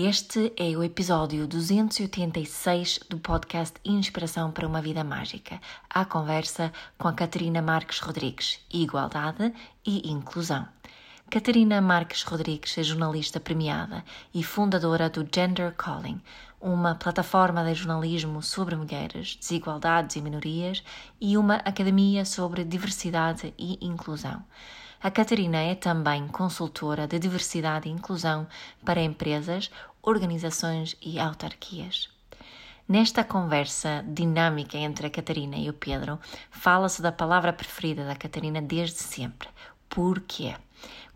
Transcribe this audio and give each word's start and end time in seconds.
Este 0.00 0.52
é 0.56 0.76
o 0.76 0.84
episódio 0.84 1.44
286 1.48 3.00
do 3.10 3.18
podcast 3.18 3.80
Inspiração 3.84 4.52
para 4.52 4.64
uma 4.64 4.80
Vida 4.80 5.02
Mágica, 5.02 5.60
a 5.90 6.04
conversa 6.04 6.72
com 6.96 7.08
a 7.08 7.12
Catarina 7.12 7.60
Marques 7.60 7.98
Rodrigues, 7.98 8.64
Igualdade 8.72 9.52
e 9.84 10.08
Inclusão. 10.08 10.68
Catarina 11.28 11.80
Marques 11.80 12.22
Rodrigues 12.22 12.78
é 12.78 12.84
jornalista 12.84 13.40
premiada 13.40 14.04
e 14.32 14.44
fundadora 14.44 15.10
do 15.10 15.26
Gender 15.34 15.74
Calling, 15.74 16.22
uma 16.60 16.94
plataforma 16.94 17.64
de 17.64 17.74
jornalismo 17.74 18.40
sobre 18.40 18.76
mulheres, 18.76 19.34
desigualdades 19.34 20.14
e 20.14 20.20
minorias 20.20 20.80
e 21.20 21.36
uma 21.36 21.56
academia 21.56 22.24
sobre 22.24 22.62
diversidade 22.62 23.52
e 23.58 23.84
inclusão. 23.84 24.44
A 25.00 25.12
Catarina 25.12 25.58
é 25.58 25.76
também 25.76 26.26
consultora 26.26 27.06
de 27.06 27.20
diversidade 27.20 27.88
e 27.88 27.92
inclusão 27.92 28.48
para 28.84 29.00
empresas, 29.00 29.70
organizações 30.08 30.96
e 31.02 31.18
autarquias. 31.18 32.08
Nesta 32.88 33.22
conversa 33.22 34.02
dinâmica 34.08 34.78
entre 34.78 35.06
a 35.06 35.10
Catarina 35.10 35.56
e 35.56 35.68
o 35.68 35.74
Pedro, 35.74 36.18
fala-se 36.50 37.02
da 37.02 37.12
palavra 37.12 37.52
preferida 37.52 38.06
da 38.06 38.16
Catarina 38.16 38.62
desde 38.62 38.96
sempre: 38.96 39.48
porquê 39.90 40.54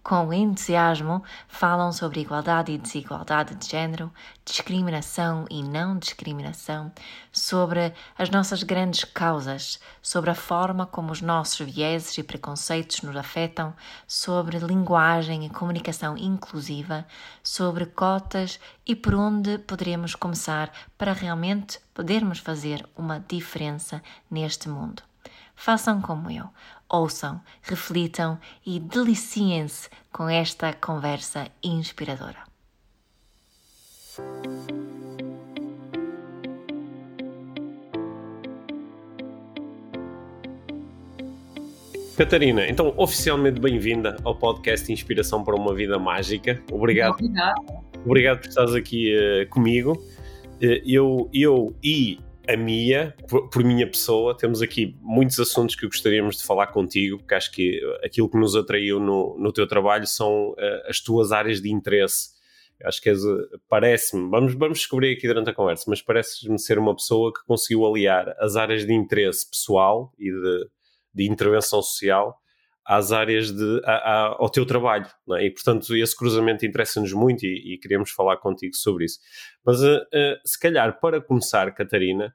com 0.03 0.33
entusiasmo, 0.33 1.23
falam 1.47 1.93
sobre 1.93 2.21
igualdade 2.21 2.73
e 2.73 2.79
desigualdade 2.79 3.55
de 3.55 3.69
género, 3.69 4.13
discriminação 4.45 5.47
e 5.49 5.63
não 5.63 5.97
discriminação, 5.97 6.91
sobre 7.31 7.93
as 8.19 8.29
nossas 8.29 8.63
grandes 8.63 9.05
causas, 9.05 9.81
sobre 10.03 10.31
a 10.31 10.35
forma 10.35 10.87
como 10.87 11.13
os 11.13 11.21
nossos 11.21 11.61
vieses 11.61 12.19
e 12.19 12.23
preconceitos 12.23 13.03
nos 13.03 13.17
afetam, 13.17 13.73
sobre 14.07 14.59
linguagem 14.59 15.47
e 15.47 15.51
comunicação 15.51 16.17
inclusiva, 16.17 17.07
sobre 17.43 17.87
cotas 17.87 18.59
e 18.85 18.97
por 18.97 19.15
onde 19.15 19.59
poderemos 19.59 20.15
começar 20.17 20.73
para 20.99 21.13
realmente 21.13 21.79
podermos 21.95 22.39
fazer 22.39 22.85
uma 22.97 23.21
diferença 23.21 24.03
neste 24.29 24.69
mundo. 24.69 25.03
Façam 25.55 26.01
como 26.01 26.29
eu, 26.29 26.49
ouçam, 26.93 27.41
reflitam 27.63 28.39
e 28.65 28.79
deliciem-se 28.79 29.89
com 30.13 30.29
esta 30.29 30.75
conversa 30.75 31.49
inspiradora. 31.63 32.43
Catarina, 42.17 42.69
então 42.69 42.93
oficialmente 42.99 43.59
bem-vinda 43.59 44.17
ao 44.23 44.37
podcast 44.37 44.93
Inspiração 44.93 45.43
para 45.43 45.57
uma 45.57 45.75
Vida 45.75 45.99
Mágica. 45.99 46.63
Obrigado. 46.71 47.15
Obrigado. 47.15 47.83
Obrigado 48.05 48.41
por 48.41 48.49
estares 48.49 48.75
aqui 48.75 49.17
uh, 49.17 49.49
comigo. 49.49 49.93
Uh, 49.93 50.81
eu, 50.85 51.31
eu 51.33 51.75
e 51.83 52.21
a 52.49 52.57
Mia, 52.57 53.15
por, 53.29 53.49
por, 53.49 53.65
minha 53.65 53.87
pessoa, 53.87 54.37
temos 54.37 54.61
aqui 54.61 54.97
muitos 55.01 55.39
assuntos 55.39 55.77
que 55.77 55.87
gostaríamos 55.87 56.37
de 56.37 56.45
falar 56.45 56.69
contigo, 56.69 57.19
porque 57.19 57.35
acho 57.35 57.53
que 57.53 57.81
aquilo 58.05 58.29
que 58.29 58.37
nos 58.37 58.57
atraiu 58.57 58.99
no, 58.99 59.37
no 59.39 59.53
teu 59.53 59.67
trabalho 59.67 60.07
são 60.07 60.51
uh, 60.51 60.57
as 60.89 61.01
tuas 61.01 61.33
áreas 61.33 61.61
de 61.61 61.71
interesse. 61.71 62.31
Acho 62.85 63.01
que 63.01 63.13
parece-me, 63.69 64.29
vamos, 64.29 64.55
vamos 64.55 64.79
descobrir 64.79 65.13
aqui 65.17 65.29
durante 65.29 65.51
a 65.51 65.55
conversa, 65.55 65.85
mas 65.87 66.03
parece-me 66.03 66.59
ser 66.59 66.79
uma 66.79 66.97
pessoa 66.97 67.33
que 67.33 67.45
conseguiu 67.47 67.87
aliar 67.87 68.35
as 68.41 68.57
áreas 68.57 68.85
de 68.85 68.93
interesse 68.93 69.49
pessoal 69.49 70.13
e 70.19 70.33
de, 70.33 70.69
de 71.15 71.31
intervenção 71.31 71.81
social 71.81 72.42
às 72.87 73.13
áreas 73.13 73.53
de, 73.53 73.81
a, 73.85 73.93
a, 73.93 74.27
ao 74.39 74.51
teu 74.51 74.67
trabalho, 74.67 75.07
é? 75.39 75.47
e 75.47 75.51
portanto 75.51 75.95
esse 75.95 76.17
cruzamento 76.17 76.67
interessa-nos 76.67 77.13
muito 77.13 77.45
e, 77.45 77.75
e, 77.75 77.79
queremos 77.79 78.11
falar 78.11 78.37
contigo 78.39 78.75
sobre 78.75 79.05
isso. 79.05 79.19
Mas 79.65 79.81
uh, 79.83 79.99
uh, 79.99 80.41
se 80.45 80.59
calhar 80.59 80.99
para 81.01 81.21
começar, 81.21 81.73
Catarina, 81.73 82.35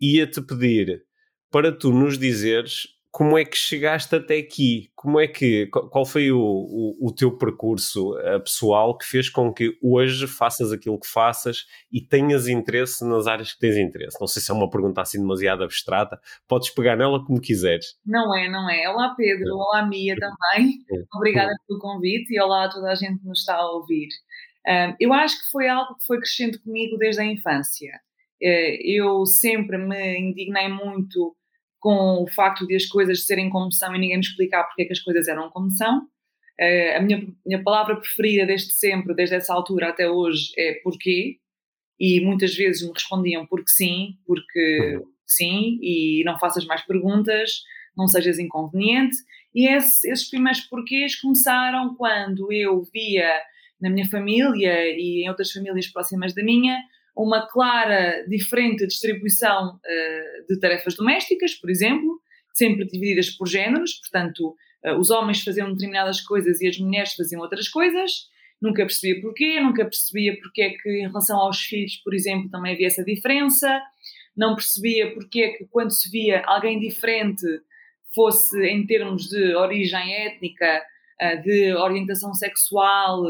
ia-te 0.00 0.42
pedir 0.42 1.02
para 1.50 1.72
tu 1.72 1.92
nos 1.92 2.18
dizeres 2.18 2.86
como 3.10 3.38
é 3.38 3.44
que 3.44 3.56
chegaste 3.56 4.14
até 4.14 4.38
aqui, 4.38 4.90
como 4.94 5.18
é 5.18 5.26
que, 5.26 5.66
qual 5.66 6.04
foi 6.04 6.30
o, 6.30 6.38
o, 6.38 7.08
o 7.08 7.14
teu 7.14 7.36
percurso 7.36 8.12
uh, 8.12 8.40
pessoal 8.40 8.96
que 8.96 9.06
fez 9.06 9.30
com 9.30 9.52
que 9.52 9.76
hoje 9.82 10.26
faças 10.26 10.72
aquilo 10.72 11.00
que 11.00 11.08
faças 11.08 11.64
e 11.90 12.00
tenhas 12.00 12.46
interesse 12.48 13.04
nas 13.08 13.26
áreas 13.26 13.52
que 13.52 13.58
tens 13.58 13.76
interesse? 13.76 14.20
Não 14.20 14.26
sei 14.26 14.42
se 14.42 14.50
é 14.50 14.54
uma 14.54 14.68
pergunta 14.68 15.00
assim 15.00 15.20
demasiado 15.20 15.64
abstrata, 15.64 16.20
podes 16.46 16.70
pegar 16.70 16.96
nela 16.96 17.24
como 17.24 17.40
quiseres. 17.40 17.98
Não 18.04 18.36
é, 18.36 18.48
não 18.48 18.68
é. 18.70 18.88
Olá 18.88 19.14
Pedro, 19.16 19.54
olá 19.54 19.86
Mia 19.86 20.14
também, 20.16 20.78
obrigada 21.14 21.52
pelo 21.66 21.80
convite 21.80 22.34
e 22.34 22.40
olá 22.40 22.66
a 22.66 22.70
toda 22.70 22.90
a 22.90 22.94
gente 22.94 23.20
que 23.20 23.26
nos 23.26 23.40
está 23.40 23.56
a 23.56 23.70
ouvir. 23.72 24.08
Um, 24.68 24.94
eu 25.00 25.12
acho 25.14 25.42
que 25.42 25.50
foi 25.50 25.66
algo 25.66 25.94
que 25.96 26.04
foi 26.06 26.18
crescendo 26.18 26.60
comigo 26.60 26.98
desde 26.98 27.22
a 27.22 27.24
infância. 27.24 27.92
Uh, 28.40 28.76
eu 28.84 29.24
sempre 29.24 29.78
me 29.78 30.18
indignei 30.18 30.68
muito 30.68 31.34
com 31.80 32.22
o 32.22 32.26
facto 32.28 32.66
de 32.66 32.74
as 32.74 32.86
coisas 32.86 33.24
serem 33.24 33.50
como 33.50 33.72
são 33.72 33.94
e 33.94 33.98
ninguém 33.98 34.16
me 34.16 34.24
explicar 34.24 34.64
porque 34.64 34.82
é 34.82 34.84
que 34.84 34.92
as 34.92 35.00
coisas 35.00 35.28
eram 35.28 35.50
como 35.50 35.70
são. 35.70 36.00
Uh, 36.60 36.96
a 36.96 37.00
minha, 37.00 37.26
minha 37.46 37.62
palavra 37.62 37.96
preferida 37.96 38.44
desde 38.44 38.72
sempre, 38.72 39.14
desde 39.14 39.36
essa 39.36 39.54
altura 39.54 39.90
até 39.90 40.10
hoje, 40.10 40.52
é 40.56 40.74
porquê. 40.82 41.38
E 42.00 42.20
muitas 42.20 42.54
vezes 42.54 42.82
me 42.82 42.92
respondiam 42.92 43.46
porque 43.46 43.70
sim, 43.70 44.18
porque 44.26 45.00
sim, 45.26 45.78
e 45.82 46.22
não 46.24 46.38
faças 46.38 46.64
mais 46.64 46.82
perguntas, 46.82 47.62
não 47.96 48.06
sejas 48.06 48.38
inconveniente. 48.38 49.16
E 49.54 49.68
esse, 49.68 50.08
esses 50.10 50.28
primeiros 50.28 50.60
porquês 50.62 51.20
começaram 51.20 51.94
quando 51.96 52.52
eu 52.52 52.82
via 52.92 53.40
na 53.80 53.90
minha 53.90 54.08
família 54.08 54.86
e 54.96 55.24
em 55.24 55.28
outras 55.28 55.50
famílias 55.50 55.86
próximas 55.88 56.34
da 56.34 56.42
minha 56.42 56.78
uma 57.18 57.48
clara, 57.48 58.24
diferente 58.28 58.86
distribuição 58.86 59.74
uh, 59.74 60.46
de 60.48 60.60
tarefas 60.60 60.94
domésticas, 60.94 61.52
por 61.54 61.68
exemplo, 61.68 62.20
sempre 62.54 62.86
divididas 62.86 63.30
por 63.30 63.48
géneros, 63.48 63.94
portanto, 63.94 64.54
uh, 64.84 64.96
os 64.98 65.10
homens 65.10 65.42
faziam 65.42 65.72
determinadas 65.72 66.20
coisas 66.20 66.60
e 66.60 66.68
as 66.68 66.78
mulheres 66.78 67.14
faziam 67.14 67.42
outras 67.42 67.68
coisas. 67.68 68.28
Nunca 68.62 68.84
percebia 68.86 69.20
porquê, 69.20 69.60
nunca 69.60 69.84
percebia 69.84 70.36
porque 70.40 70.62
é 70.62 70.70
que 70.70 70.88
em 70.90 71.08
relação 71.08 71.38
aos 71.38 71.60
filhos, 71.60 71.96
por 71.96 72.14
exemplo, 72.14 72.48
também 72.50 72.74
havia 72.74 72.86
essa 72.86 73.04
diferença. 73.04 73.80
Não 74.36 74.54
percebia 74.54 75.12
porque 75.12 75.40
é 75.40 75.48
que 75.54 75.66
quando 75.66 75.90
se 75.90 76.08
via 76.10 76.44
alguém 76.46 76.78
diferente, 76.78 77.44
fosse 78.14 78.64
em 78.64 78.86
termos 78.86 79.28
de 79.28 79.56
origem 79.56 80.14
étnica, 80.14 80.82
uh, 81.20 81.42
de 81.42 81.74
orientação 81.74 82.32
sexual, 82.32 83.24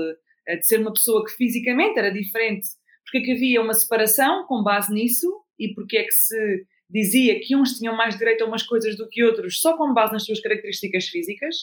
de 0.47 0.62
ser 0.66 0.81
uma 0.81 0.93
pessoa 0.93 1.25
que 1.25 1.32
fisicamente 1.32 1.98
era 1.98 2.10
diferente 2.10 2.69
porque 3.09 3.19
é 3.19 3.21
que 3.23 3.33
havia 3.33 3.63
uma 3.63 3.73
separação 3.73 4.45
com 4.47 4.63
base 4.63 4.93
nisso 4.93 5.27
e 5.59 5.73
porque 5.75 5.97
é 5.97 6.05
que 6.05 6.13
se 6.13 6.67
dizia 6.91 7.41
que 7.41 7.57
uns 7.57 7.79
tinham 7.79 7.97
mais 7.97 8.17
direito 8.17 8.45
a 8.45 8.47
umas 8.47 8.63
coisas 8.63 8.97
do 8.97 9.09
que 9.09 9.25
outros 9.25 9.61
só 9.61 9.77
com 9.77 9.95
base 9.95 10.13
nas 10.13 10.25
suas 10.25 10.41
características 10.41 11.07
físicas. 11.07 11.57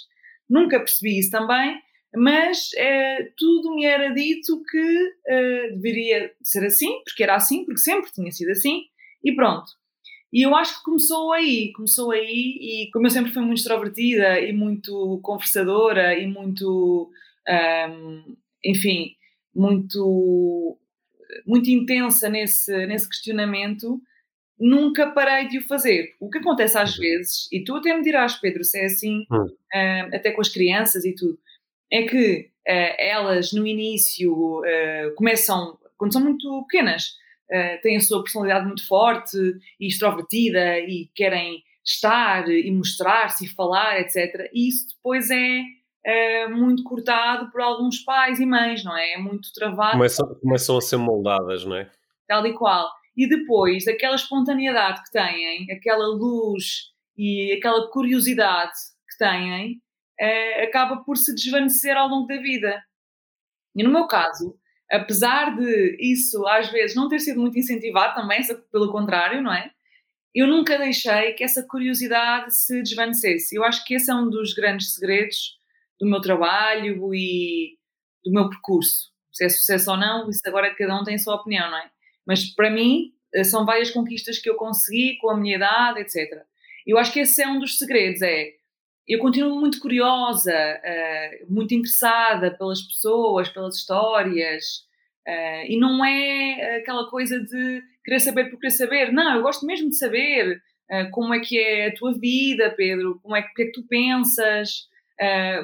Nunca 0.49 0.79
percebi 0.79 1.19
isso 1.19 1.31
também, 1.31 1.79
mas 2.15 2.71
é, 2.75 3.31
tudo 3.37 3.75
me 3.75 3.85
era 3.85 4.11
dito 4.13 4.61
que 4.69 5.13
é, 5.27 5.69
deveria 5.69 6.31
ser 6.43 6.65
assim, 6.65 7.01
porque 7.03 7.23
era 7.23 7.35
assim, 7.35 7.63
porque 7.63 7.79
sempre 7.79 8.11
tinha 8.11 8.31
sido 8.31 8.51
assim, 8.51 8.83
e 9.23 9.33
pronto. 9.35 9.71
E 10.33 10.41
eu 10.45 10.55
acho 10.55 10.77
que 10.77 10.83
começou 10.83 11.31
aí, 11.31 11.71
começou 11.73 12.11
aí, 12.11 12.57
e 12.59 12.89
como 12.91 13.05
eu 13.05 13.11
sempre 13.11 13.31
fui 13.31 13.43
muito 13.43 13.59
extrovertida 13.59 14.39
e 14.39 14.51
muito 14.51 15.19
conversadora 15.23 16.17
e 16.17 16.27
muito, 16.27 17.09
um, 17.47 18.35
enfim, 18.63 19.15
muito 19.53 20.77
muito 21.45 21.69
intensa 21.69 22.29
nesse, 22.29 22.85
nesse 22.85 23.07
questionamento, 23.09 24.01
nunca 24.59 25.11
parei 25.11 25.47
de 25.47 25.57
o 25.57 25.67
fazer. 25.67 26.15
O 26.19 26.29
que 26.29 26.37
acontece 26.37 26.77
às 26.77 26.95
uhum. 26.95 27.01
vezes, 27.01 27.47
e 27.51 27.63
tu 27.63 27.75
até 27.75 27.95
me 27.95 28.03
dirás, 28.03 28.35
Pedro, 28.35 28.63
se 28.63 28.79
é 28.79 28.85
assim, 28.85 29.21
uh, 29.31 30.15
até 30.15 30.31
com 30.31 30.41
as 30.41 30.49
crianças 30.49 31.05
e 31.05 31.13
tudo, 31.13 31.37
é 31.91 32.03
que 32.03 32.49
uh, 32.67 32.95
elas 32.97 33.51
no 33.51 33.65
início 33.65 34.59
uh, 34.59 35.15
começam, 35.15 35.77
quando 35.97 36.13
são 36.13 36.23
muito 36.23 36.65
pequenas, 36.69 37.23
têm 37.83 37.95
a 37.95 38.01
sua 38.01 38.23
personalidade 38.23 38.65
muito 38.65 38.87
forte 38.87 39.37
e 39.79 39.85
extrovertida 39.85 40.79
e 40.79 41.11
querem 41.13 41.63
estar 41.85 42.49
e 42.49 42.71
mostrar-se 42.71 43.45
e 43.45 43.47
falar, 43.47 44.01
etc. 44.01 44.49
E 44.51 44.67
isso 44.67 44.87
depois 44.95 45.29
é 45.29 45.61
é 46.05 46.47
muito 46.47 46.83
cortado 46.83 47.49
por 47.51 47.59
alguns 47.59 47.99
pais 47.99 48.39
e 48.39 48.45
mães, 48.45 48.83
não 48.83 48.95
é? 48.95 49.13
É 49.13 49.17
muito 49.17 49.51
travado. 49.53 49.93
Começam, 49.93 50.35
começam 50.35 50.77
a 50.77 50.81
ser 50.81 50.97
moldadas, 50.97 51.65
não 51.65 51.75
é? 51.75 51.89
Tal 52.27 52.45
e 52.45 52.53
qual. 52.53 52.87
E 53.17 53.27
depois, 53.27 53.87
aquela 53.87 54.15
espontaneidade 54.15 55.01
que 55.03 55.11
têm, 55.11 55.71
aquela 55.71 56.07
luz 56.07 56.91
e 57.17 57.53
aquela 57.57 57.89
curiosidade 57.89 58.73
que 59.09 59.17
têm, 59.17 59.81
é, 60.19 60.63
acaba 60.65 60.97
por 60.97 61.17
se 61.17 61.33
desvanecer 61.33 61.97
ao 61.97 62.07
longo 62.07 62.27
da 62.27 62.37
vida. 62.37 62.83
E 63.75 63.83
no 63.83 63.91
meu 63.91 64.05
caso, 64.05 64.55
apesar 64.91 65.55
de 65.55 65.97
isso 65.99 66.45
às 66.47 66.69
vezes 66.69 66.95
não 66.95 67.09
ter 67.09 67.19
sido 67.19 67.41
muito 67.41 67.57
incentivado 67.57 68.13
também, 68.13 68.41
pelo 68.71 68.91
contrário, 68.91 69.41
não 69.41 69.53
é? 69.53 69.71
Eu 70.33 70.47
nunca 70.47 70.77
deixei 70.77 71.33
que 71.33 71.43
essa 71.43 71.65
curiosidade 71.65 72.53
se 72.53 72.83
desvanecesse. 72.83 73.55
Eu 73.55 73.63
acho 73.63 73.83
que 73.85 73.95
esse 73.95 74.11
é 74.11 74.15
um 74.15 74.29
dos 74.29 74.53
grandes 74.53 74.93
segredos 74.93 75.55
do 75.99 76.07
meu 76.07 76.21
trabalho 76.21 77.13
e 77.13 77.77
do 78.23 78.31
meu 78.31 78.49
percurso. 78.49 79.11
Se 79.31 79.45
é 79.45 79.49
sucesso 79.49 79.91
ou 79.91 79.97
não, 79.97 80.29
isso 80.29 80.41
agora 80.45 80.73
cada 80.75 80.99
um 80.99 81.03
tem 81.03 81.15
a 81.15 81.19
sua 81.19 81.35
opinião, 81.35 81.69
não 81.69 81.77
é? 81.77 81.89
Mas 82.25 82.45
para 82.45 82.69
mim, 82.69 83.11
eh, 83.33 83.43
são 83.43 83.65
várias 83.65 83.91
conquistas 83.91 84.39
que 84.39 84.49
eu 84.49 84.55
consegui 84.55 85.17
com 85.17 85.29
a 85.29 85.37
minha 85.37 85.57
idade, 85.57 85.99
etc. 85.99 86.41
Eu 86.87 86.97
acho 86.97 87.11
que 87.11 87.19
esse 87.19 87.41
é 87.41 87.47
um 87.47 87.59
dos 87.59 87.77
segredos, 87.77 88.21
é 88.21 88.53
eu 89.07 89.19
continuo 89.19 89.59
muito 89.59 89.79
curiosa, 89.79 90.51
uh, 90.51 91.53
muito 91.53 91.75
interessada 91.75 92.49
pelas 92.49 92.81
pessoas, 92.81 93.49
pelas 93.49 93.75
histórias, 93.75 94.63
uh, 95.27 95.65
e 95.67 95.77
não 95.77 96.03
é 96.03 96.77
aquela 96.77 97.07
coisa 97.07 97.39
de 97.39 97.83
querer 98.03 98.19
saber 98.19 98.49
por 98.49 98.59
querer 98.59 98.71
saber. 98.71 99.11
Não, 99.11 99.35
eu 99.35 99.43
gosto 99.43 99.63
mesmo 99.65 99.89
de 99.89 99.97
saber 99.97 100.59
uh, 100.89 101.11
como 101.11 101.35
é 101.35 101.39
que 101.39 101.59
é 101.59 101.87
a 101.87 101.93
tua 101.93 102.17
vida, 102.17 102.73
Pedro, 102.75 103.19
como 103.21 103.35
é 103.35 103.43
que, 103.43 103.53
que, 103.53 103.61
é 103.61 103.65
que 103.67 103.71
tu 103.73 103.83
pensas, 103.87 104.87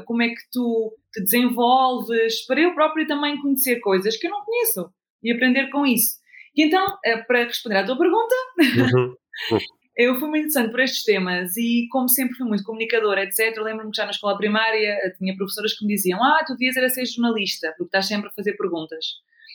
como 0.06 0.22
é 0.22 0.30
que 0.30 0.42
tu 0.52 0.94
te 1.14 1.22
desenvolves, 1.22 2.46
para 2.46 2.62
eu 2.62 2.74
própria 2.74 3.06
também 3.08 3.42
conhecer 3.42 3.80
coisas 3.80 4.18
que 4.18 4.28
eu 4.28 4.32
não 4.32 4.44
conheço 4.46 4.92
e 5.24 5.32
aprender 5.32 5.70
com 5.70 5.86
isso. 5.86 6.22
E 6.56 6.64
então, 6.64 6.98
para 7.28 7.46
responder 7.46 7.78
à 7.78 7.86
tua 7.86 7.98
pergunta, 7.98 8.36
uhum. 8.60 9.16
eu 9.96 10.16
fui 10.16 10.30
muito 10.30 10.48
interessante 10.48 10.72
por 10.72 10.80
estes 10.80 11.04
temas 11.04 11.56
e, 11.58 11.88
como 11.92 12.10
sempre 12.10 12.36
fui 12.36 12.48
muito 12.48 12.64
comunicadora, 12.64 13.24
etc., 13.24 13.58
lembro-me 13.58 13.92
que 13.92 13.98
já 13.98 14.06
na 14.06 14.12
escola 14.12 14.38
primária 14.38 15.00
eh, 15.04 15.14
tinha 15.18 15.36
professoras 15.36 15.74
que 15.74 15.86
me 15.86 15.94
diziam: 15.94 16.22
Ah, 16.24 16.44
tu 16.46 16.54
devias 16.54 16.78
era 16.78 16.90
ser 16.90 17.06
jornalista, 17.06 17.70
porque 17.78 17.86
estás 17.86 18.08
sempre 18.08 18.30
a 18.30 18.34
fazer 18.34 18.54
perguntas. 18.54 19.06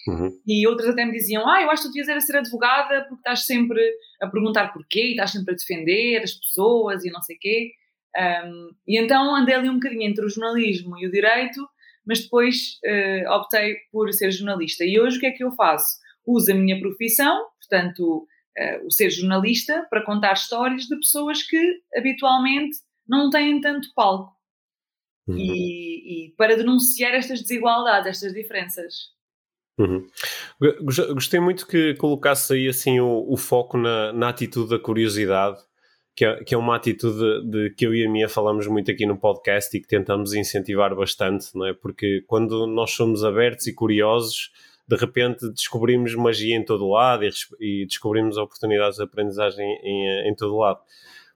Uhum. 0.09 0.31
E 0.47 0.67
outras 0.67 0.91
até 0.91 1.05
me 1.05 1.13
diziam: 1.13 1.49
Ah, 1.49 1.63
eu 1.63 1.71
acho 1.71 1.83
que 1.83 1.89
tu 1.89 1.93
devias 1.93 2.09
era 2.09 2.21
ser 2.21 2.37
advogada, 2.37 3.07
porque 3.09 3.21
estás 3.21 3.45
sempre 3.45 3.81
a 4.21 4.27
perguntar 4.29 4.73
porquê 4.73 5.09
e 5.09 5.11
estás 5.11 5.33
sempre 5.33 5.53
a 5.53 5.57
defender 5.57 6.23
as 6.23 6.33
pessoas 6.33 7.05
e 7.05 7.11
não 7.11 7.23
sei 7.23 7.37
quê. 7.37 7.73
Um, 8.17 8.71
e 8.87 8.99
então 8.99 9.35
andei 9.37 9.55
ali 9.55 9.69
um 9.69 9.75
bocadinho 9.75 10.03
entre 10.03 10.25
o 10.25 10.29
jornalismo 10.29 10.97
e 10.99 11.07
o 11.07 11.11
direito, 11.11 11.69
mas 12.07 12.23
depois 12.23 12.79
uh, 12.85 13.31
optei 13.33 13.77
por 13.93 14.13
ser 14.13 14.31
jornalista. 14.31 14.85
E 14.85 14.99
hoje 14.99 15.19
o 15.19 15.21
que 15.21 15.27
é 15.27 15.33
que 15.33 15.45
eu 15.45 15.53
faço? 15.53 15.99
Uso 16.25 16.51
a 16.53 16.55
minha 16.55 16.81
profissão, 16.81 17.47
portanto 17.61 18.27
uh, 18.59 18.87
o 18.87 18.91
ser 18.91 19.11
jornalista 19.11 19.87
para 19.91 20.05
contar 20.05 20.33
histórias 20.33 20.85
de 20.85 20.97
pessoas 20.97 21.43
que 21.43 21.81
habitualmente 21.95 22.79
não 23.07 23.31
têm 23.31 23.61
tanto 23.61 23.93
palco. 23.95 24.35
Uhum. 25.27 25.37
E, 25.37 26.29
e, 26.29 26.35
para 26.37 26.57
denunciar 26.57 27.13
estas 27.13 27.43
desigualdades, 27.43 28.09
estas 28.09 28.33
diferenças. 28.33 29.17
Uhum. 29.79 30.09
Gostei 31.13 31.41
muito 31.41 31.67
que 31.67 31.95
colocasse 31.97 32.55
aí 32.55 32.69
assim 32.69 33.01
o, 33.01 33.27
o 33.29 33.37
foco 33.37 33.77
na, 33.77 34.13
na, 34.13 34.29
atitude 34.29 34.71
da 34.71 34.79
curiosidade, 34.79 35.59
que 36.17 36.25
é, 36.25 36.43
que 36.43 36.55
é 36.55 36.59
uma 36.59 36.75
atitude 36.75 37.19
de, 37.19 37.51
de, 37.51 37.75
que 37.75 37.85
eu 37.85 37.95
e 37.95 38.07
a 38.07 38.11
Mia 38.11 38.27
falamos 38.27 38.67
muito 38.67 38.91
aqui 38.91 39.05
no 39.05 39.19
podcast 39.19 39.77
e 39.77 39.81
que 39.83 39.87
tentamos 39.87 40.33
incentivar 40.33 40.97
bastante, 40.97 41.55
não 41.55 41.67
é? 41.67 41.75
Porque 41.75 42.25
quando 42.27 42.67
nós 42.67 42.93
somos 42.93 43.23
abertos 43.23 43.67
e 43.67 43.75
curiosos, 43.75 44.51
de 44.89 44.97
repente 44.97 45.47
descobrimos 45.51 46.15
magia 46.15 46.57
em 46.57 46.65
todo 46.65 46.89
lado 46.89 47.23
e, 47.23 47.31
e 47.61 47.87
descobrimos 47.87 48.39
oportunidades 48.39 48.97
de 48.97 49.05
aprendizagem 49.05 49.67
em, 49.83 50.31
em 50.31 50.35
todo 50.35 50.57
lado. 50.57 50.81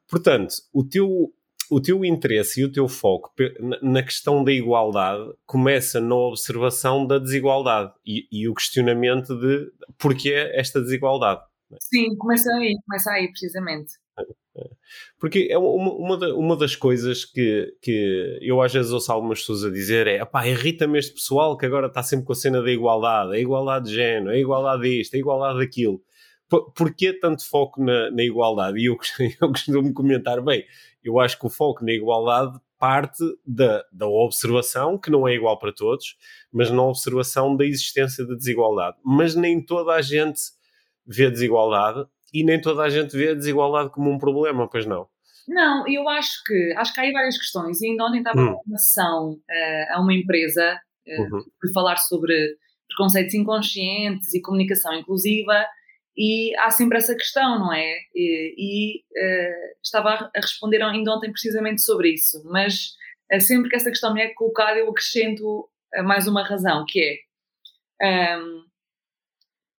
Portanto, 0.09 0.55
o 0.73 0.83
teu, 0.83 1.31
o 1.71 1.79
teu 1.79 2.03
interesse 2.03 2.63
e 2.63 2.65
o 2.65 2.73
teu 2.73 2.89
foco 2.89 3.35
na 3.83 4.03
questão 4.03 4.43
da 4.43 4.51
igualdade 4.51 5.31
começa 5.45 6.01
na 6.01 6.15
observação 6.15 7.07
da 7.07 7.19
desigualdade 7.19 7.93
e, 8.07 8.27
e 8.33 8.49
o 8.49 8.55
questionamento 8.55 9.39
de 9.39 9.71
porquê 9.99 10.51
esta 10.55 10.81
desigualdade. 10.81 11.43
Sim, 11.79 12.17
começa 12.17 12.51
aí, 12.55 12.77
começa 12.87 13.13
aí, 13.13 13.29
precisamente. 13.29 13.93
Porque 15.19 15.49
é 15.51 15.59
uma, 15.59 15.93
uma, 15.93 16.35
uma 16.35 16.57
das 16.57 16.75
coisas 16.75 17.25
que, 17.25 17.73
que 17.81 18.39
eu 18.41 18.61
às 18.61 18.73
vezes 18.73 18.93
ouço 18.93 19.13
algumas 19.13 19.41
pessoas 19.41 19.65
a 19.65 19.71
dizer 19.71 20.07
é 20.07 20.25
pá, 20.25 20.47
irrita-me 20.47 20.99
este 20.99 21.15
pessoal 21.15 21.57
que 21.57 21.67
agora 21.67 21.87
está 21.87 22.03
sempre 22.03 22.27
com 22.27 22.33
a 22.33 22.37
cena 22.37 22.63
da 22.63 22.71
igualdade, 22.71 23.35
a 23.35 23.39
igualdade 23.39 23.87
de 23.87 23.95
género, 23.95 24.31
a 24.31 24.39
igualdade 24.39 24.83
disto, 24.83 25.15
a 25.15 25.19
igualdade 25.19 25.59
daquilo. 25.59 26.03
Por, 26.49 26.73
porquê 26.73 27.13
tanto 27.13 27.49
foco 27.49 27.83
na, 27.83 28.11
na 28.11 28.23
igualdade? 28.23 28.79
E 28.81 28.87
eu, 28.87 28.97
eu 29.41 29.49
costumo 29.49 29.95
comentar, 29.95 30.43
bem, 30.43 30.65
eu 31.03 31.21
acho 31.21 31.39
que 31.39 31.47
o 31.47 31.51
foco 31.51 31.85
na 31.85 31.93
igualdade 31.93 32.59
parte 32.79 33.23
da, 33.47 33.85
da 33.93 34.09
observação, 34.09 34.97
que 34.97 35.11
não 35.11 35.29
é 35.29 35.35
igual 35.35 35.59
para 35.59 35.71
todos, 35.71 36.17
mas 36.51 36.71
na 36.71 36.83
observação 36.83 37.55
da 37.55 37.65
existência 37.65 38.25
de 38.25 38.35
desigualdade. 38.35 38.97
Mas 39.05 39.35
nem 39.35 39.63
toda 39.63 39.93
a 39.93 40.01
gente 40.01 40.41
vê 41.07 41.31
desigualdade 41.31 42.07
e 42.33 42.45
nem 42.45 42.61
toda 42.61 42.83
a 42.83 42.89
gente 42.89 43.17
vê 43.17 43.31
a 43.31 43.35
desigualdade 43.35 43.91
como 43.91 44.11
um 44.11 44.19
problema, 44.19 44.69
pois 44.69 44.87
não? 44.87 45.09
Não, 45.49 45.87
eu 45.89 46.09
acho 46.09 46.45
que 46.45 46.75
acho 46.77 46.95
que 46.95 47.01
há 47.01 47.03
aí 47.03 47.13
várias 47.13 47.37
questões. 47.37 47.81
E 47.81 47.89
ainda 47.89 48.05
ontem 48.05 48.19
estava 48.19 48.41
hum. 48.41 48.61
uma 48.67 48.77
ação 48.77 49.33
uh, 49.33 49.95
a 49.95 50.01
uma 50.01 50.15
empresa 50.15 50.81
uh, 51.09 51.23
uhum. 51.23 51.45
por 51.61 51.73
falar 51.73 51.97
sobre 51.97 52.57
preconceitos 52.89 53.35
inconscientes 53.35 54.33
e 54.35 54.41
comunicação 54.41 54.95
inclusiva 54.95 55.65
e 56.17 56.55
há 56.59 56.71
sempre 56.71 56.99
essa 56.99 57.15
questão, 57.15 57.59
não 57.59 57.73
é? 57.73 57.97
E, 58.15 58.55
e 58.59 58.99
uh, 58.99 59.77
estava 59.83 60.31
a 60.35 60.41
responder 60.41 60.83
ainda 60.83 61.13
ontem 61.13 61.31
precisamente 61.31 61.83
sobre 61.83 62.13
isso, 62.15 62.43
mas 62.45 62.95
sempre 63.41 63.71
que 63.71 63.77
essa 63.77 63.91
questão 63.91 64.13
me 64.13 64.21
é 64.21 64.35
colocada 64.35 64.79
eu 64.79 64.91
acrescento 64.91 65.69
mais 66.05 66.27
uma 66.27 66.43
razão, 66.43 66.85
que 66.87 67.17
é 68.03 68.37
um, 68.37 68.65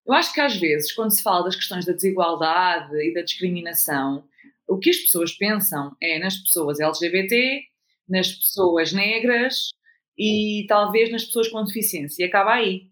eu 0.06 0.14
acho 0.14 0.34
que 0.34 0.42
às 0.42 0.58
vezes, 0.58 0.92
quando 0.92 1.12
se 1.12 1.22
fala 1.22 1.44
das 1.44 1.56
questões 1.56 1.86
da 1.86 1.94
desigualdade 1.94 2.96
e 2.96 3.14
da 3.14 3.22
discriminação, 3.22 4.28
o 4.68 4.80
que 4.80 4.90
as 4.90 4.98
pessoas 4.98 5.32
pensam 5.34 5.96
é 6.02 6.18
nas 6.20 6.38
pessoas 6.38 6.80
LGBT, 6.80 7.64
nas 8.10 8.32
pessoas 8.32 8.94
negras 8.94 9.70
e 10.18 10.66
talvez 10.68 11.12
nas 11.12 11.26
pessoas 11.26 11.50
com 11.50 11.64
deficiência. 11.64 12.24
E 12.24 12.28
acaba 12.28 12.54
aí. 12.54 12.90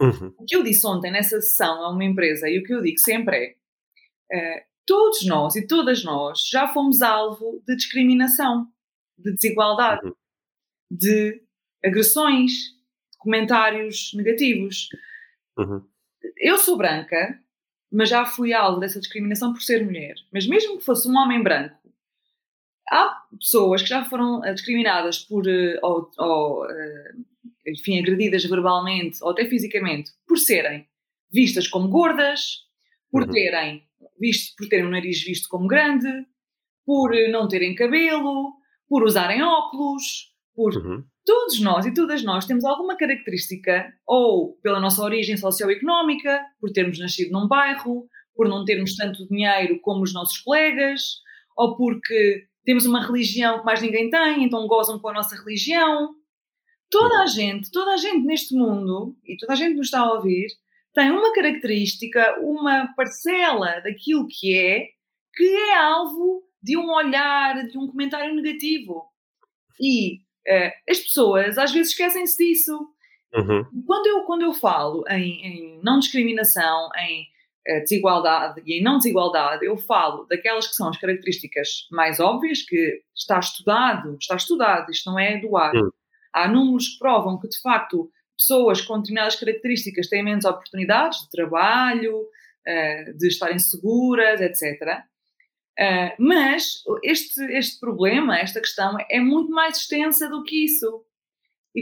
Uhum. 0.00 0.34
O 0.38 0.44
que 0.44 0.56
eu 0.56 0.62
disse 0.62 0.86
ontem 0.86 1.10
nessa 1.10 1.40
sessão 1.40 1.84
a 1.84 1.90
uma 1.90 2.04
empresa 2.04 2.48
e 2.48 2.58
o 2.58 2.62
que 2.62 2.72
eu 2.72 2.82
digo 2.82 2.98
sempre 2.98 3.56
é: 4.30 4.58
uh, 4.58 4.64
todos 4.86 5.24
nós 5.26 5.56
e 5.56 5.66
todas 5.66 6.04
nós 6.04 6.46
já 6.48 6.68
fomos 6.68 7.00
alvo 7.00 7.62
de 7.66 7.76
discriminação, 7.76 8.66
de 9.18 9.32
desigualdade, 9.34 10.06
uhum. 10.06 10.14
de 10.90 11.42
agressões, 11.84 12.52
de 12.52 13.18
comentários 13.18 14.12
negativos. 14.14 14.88
Uhum 15.58 15.90
eu 16.36 16.58
sou 16.58 16.76
branca, 16.76 17.38
mas 17.90 18.08
já 18.08 18.24
fui 18.24 18.52
alvo 18.52 18.80
dessa 18.80 19.00
discriminação 19.00 19.52
por 19.52 19.62
ser 19.62 19.84
mulher. 19.84 20.14
Mas 20.32 20.46
mesmo 20.46 20.78
que 20.78 20.84
fosse 20.84 21.08
um 21.08 21.16
homem 21.16 21.42
branco, 21.42 21.76
há 22.90 23.22
pessoas 23.38 23.82
que 23.82 23.88
já 23.88 24.04
foram 24.04 24.44
eh, 24.44 24.52
discriminadas 24.52 25.18
por, 25.18 25.46
eh, 25.48 25.78
ou, 25.82 26.10
ou 26.18 26.70
eh, 26.70 27.12
enfim, 27.66 27.98
agredidas 27.98 28.44
verbalmente 28.44 29.18
ou 29.22 29.30
até 29.30 29.44
fisicamente 29.46 30.12
por 30.26 30.38
serem 30.38 30.86
vistas 31.32 31.68
como 31.68 31.88
gordas, 31.88 32.64
por 33.10 33.22
uhum. 33.22 33.30
terem 33.30 33.84
visto, 34.18 34.54
por 34.56 34.68
terem 34.68 34.86
o 34.86 34.90
nariz 34.90 35.22
visto 35.22 35.48
como 35.48 35.68
grande, 35.68 36.08
por 36.84 37.12
não 37.30 37.46
terem 37.48 37.74
cabelo, 37.74 38.52
por 38.88 39.04
usarem 39.04 39.42
óculos, 39.42 40.29
por 40.60 40.76
uhum 40.76 41.04
todos 41.30 41.60
nós 41.60 41.86
e 41.86 41.94
todas 41.94 42.24
nós 42.24 42.44
temos 42.44 42.64
alguma 42.64 42.96
característica, 42.96 43.92
ou 44.04 44.54
pela 44.62 44.80
nossa 44.80 45.00
origem 45.00 45.36
socioeconómica, 45.36 46.40
por 46.60 46.70
termos 46.72 46.98
nascido 46.98 47.30
num 47.30 47.46
bairro, 47.46 48.08
por 48.34 48.48
não 48.48 48.64
termos 48.64 48.96
tanto 48.96 49.28
dinheiro 49.28 49.80
como 49.80 50.02
os 50.02 50.12
nossos 50.12 50.38
colegas, 50.38 51.20
ou 51.56 51.76
porque 51.76 52.46
temos 52.64 52.84
uma 52.84 53.06
religião 53.06 53.60
que 53.60 53.64
mais 53.64 53.80
ninguém 53.80 54.10
tem, 54.10 54.42
então 54.42 54.66
gozam 54.66 54.98
com 54.98 55.08
a 55.08 55.12
nossa 55.12 55.36
religião. 55.36 56.14
Toda 56.90 57.22
a 57.22 57.26
gente, 57.26 57.70
toda 57.70 57.92
a 57.92 57.96
gente 57.96 58.26
neste 58.26 58.54
mundo, 58.54 59.16
e 59.24 59.36
toda 59.36 59.52
a 59.52 59.56
gente 59.56 59.76
nos 59.76 59.86
está 59.86 60.00
a 60.00 60.12
ouvir, 60.14 60.48
tem 60.92 61.10
uma 61.10 61.32
característica, 61.32 62.40
uma 62.40 62.92
parcela 62.96 63.80
daquilo 63.80 64.26
que 64.28 64.56
é, 64.56 64.86
que 65.32 65.44
é 65.44 65.76
alvo 65.76 66.42
de 66.60 66.76
um 66.76 66.90
olhar, 66.90 67.68
de 67.68 67.78
um 67.78 67.86
comentário 67.86 68.34
negativo. 68.34 69.04
E 69.80 70.18
as 70.88 70.98
pessoas 70.98 71.58
às 71.58 71.72
vezes 71.72 71.90
esquecem-se 71.90 72.36
disso. 72.36 72.88
Uhum. 73.34 73.64
Quando, 73.86 74.06
eu, 74.06 74.22
quando 74.22 74.42
eu 74.42 74.52
falo 74.52 75.04
em, 75.08 75.46
em 75.46 75.80
não 75.82 75.98
discriminação, 75.98 76.88
em 76.98 77.26
uh, 77.68 77.80
desigualdade 77.80 78.60
e 78.66 78.78
em 78.78 78.82
não 78.82 78.96
desigualdade, 78.96 79.64
eu 79.64 79.76
falo 79.76 80.26
daquelas 80.28 80.66
que 80.66 80.74
são 80.74 80.88
as 80.88 80.98
características 80.98 81.86
mais 81.90 82.18
óbvias, 82.18 82.62
que 82.62 83.02
está 83.14 83.38
estudado, 83.38 84.16
está 84.20 84.36
estudado, 84.36 84.90
isto 84.90 85.10
não 85.10 85.18
é 85.18 85.38
do 85.38 85.56
ar. 85.56 85.74
Uhum. 85.74 85.90
Há 86.32 86.48
números 86.48 86.88
que 86.88 86.98
provam 86.98 87.38
que, 87.38 87.48
de 87.48 87.60
facto, 87.60 88.10
pessoas 88.36 88.80
com 88.80 88.98
determinadas 88.98 89.36
características 89.36 90.08
têm 90.08 90.24
menos 90.24 90.44
oportunidades 90.44 91.20
de 91.22 91.30
trabalho, 91.30 92.20
uh, 92.20 93.18
de 93.18 93.28
estarem 93.28 93.58
seguras, 93.58 94.40
etc. 94.40 95.04
Uh, 95.80 96.12
mas 96.18 96.82
este, 97.02 97.42
este 97.54 97.80
problema, 97.80 98.38
esta 98.38 98.60
questão, 98.60 98.98
é 99.08 99.18
muito 99.18 99.50
mais 99.50 99.78
extensa 99.78 100.28
do 100.28 100.42
que 100.42 100.66
isso. 100.66 101.02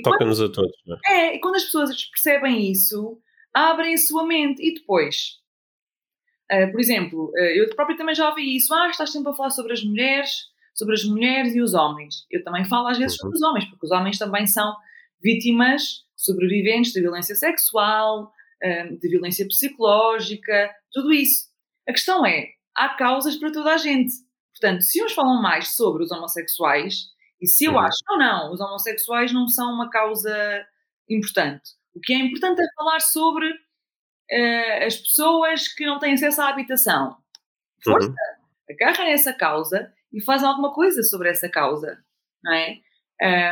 Toca-nos 0.04 0.40
a 0.40 0.48
todos. 0.48 0.76
Não 0.86 0.96
é? 1.08 1.30
é, 1.30 1.36
e 1.36 1.40
quando 1.40 1.56
as 1.56 1.64
pessoas 1.64 2.04
percebem 2.04 2.70
isso, 2.70 3.20
abrem 3.52 3.94
a 3.94 3.98
sua 3.98 4.24
mente. 4.24 4.62
E 4.62 4.72
depois, 4.74 5.40
uh, 6.52 6.70
por 6.70 6.78
exemplo, 6.80 7.32
uh, 7.34 7.38
eu 7.38 7.68
próprio 7.74 7.96
também 7.96 8.14
já 8.14 8.28
ouvi 8.28 8.54
isso. 8.54 8.72
Ah, 8.72 8.88
estás 8.88 9.10
sempre 9.10 9.32
a 9.32 9.34
falar 9.34 9.50
sobre 9.50 9.72
as 9.72 9.82
mulheres, 9.82 10.46
sobre 10.74 10.94
as 10.94 11.02
mulheres 11.02 11.56
e 11.56 11.60
os 11.60 11.74
homens. 11.74 12.24
Eu 12.30 12.44
também 12.44 12.64
falo 12.64 12.86
às 12.86 12.98
vezes 12.98 13.14
uhum. 13.14 13.22
sobre 13.22 13.36
os 13.36 13.42
homens, 13.42 13.64
porque 13.64 13.86
os 13.86 13.90
homens 13.90 14.16
também 14.16 14.46
são 14.46 14.76
vítimas 15.20 16.04
sobreviventes 16.14 16.92
de 16.92 17.00
violência 17.00 17.34
sexual, 17.34 18.32
de 19.00 19.08
violência 19.08 19.46
psicológica, 19.46 20.70
tudo 20.92 21.12
isso. 21.12 21.48
A 21.88 21.92
questão 21.92 22.26
é, 22.26 22.48
há 22.78 22.90
causas 22.90 23.36
para 23.36 23.52
toda 23.52 23.74
a 23.74 23.76
gente. 23.76 24.12
Portanto, 24.52 24.82
se 24.82 25.02
uns 25.02 25.12
falam 25.12 25.40
mais 25.40 25.76
sobre 25.76 26.02
os 26.02 26.10
homossexuais, 26.10 27.08
e 27.40 27.46
se 27.46 27.64
eu 27.64 27.78
acho, 27.78 27.98
não, 28.08 28.18
não, 28.18 28.52
os 28.52 28.60
homossexuais 28.60 29.32
não 29.32 29.46
são 29.46 29.72
uma 29.72 29.88
causa 29.90 30.66
importante. 31.08 31.70
O 31.94 32.00
que 32.00 32.12
é 32.12 32.18
importante 32.18 32.60
é 32.60 32.66
falar 32.76 33.00
sobre 33.00 33.48
uh, 33.50 34.86
as 34.86 34.96
pessoas 34.96 35.68
que 35.68 35.86
não 35.86 35.98
têm 35.98 36.14
acesso 36.14 36.40
à 36.42 36.48
habitação. 36.48 37.16
Força, 37.82 38.08
uhum. 38.08 38.14
agarra 38.70 39.08
essa 39.08 39.32
causa 39.32 39.92
e 40.12 40.20
faz 40.20 40.42
alguma 40.42 40.72
coisa 40.72 41.02
sobre 41.02 41.28
essa 41.28 41.48
causa, 41.48 42.02
não 42.42 42.52
é? 42.52 42.80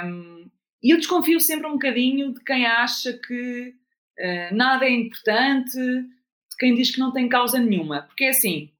Um, 0.04 0.50
e 0.82 0.92
eu 0.92 0.96
desconfio 0.96 1.40
sempre 1.40 1.66
um 1.66 1.72
bocadinho 1.72 2.32
de 2.32 2.42
quem 2.44 2.66
acha 2.66 3.12
que 3.12 3.74
uh, 4.18 4.54
nada 4.54 4.84
é 4.84 4.90
importante, 4.90 5.78
de 5.78 6.56
quem 6.58 6.74
diz 6.74 6.92
que 6.92 7.00
não 7.00 7.12
tem 7.12 7.28
causa 7.28 7.58
nenhuma. 7.58 8.02
Porque 8.02 8.24
é 8.24 8.30
assim, 8.30 8.72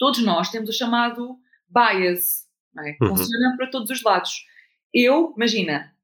todos 0.00 0.24
nós 0.24 0.50
temos 0.50 0.70
o 0.70 0.72
chamado 0.72 1.38
bias, 1.68 2.48
não 2.74 2.82
é? 2.82 2.96
Uhum. 3.02 3.08
Funciona 3.08 3.54
para 3.56 3.66
todos 3.66 3.90
os 3.90 4.02
lados. 4.02 4.46
Eu, 4.92 5.34
imagina, 5.36 5.94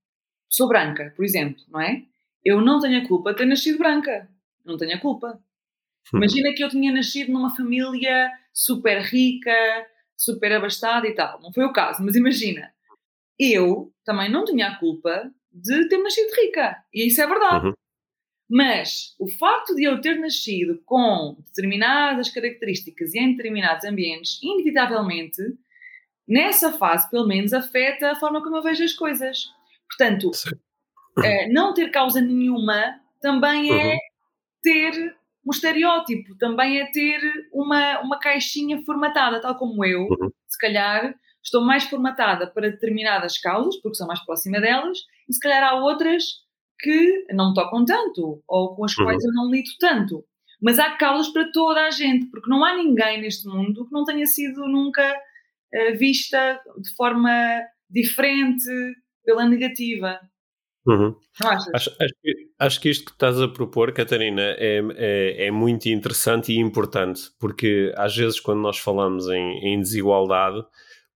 sou 0.51 0.69
branca, 0.69 1.15
por 1.17 1.25
exemplo, 1.25 1.65
não 1.69 1.81
é? 1.81 2.03
Eu 2.45 2.61
não 2.61 2.79
tenho 2.79 3.03
a 3.03 3.09
culpa 3.09 3.33
de 3.33 3.39
ter 3.39 3.47
nascido 3.47 3.79
branca. 3.79 4.29
Não 4.65 4.77
tenho 4.77 4.95
a 4.95 5.01
culpa. 5.01 5.41
Uhum. 6.13 6.19
Imagina 6.19 6.53
que 6.53 6.63
eu 6.63 6.69
tinha 6.69 6.93
nascido 6.93 7.33
numa 7.33 7.57
família 7.57 8.31
super 8.53 9.01
rica, 9.01 9.57
super 10.15 10.53
abastada 10.53 11.09
e 11.09 11.15
tal. 11.15 11.41
Não 11.41 11.51
foi 11.51 11.65
o 11.65 11.73
caso, 11.73 12.05
mas 12.05 12.15
imagina. 12.15 12.71
Eu 13.39 13.93
também 14.05 14.31
não 14.31 14.45
tinha 14.45 14.69
a 14.69 14.77
culpa 14.77 15.33
de 15.51 15.89
ter 15.89 15.99
nascido 15.99 16.31
rica. 16.35 16.77
E 16.93 17.07
isso 17.07 17.21
é 17.23 17.27
verdade. 17.27 17.69
Uhum. 17.69 17.75
Mas 18.49 19.15
o 19.19 19.29
facto 19.29 19.75
de 19.75 19.85
eu 19.85 20.01
ter 20.01 20.19
nascido 20.19 20.81
com 20.85 21.37
determinadas 21.47 22.29
características 22.29 23.13
e 23.15 23.19
em 23.19 23.33
determinados 23.33 23.85
ambientes, 23.85 24.41
inevitavelmente, 24.43 25.43
nessa 26.29 26.73
fase, 26.73 27.11
pelo 27.11 27.27
menos, 27.27 27.53
afeta 27.53 28.13
a 28.13 28.17
forma 28.17 28.43
como 28.43 28.57
eu 28.57 28.63
vejo 28.63 28.85
as 28.85 28.93
coisas. 28.93 29.47
Portanto, 29.89 30.31
é, 31.25 31.49
não 31.49 31.75
ter 31.75 31.91
causa 31.91 32.21
nenhuma 32.21 33.01
também 33.21 33.71
é 33.73 33.95
uhum. 33.95 33.99
ter 34.63 35.17
um 35.45 35.51
estereótipo, 35.51 36.37
também 36.39 36.81
é 36.81 36.91
ter 36.91 37.21
uma, 37.53 38.01
uma 38.01 38.19
caixinha 38.19 38.83
formatada, 38.85 39.41
tal 39.41 39.57
como 39.57 39.85
eu, 39.85 40.03
uhum. 40.03 40.31
se 40.47 40.59
calhar 40.59 41.15
estou 41.43 41.65
mais 41.65 41.85
formatada 41.85 42.49
para 42.49 42.71
determinadas 42.71 43.39
causas, 43.39 43.77
porque 43.81 43.97
sou 43.97 44.07
mais 44.07 44.25
próxima 44.25 44.61
delas, 44.61 44.99
e 45.29 45.33
se 45.33 45.41
calhar 45.41 45.63
há 45.63 45.75
outras 45.77 46.46
que 46.79 47.27
não 47.33 47.55
tocam 47.55 47.85
tanto, 47.85 48.43
ou 48.47 48.75
com 48.75 48.85
as 48.85 48.97
uhum. 48.97 49.05
quais 49.05 49.25
eu 49.25 49.33
não 49.33 49.51
lido 49.51 49.71
tanto. 49.79 50.25
Mas 50.61 50.79
há 50.79 50.97
causas 50.97 51.33
para 51.33 51.51
toda 51.53 51.81
a 51.83 51.91
gente, 51.91 52.27
porque 52.31 52.49
não 52.49 52.65
há 52.65 52.75
ninguém 52.77 53.21
neste 53.21 53.47
mundo 53.49 53.87
que 53.87 53.93
não 53.93 54.05
tenha 54.05 54.27
sido 54.27 54.67
nunca 54.67 55.13
uh, 55.13 55.99
vista 55.99 56.61
de 56.81 56.95
forma 56.95 57.63
diferente 57.91 58.65
pela 59.25 59.47
negativa. 59.47 60.19
Uhum. 60.87 61.17
Acho, 61.43 61.71
acho, 61.75 61.91
que, 62.23 62.33
acho, 62.61 62.81
que, 62.81 62.89
isto 62.89 63.07
que 63.07 63.11
estás 63.11 63.41
a 63.41 63.49
propor, 63.49 63.93
Catarina, 63.93 64.41
é, 64.41 64.81
é, 64.95 65.47
é, 65.47 65.51
muito 65.51 65.89
interessante 65.89 66.53
e 66.53 66.59
importante, 66.59 67.23
porque 67.41 67.93
às 67.97 68.17
vezes 68.17 68.39
quando 68.39 68.61
nós 68.61 68.79
falamos 68.79 69.29
em, 69.29 69.59
em, 69.67 69.81
desigualdade, 69.81 70.65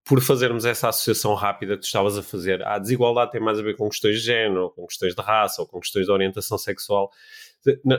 por 0.03 0.21
fazermos 0.21 0.65
essa 0.65 0.89
associação 0.89 1.35
rápida 1.35 1.75
que 1.75 1.81
tu 1.81 1.85
estavas 1.85 2.17
a 2.17 2.23
fazer, 2.23 2.65
a 2.65 2.79
desigualdade 2.79 3.31
tem 3.31 3.41
mais 3.41 3.59
a 3.59 3.61
ver 3.61 3.75
com 3.75 3.87
questões 3.87 4.19
de 4.19 4.25
género, 4.25 4.63
ou 4.63 4.69
com 4.71 4.87
questões 4.87 5.13
de 5.13 5.21
raça, 5.21 5.61
ou 5.61 5.67
com 5.67 5.79
questões 5.79 6.05
de 6.05 6.11
orientação 6.11 6.57
sexual, 6.57 7.11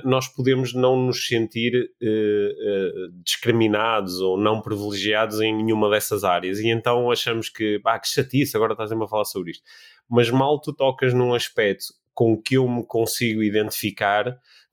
nós 0.05 0.27
podemos 0.27 0.75
não 0.75 0.97
nos 0.97 1.27
sentir 1.27 1.73
uh, 1.77 2.07
uh, 2.07 3.23
discriminados 3.25 4.21
ou 4.21 4.37
não 4.37 4.61
privilegiados 4.61 5.41
em 5.41 5.55
nenhuma 5.55 5.89
dessas 5.89 6.25
áreas. 6.25 6.59
E 6.59 6.69
então 6.69 7.11
achamos 7.11 7.49
que, 7.49 7.81
ah, 7.85 7.99
que 7.99 8.09
chatice, 8.09 8.57
agora 8.57 8.73
estás 8.73 8.91
a 8.91 9.07
falar 9.07 9.25
sobre 9.25 9.53
isto. 9.53 9.63
Mas 10.11 10.31
mal 10.31 10.61
tu 10.61 10.73
tocas 10.73 11.15
num 11.15 11.33
aspecto 11.33 11.85
com 12.13 12.37
que 12.37 12.57
eu 12.57 12.69
me 12.69 12.85
consigo 12.85 13.43
identificar, 13.43 14.25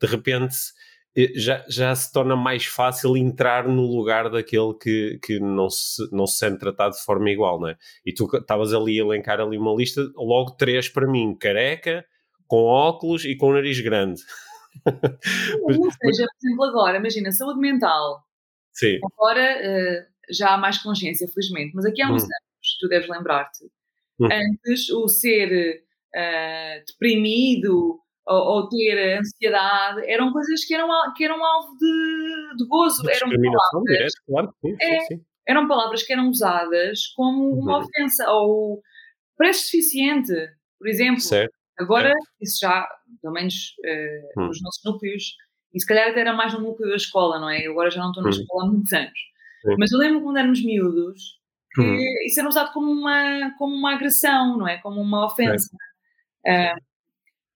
de 0.02 0.08
repente 0.08 0.56
eh, 0.56 0.89
já, 1.36 1.66
já 1.68 1.96
se 1.96 2.12
torna 2.12 2.36
mais 2.36 2.66
fácil 2.66 3.18
entrar 3.18 3.68
no 3.68 3.82
lugar 3.82 4.30
daquele 4.30 4.74
que, 4.76 5.20
que 5.24 5.40
não, 5.40 5.70
se, 5.70 6.08
não 6.12 6.28
se 6.28 6.38
sente 6.38 6.60
tratado 6.60 6.96
de 6.96 7.04
forma 7.04 7.30
igual, 7.30 7.60
não 7.60 7.70
é? 7.70 7.78
E 8.06 8.14
tu 8.14 8.30
estavas 8.36 8.74
ali 8.74 9.00
a 9.00 9.04
elencar 9.04 9.40
ali 9.40 9.58
uma 9.58 9.74
lista, 9.74 10.02
logo 10.16 10.52
três 10.52 10.88
para 10.88 11.08
mim, 11.08 11.36
careca, 11.36 12.06
com 12.48 12.64
óculos 12.64 13.26
e 13.26 13.36
com 13.36 13.54
nariz 13.54 13.80
grande. 13.82 14.22
Ou 15.64 15.74
seja, 15.74 15.98
por 16.00 16.10
exemplo, 16.10 16.64
agora, 16.66 16.98
imagina, 16.98 17.32
saúde 17.32 17.60
mental. 17.60 18.24
Sim. 18.72 19.00
Agora 19.04 19.58
uh, 19.58 20.34
já 20.34 20.54
há 20.54 20.58
mais 20.58 20.78
consciência, 20.78 21.28
felizmente, 21.28 21.74
mas 21.76 21.86
aqui 21.86 22.02
há 22.02 22.08
uns 22.08 22.24
hum. 22.24 22.26
anos, 22.26 22.78
tu 22.80 22.88
deves 22.88 23.10
lembrar-te, 23.10 23.66
hum. 24.20 24.28
antes 24.32 24.90
o 24.90 25.08
ser 25.08 25.84
uh, 26.16 26.86
deprimido 26.86 28.00
ou, 28.30 28.38
ou, 28.38 28.70
ter 28.70 29.18
ansiedade 29.18 30.02
eram 30.06 30.32
coisas 30.32 30.64
que 30.64 30.76
eram, 30.76 30.88
que 31.16 31.24
eram 31.24 31.44
alvo 31.44 31.76
de, 31.78 32.58
de 32.58 32.68
gozo. 32.68 33.02
De 33.02 33.12
eram 33.12 33.30
palavras, 33.30 33.84
direto, 33.86 34.14
claro. 34.28 34.54
Sim, 34.62 34.76
é, 34.80 35.00
sim, 35.02 35.22
Eram 35.48 35.68
palavras 35.68 36.04
que 36.04 36.14
eram 36.14 36.30
usadas 36.30 37.08
como 37.16 37.54
uma 37.54 37.78
uhum. 37.78 37.84
ofensa 37.84 38.30
ou 38.30 38.82
parece 39.38 39.64
suficiente, 39.66 40.34
por 40.78 40.88
exemplo. 40.88 41.22
Certo. 41.22 41.54
Agora, 41.80 42.14
isso 42.42 42.60
já, 42.62 42.88
pelo 43.22 43.34
menos 43.34 43.74
uh, 43.86 44.42
hum. 44.42 44.48
nos 44.48 44.62
nossos 44.62 44.84
núcleos, 44.84 45.24
e 45.74 45.80
se 45.80 45.88
calhar 45.88 46.10
até 46.10 46.20
era 46.20 46.34
mais 46.34 46.54
no 46.54 46.60
núcleo 46.60 46.90
da 46.90 46.98
escola, 46.98 47.40
não 47.40 47.50
é? 47.50 47.66
Eu 47.66 47.72
agora 47.72 47.90
já 47.90 48.02
não 48.02 48.10
estou 48.10 48.22
na 48.22 48.30
hum. 48.30 48.34
escola 48.34 48.64
há 48.64 48.68
muitos 48.68 48.94
anos. 48.94 49.20
Mas 49.78 49.92
eu 49.92 50.00
lembro 50.00 50.22
quando 50.22 50.38
éramos 50.38 50.64
miúdos 50.64 51.40
que 51.74 51.82
hum. 51.82 51.98
isso 52.26 52.40
era 52.40 52.50
usado 52.50 52.74
como 52.74 52.92
uma, 52.92 53.54
como 53.58 53.76
uma 53.76 53.94
agressão, 53.94 54.58
não 54.58 54.68
é? 54.68 54.78
Como 54.78 55.02
uma 55.02 55.26
ofensa. 55.26 55.70
É. 56.46 56.74
Uh, 56.74 56.89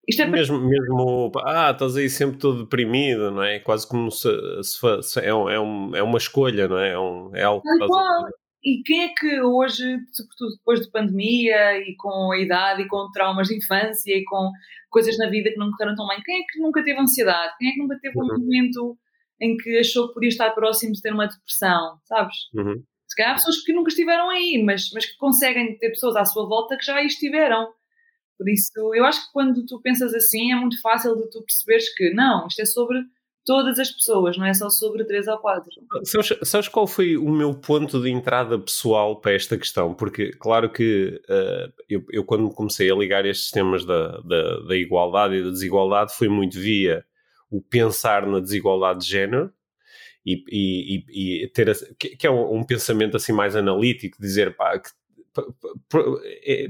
isto 0.07 0.21
é 0.21 0.25
mesmo, 0.25 0.59
mesmo, 0.59 1.31
ah, 1.45 1.71
estás 1.71 1.95
aí 1.95 2.09
sempre 2.09 2.37
todo 2.37 2.63
deprimido, 2.63 3.31
não 3.31 3.43
é? 3.43 3.59
Quase 3.59 3.87
como 3.87 4.11
se, 4.11 4.29
se, 4.61 5.01
se 5.01 5.19
é, 5.19 5.33
um, 5.33 5.49
é, 5.49 5.59
um, 5.59 5.95
é 5.95 6.03
uma 6.03 6.17
escolha, 6.17 6.67
não 6.67 6.77
é? 6.77 6.91
É, 6.91 6.99
um, 6.99 7.35
é 7.35 7.43
algo 7.43 7.61
que 7.61 7.69
e 8.65 8.81
quem 8.83 9.03
é 9.03 9.09
que 9.09 9.41
hoje, 9.41 9.83
sobretudo 10.13 10.55
depois 10.55 10.79
de 10.79 10.89
pandemia 10.89 11.77
e 11.79 11.95
com 11.97 12.31
a 12.31 12.39
idade 12.39 12.83
e 12.83 12.87
com 12.87 13.11
traumas 13.11 13.49
de 13.49 13.57
infância 13.57 14.15
e 14.15 14.23
com 14.23 14.51
coisas 14.89 15.17
na 15.17 15.29
vida 15.29 15.49
que 15.49 15.57
não 15.57 15.69
correram 15.71 15.95
tão 15.95 16.07
bem, 16.07 16.21
quem 16.23 16.41
é 16.41 16.45
que 16.49 16.59
nunca 16.59 16.81
teve 16.81 16.97
ansiedade? 16.97 17.53
Quem 17.57 17.69
é 17.69 17.73
que 17.73 17.79
nunca 17.79 17.99
teve 17.99 18.17
um 18.17 18.21
uhum. 18.21 18.39
momento 18.39 18.97
em 19.41 19.57
que 19.57 19.79
achou 19.79 20.07
que 20.07 20.13
podia 20.13 20.29
estar 20.29 20.51
próximo 20.51 20.93
de 20.93 21.01
ter 21.01 21.11
uma 21.11 21.27
depressão, 21.27 21.97
sabes? 22.05 22.35
Uhum. 22.53 22.81
Se 23.05 23.15
calhar 23.17 23.33
há 23.33 23.35
pessoas 23.35 23.61
que 23.61 23.73
nunca 23.73 23.89
estiveram 23.89 24.29
aí, 24.29 24.63
mas, 24.63 24.89
mas 24.93 25.05
que 25.05 25.17
conseguem 25.17 25.77
ter 25.77 25.89
pessoas 25.89 26.15
à 26.15 26.23
sua 26.23 26.47
volta 26.47 26.77
que 26.77 26.85
já 26.85 26.95
aí 26.95 27.07
estiveram. 27.07 27.67
Por 28.43 28.49
isso, 28.49 28.93
eu 28.93 29.05
acho 29.05 29.25
que 29.25 29.31
quando 29.31 29.65
tu 29.65 29.79
pensas 29.81 30.13
assim, 30.13 30.51
é 30.51 30.55
muito 30.55 30.79
fácil 30.81 31.15
de 31.15 31.29
tu 31.29 31.41
perceberes 31.41 31.95
que 31.95 32.13
não, 32.13 32.45
isto 32.47 32.61
é 32.61 32.65
sobre 32.65 32.99
todas 33.45 33.79
as 33.79 33.89
pessoas, 33.89 34.37
não 34.37 34.45
é 34.45 34.53
só 34.53 34.69
sobre 34.69 35.05
três 35.05 35.27
ou 35.29 35.37
quatro. 35.37 35.71
Sabes, 36.03 36.33
sabes, 36.43 36.67
qual 36.67 36.85
foi 36.85 37.15
o 37.15 37.29
meu 37.29 37.53
ponto 37.53 38.01
de 38.01 38.09
entrada 38.09 38.59
pessoal 38.59 39.19
para 39.21 39.33
esta 39.33 39.57
questão? 39.57 39.93
Porque, 39.93 40.31
claro 40.31 40.69
que 40.69 41.21
uh, 41.29 41.73
eu, 41.89 42.03
eu, 42.09 42.25
quando 42.25 42.49
comecei 42.49 42.91
a 42.91 42.95
ligar 42.95 43.25
estes 43.25 43.49
temas 43.49 43.85
da, 43.85 44.19
da, 44.19 44.59
da, 44.67 44.75
igualdade 44.75 45.35
e 45.35 45.43
da 45.43 45.49
desigualdade, 45.49 46.13
foi 46.13 46.27
muito 46.27 46.59
via 46.59 47.05
o 47.49 47.61
pensar 47.61 48.27
na 48.27 48.41
desigualdade 48.41 48.99
de 49.01 49.07
género. 49.07 49.53
E, 50.25 50.41
e, 50.49 51.43
e 51.43 51.47
ter 51.49 51.75
que 51.97 52.25
é 52.25 52.31
um, 52.31 52.59
um, 52.59 52.63
pensamento 52.63 53.17
assim 53.17 53.33
mais 53.33 53.57
analítico, 53.57 54.17
dizer 54.21 54.55
pá, 54.55 54.79
que 54.79 54.89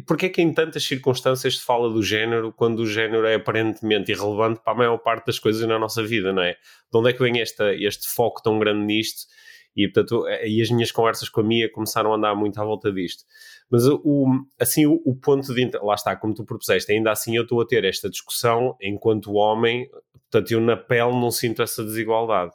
porque 0.06 0.28
é 0.28 0.30
que 0.30 0.42
em 0.42 0.54
tantas 0.54 0.84
circunstâncias 0.84 1.58
se 1.58 1.64
fala 1.64 1.90
do 1.90 2.02
género 2.02 2.54
quando 2.54 2.80
o 2.80 2.88
género 2.88 3.26
é 3.26 3.36
aparentemente 3.36 4.12
irrelevante 4.12 4.62
para 4.64 4.74
a 4.74 4.76
maior 4.76 4.98
parte 4.98 5.28
das 5.28 5.40
coisas 5.40 5.68
na 5.68 5.78
nossa 5.78 6.02
vida, 6.04 6.32
não 6.32 6.42
é? 6.42 6.54
De 6.54 6.98
onde 6.98 7.10
é 7.10 7.14
que 7.14 7.22
vem 7.22 7.42
esta, 7.42 7.74
este 7.76 8.08
foco 8.08 8.42
tão 8.42 8.58
grande 8.60 8.86
nisto? 8.86 9.28
E, 9.76 9.88
portanto, 9.88 10.28
é, 10.28 10.48
e 10.48 10.62
as 10.62 10.70
minhas 10.70 10.92
conversas 10.92 11.30
com 11.30 11.42
a 11.42 11.44
Mia 11.44 11.70
começaram 11.72 12.14
a 12.14 12.16
andar 12.16 12.36
muito 12.36 12.60
à 12.62 12.64
volta 12.64 12.92
disto. 12.92 13.26
Mas, 13.70 13.86
o, 13.88 14.28
assim, 14.60 14.86
o, 14.86 15.02
o 15.04 15.16
ponto 15.16 15.54
de... 15.54 15.72
Lá 15.82 15.96
está, 15.96 16.16
como 16.16 16.34
tu 16.34 16.46
propuseste, 16.46 16.92
ainda 16.92 17.12
assim 17.12 17.36
eu 17.36 17.44
estou 17.44 17.60
a 17.60 17.66
ter 17.66 17.84
esta 17.84 18.10
discussão 18.10 18.78
enquanto 18.80 19.34
homem, 19.34 19.90
portanto, 20.30 20.52
eu 20.52 20.62
na 20.62 20.78
pele 20.78 21.12
não 21.12 21.32
sinto 21.32 21.62
essa 21.62 21.84
desigualdade 21.84 22.54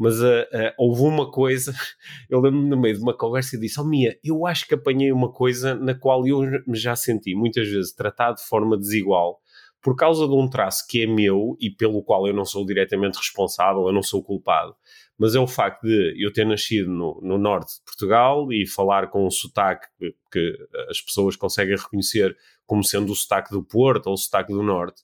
mas 0.00 0.18
uh, 0.22 0.24
uh, 0.24 0.72
houve 0.78 1.02
uma 1.02 1.30
coisa, 1.30 1.74
eu 2.30 2.40
lembro-me 2.40 2.70
no 2.70 2.80
meio 2.80 2.96
de 2.96 3.02
uma 3.02 3.14
conversa 3.14 3.54
e 3.54 3.60
disse: 3.60 3.78
Oh 3.78 3.84
Mia, 3.84 4.18
eu 4.24 4.46
acho 4.46 4.66
que 4.66 4.72
apanhei 4.72 5.12
uma 5.12 5.30
coisa 5.30 5.74
na 5.74 5.94
qual 5.94 6.26
eu 6.26 6.40
me 6.66 6.78
já 6.78 6.96
senti 6.96 7.34
muitas 7.34 7.68
vezes 7.68 7.92
tratado 7.92 8.38
de 8.38 8.44
forma 8.44 8.78
desigual 8.78 9.38
por 9.82 9.94
causa 9.96 10.26
de 10.26 10.34
um 10.34 10.48
traço 10.48 10.86
que 10.88 11.02
é 11.02 11.06
meu 11.06 11.54
e 11.60 11.70
pelo 11.70 12.02
qual 12.02 12.26
eu 12.26 12.32
não 12.32 12.46
sou 12.46 12.64
diretamente 12.64 13.18
responsável, 13.18 13.86
eu 13.86 13.92
não 13.92 14.02
sou 14.02 14.22
culpado, 14.22 14.74
mas 15.18 15.34
é 15.34 15.38
o 15.38 15.46
facto 15.46 15.82
de 15.82 16.14
eu 16.18 16.32
ter 16.32 16.46
nascido 16.46 16.90
no, 16.90 17.20
no 17.22 17.36
norte 17.36 17.74
de 17.74 17.84
Portugal 17.84 18.50
e 18.52 18.66
falar 18.66 19.08
com 19.08 19.26
um 19.26 19.30
sotaque 19.30 19.86
que, 19.98 20.14
que 20.32 20.68
as 20.88 21.00
pessoas 21.00 21.36
conseguem 21.36 21.76
reconhecer 21.76 22.34
como 22.66 22.82
sendo 22.82 23.12
o 23.12 23.14
sotaque 23.14 23.50
do 23.50 23.62
Porto 23.62 24.06
ou 24.06 24.14
o 24.14 24.18
sotaque 24.18 24.52
do 24.52 24.62
Norte 24.62 25.02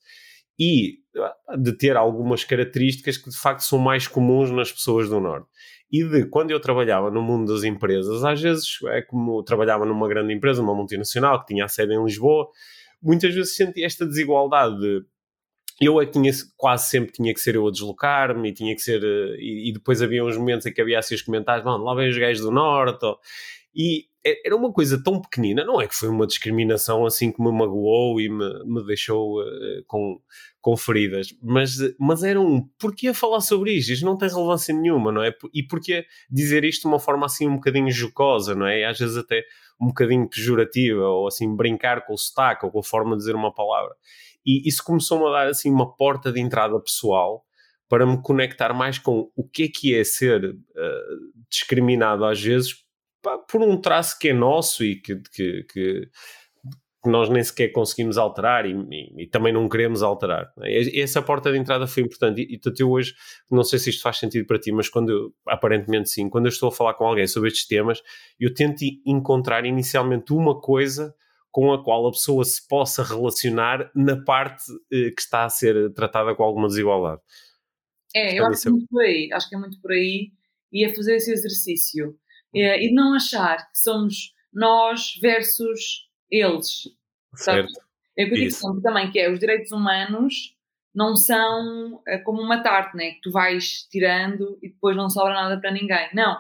e 0.59 0.99
de 1.59 1.73
ter 1.77 1.97
algumas 1.97 2.45
características 2.45 3.17
que 3.17 3.31
de 3.31 3.37
facto 3.37 3.61
são 3.61 3.79
mais 3.79 4.07
comuns 4.07 4.51
nas 4.51 4.71
pessoas 4.71 5.09
do 5.09 5.21
Norte. 5.21 5.49
E 5.91 6.05
de 6.05 6.27
quando 6.27 6.51
eu 6.51 6.61
trabalhava 6.61 7.11
no 7.11 7.23
mundo 7.23 7.53
das 7.53 7.65
empresas, 7.65 8.25
às 8.25 8.41
vezes 8.41 8.79
é 8.89 9.03
como 9.03 9.43
trabalhava 9.43 9.85
numa 9.85 10.09
grande 10.09 10.35
empresa, 10.35 10.63
uma 10.63 10.75
multinacional 10.75 11.41
que 11.41 11.55
tinha 11.55 11.65
a 11.65 11.69
sede 11.69 11.95
em 11.95 12.05
Lisboa, 12.05 12.49
muitas 13.01 13.35
vezes 13.35 13.55
senti 13.55 13.85
esta 13.85 14.05
desigualdade 14.07 14.79
de 14.79 15.05
eu 15.81 16.01
é 16.01 16.07
que 16.07 16.13
tinha, 16.13 16.33
quase 16.57 16.89
sempre 16.89 17.13
tinha 17.13 17.35
que 17.35 17.41
ser 17.41 17.55
eu 17.55 17.69
a 17.69 17.71
deslocar-me 17.71 18.49
e 18.49 18.53
tinha 18.53 18.75
que 18.75 18.81
ser 18.81 19.03
eh, 19.05 19.37
e, 19.39 19.69
e, 19.69 19.73
depois 19.73 20.01
havia 20.01 20.25
uns 20.25 20.37
momentos 20.37 20.65
em 20.65 20.73
que 20.73 20.81
havia 20.81 20.99
assim 20.99 21.15
os 21.15 21.21
comentários, 21.21 21.67
lá 21.67 21.95
vem 21.95 22.09
os 22.09 22.17
gajos 22.17 22.43
do 22.43 22.51
Norte 22.51 23.05
ou, 23.05 23.19
e 23.75 24.07
era 24.45 24.57
uma 24.57 24.73
coisa 24.73 25.03
tão 25.03 25.21
pequenina, 25.21 25.65
não 25.65 25.81
é 25.81 25.87
que 25.87 25.95
foi 25.95 26.09
uma 26.09 26.27
discriminação 26.27 27.05
assim 27.07 27.31
que 27.31 27.41
me 27.41 27.53
magoou 27.53 28.21
e 28.21 28.29
me, 28.29 28.65
me 28.65 28.85
deixou 28.85 29.41
uh, 29.41 29.85
com, 29.87 30.21
com 30.61 30.77
feridas, 30.77 31.29
mas, 31.43 31.77
mas 31.99 32.25
era 32.25 32.41
um 32.41 32.67
porquê 32.79 33.15
falar 33.15 33.41
sobre 33.41 33.73
isto? 33.73 33.93
Isto 33.93 34.05
não 34.05 34.17
tem 34.17 34.29
relevância 34.29 34.75
nenhuma, 34.75 35.13
não 35.13 35.23
é? 35.23 35.33
E 35.55 35.63
porquê 35.63 36.05
dizer 36.31 36.65
isto 36.65 36.83
de 36.83 36.89
uma 36.89 36.99
forma 36.99 37.27
assim 37.27 37.47
um 37.47 37.57
bocadinho 37.57 37.91
jocosa, 37.91 38.55
não 38.55 38.67
é? 38.67 38.81
E 38.81 38.85
às 38.85 38.99
vezes 38.99 39.17
até 39.17 39.45
um 39.81 39.89
bocadinho 39.89 40.29
pejorativa, 40.29 41.07
ou 41.07 41.27
assim 41.27 41.55
brincar 41.55 42.07
com 42.07 42.15
o 42.15 42.19
sotaque 42.19 42.65
ou 42.65 42.73
com 42.73 42.81
a 42.81 42.85
forma 42.85 43.13
de 43.13 43.19
dizer 43.19 43.35
uma 43.35 43.53
palavra. 43.53 43.95
E 44.45 44.67
isso 44.69 44.83
começou-me 44.83 45.27
a 45.27 45.31
dar 45.31 45.49
assim 45.49 45.71
uma 45.71 45.95
porta 45.95 46.33
de 46.33 46.41
entrada 46.41 46.79
pessoal 46.81 47.45
para 47.89 48.07
me 48.07 48.21
conectar 48.21 48.73
mais 48.73 48.99
com 48.99 49.31
o 49.37 49.49
que 49.49 49.65
é 49.65 49.69
que 49.69 49.95
é 49.95 50.03
ser 50.03 50.45
uh, 50.45 51.47
discriminado 51.49 52.25
às 52.25 52.41
vezes 52.41 52.86
pá, 53.27 53.39
por 53.39 53.61
um 53.61 53.81
traço 53.81 54.17
que 54.19 54.29
é 54.29 54.33
nosso 54.33 54.85
e 54.85 54.95
que, 54.95 55.17
que, 55.17 55.65
que, 55.65 56.09
nós 57.05 57.29
nem 57.29 57.43
sequer 57.43 57.69
conseguimos 57.69 58.19
alterar 58.19 58.67
e, 58.67 58.73
e, 58.73 59.23
e, 59.25 59.27
também 59.27 59.53
não 59.53 59.69
queremos 59.69 60.03
alterar. 60.03 60.53
É? 60.63 61.01
Essa 61.01 61.21
porta 61.21 61.53
de 61.53 61.59
entrada 61.59 61.87
foi 61.87 62.05
importante 62.05 62.41
e, 62.41 62.55
e 62.55 62.61
eu 62.81 62.91
hoje, 62.91 63.15
não 63.51 63.65
sei 63.65 63.79
se 63.79 63.91
isto 63.91 64.03
faz 64.03 64.19
sentido 64.19 64.47
para 64.47 64.59
ti, 64.59 64.71
mas 64.73 64.89
quando 64.89 65.11
eu, 65.11 65.35
aparentemente 65.47 66.09
sim, 66.09 66.29
quando 66.29 66.47
eu 66.47 66.51
estou 66.51 66.69
a 66.69 66.73
falar 66.73 66.95
com 66.95 67.05
alguém 67.05 67.27
sobre 67.27 67.49
estes 67.49 67.67
temas, 67.67 68.01
eu 68.39 68.53
tento 68.55 68.85
encontrar 69.05 69.65
inicialmente 69.65 70.33
uma 70.33 70.61
coisa 70.61 71.15
com 71.51 71.73
a 71.73 71.83
qual 71.83 72.07
a 72.07 72.11
pessoa 72.11 72.45
se 72.45 72.67
possa 72.69 73.03
relacionar 73.03 73.91
na 73.95 74.23
parte 74.23 74.65
eh, 74.93 75.11
que 75.11 75.23
está 75.23 75.45
a 75.45 75.49
ser 75.49 75.93
tratada 75.95 76.35
com 76.35 76.43
alguma 76.43 76.69
desigualdade. 76.69 77.21
É, 78.15 78.39
eu 78.39 78.47
acho 78.47 78.63
que 78.63 78.69
é 78.69 78.71
muito 78.71 78.87
por 78.89 79.03
aí, 79.03 79.29
acho 79.33 79.49
que 79.49 79.55
é 79.55 79.59
muito 79.59 79.81
por 79.81 79.93
aí 79.93 80.33
e 80.73 80.85
a 80.85 80.95
fazer 80.95 81.17
esse 81.17 81.33
exercício 81.33 82.07
é, 82.07 82.17
e 82.61 82.89
de 82.89 82.95
não 82.95 83.15
achar 83.15 83.59
que 83.71 83.79
somos 83.79 84.33
nós 84.53 85.19
versus 85.21 86.07
eles. 86.31 86.89
Certo. 87.35 87.71
Sabe? 87.71 87.87
É 88.17 88.25
o 88.25 88.29
que 88.29 88.35
eu 88.35 88.39
digo 88.39 88.51
sempre 88.51 88.83
também, 88.83 89.11
que 89.11 89.19
é 89.19 89.31
os 89.31 89.39
direitos 89.39 89.71
humanos 89.73 90.57
não 90.95 91.15
são 91.15 92.01
é, 92.09 92.17
como 92.17 92.41
uma 92.41 92.63
tarte, 92.63 92.97
né? 92.97 93.11
que 93.11 93.21
tu 93.21 93.31
vais 93.31 93.87
tirando 93.91 94.59
e 94.63 94.71
depois 94.71 94.97
não 94.97 95.11
sobra 95.11 95.35
nada 95.35 95.61
para 95.61 95.71
ninguém. 95.71 96.09
Não. 96.15 96.39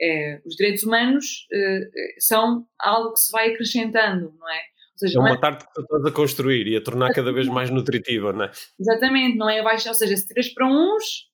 É, 0.00 0.40
os 0.46 0.56
direitos 0.56 0.84
humanos 0.84 1.46
é, 1.52 1.90
são 2.18 2.66
algo 2.78 3.12
que 3.12 3.20
se 3.20 3.30
vai 3.30 3.52
acrescentando, 3.52 4.32
não 4.38 4.48
é? 4.48 4.60
Seja, 4.96 5.18
é 5.18 5.20
uma 5.20 5.34
é... 5.34 5.36
tarte 5.36 5.66
que 5.66 5.74
tu 5.74 5.82
estás 5.82 6.06
a 6.06 6.10
construir 6.10 6.66
e 6.66 6.76
a 6.76 6.82
tornar 6.82 7.12
cada 7.12 7.32
vez 7.32 7.46
mais 7.46 7.68
nutritiva, 7.70 8.32
não 8.32 8.46
é? 8.46 8.50
Exatamente, 8.80 9.36
não 9.36 9.50
é 9.50 9.62
ou 9.62 9.94
seja, 9.94 10.16
se 10.16 10.26
tiras 10.26 10.48
para 10.48 10.66
uns, 10.66 11.28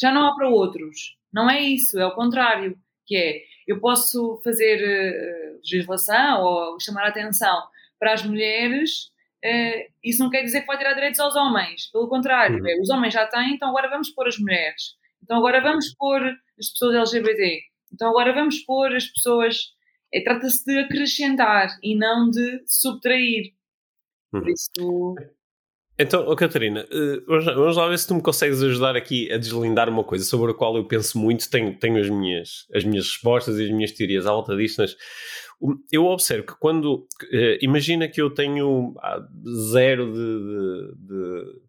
já 0.00 0.12
não 0.12 0.26
há 0.26 0.34
para 0.34 0.48
outros. 0.48 1.16
Não 1.32 1.50
é 1.50 1.60
isso, 1.60 1.98
é 1.98 2.06
o 2.06 2.14
contrário, 2.14 2.76
que 3.06 3.16
é 3.16 3.42
eu 3.66 3.80
posso 3.80 4.40
fazer 4.42 4.76
uh, 4.76 5.56
legislação 5.56 6.42
ou 6.42 6.80
chamar 6.80 7.04
a 7.04 7.08
atenção 7.08 7.62
para 7.98 8.12
as 8.12 8.24
mulheres, 8.24 9.10
uh, 9.44 9.92
isso 10.02 10.22
não 10.22 10.30
quer 10.30 10.42
dizer 10.42 10.60
que 10.62 10.66
vai 10.66 10.78
tirar 10.78 10.94
direitos 10.94 11.20
aos 11.20 11.36
homens. 11.36 11.90
Pelo 11.90 12.08
contrário, 12.08 12.60
uhum. 12.60 12.68
é, 12.68 12.80
os 12.80 12.90
homens 12.90 13.14
já 13.14 13.26
têm, 13.26 13.54
então 13.54 13.68
agora 13.68 13.88
vamos 13.88 14.10
pôr 14.10 14.28
as 14.28 14.38
mulheres. 14.38 14.94
Então 15.22 15.38
agora 15.38 15.60
vamos 15.60 15.94
pôr 15.94 16.22
as 16.58 16.68
pessoas 16.70 17.14
LGBT. 17.14 17.60
Então 17.92 18.10
agora 18.10 18.32
vamos 18.34 18.58
pôr 18.60 18.94
as 18.94 19.06
pessoas. 19.06 19.72
É, 20.12 20.22
Trata-se 20.22 20.64
de 20.64 20.78
acrescentar 20.78 21.68
e 21.82 21.96
não 21.96 22.30
de 22.30 22.62
subtrair. 22.66 23.52
Uhum. 24.32 24.40
Por 24.40 24.48
isso. 24.50 25.14
Então, 25.96 26.24
oh, 26.26 26.34
Catarina, 26.34 26.84
uh, 26.90 27.54
vamos 27.54 27.76
lá 27.76 27.88
ver 27.88 27.98
se 27.98 28.08
tu 28.08 28.16
me 28.16 28.22
consegues 28.22 28.60
ajudar 28.60 28.96
aqui 28.96 29.30
a 29.30 29.38
deslindar 29.38 29.88
uma 29.88 30.02
coisa 30.02 30.24
sobre 30.24 30.50
a 30.50 30.54
qual 30.54 30.76
eu 30.76 30.84
penso 30.84 31.16
muito, 31.16 31.48
tenho, 31.48 31.78
tenho 31.78 32.00
as, 32.00 32.08
minhas, 32.08 32.66
as 32.74 32.82
minhas 32.82 33.06
respostas 33.06 33.58
e 33.58 33.64
as 33.64 33.70
minhas 33.70 33.92
teorias 33.92 34.26
à 34.26 34.32
volta 34.32 34.56
disto, 34.56 34.82
mas 34.82 34.96
eu 35.92 36.06
observo 36.06 36.46
que 36.46 36.54
quando. 36.58 37.06
Uh, 37.22 37.58
imagina 37.60 38.08
que 38.08 38.20
eu 38.20 38.28
tenho 38.28 38.94
zero 39.70 40.12
de, 40.12 40.18
de, 40.18 40.94
de, 40.96 41.60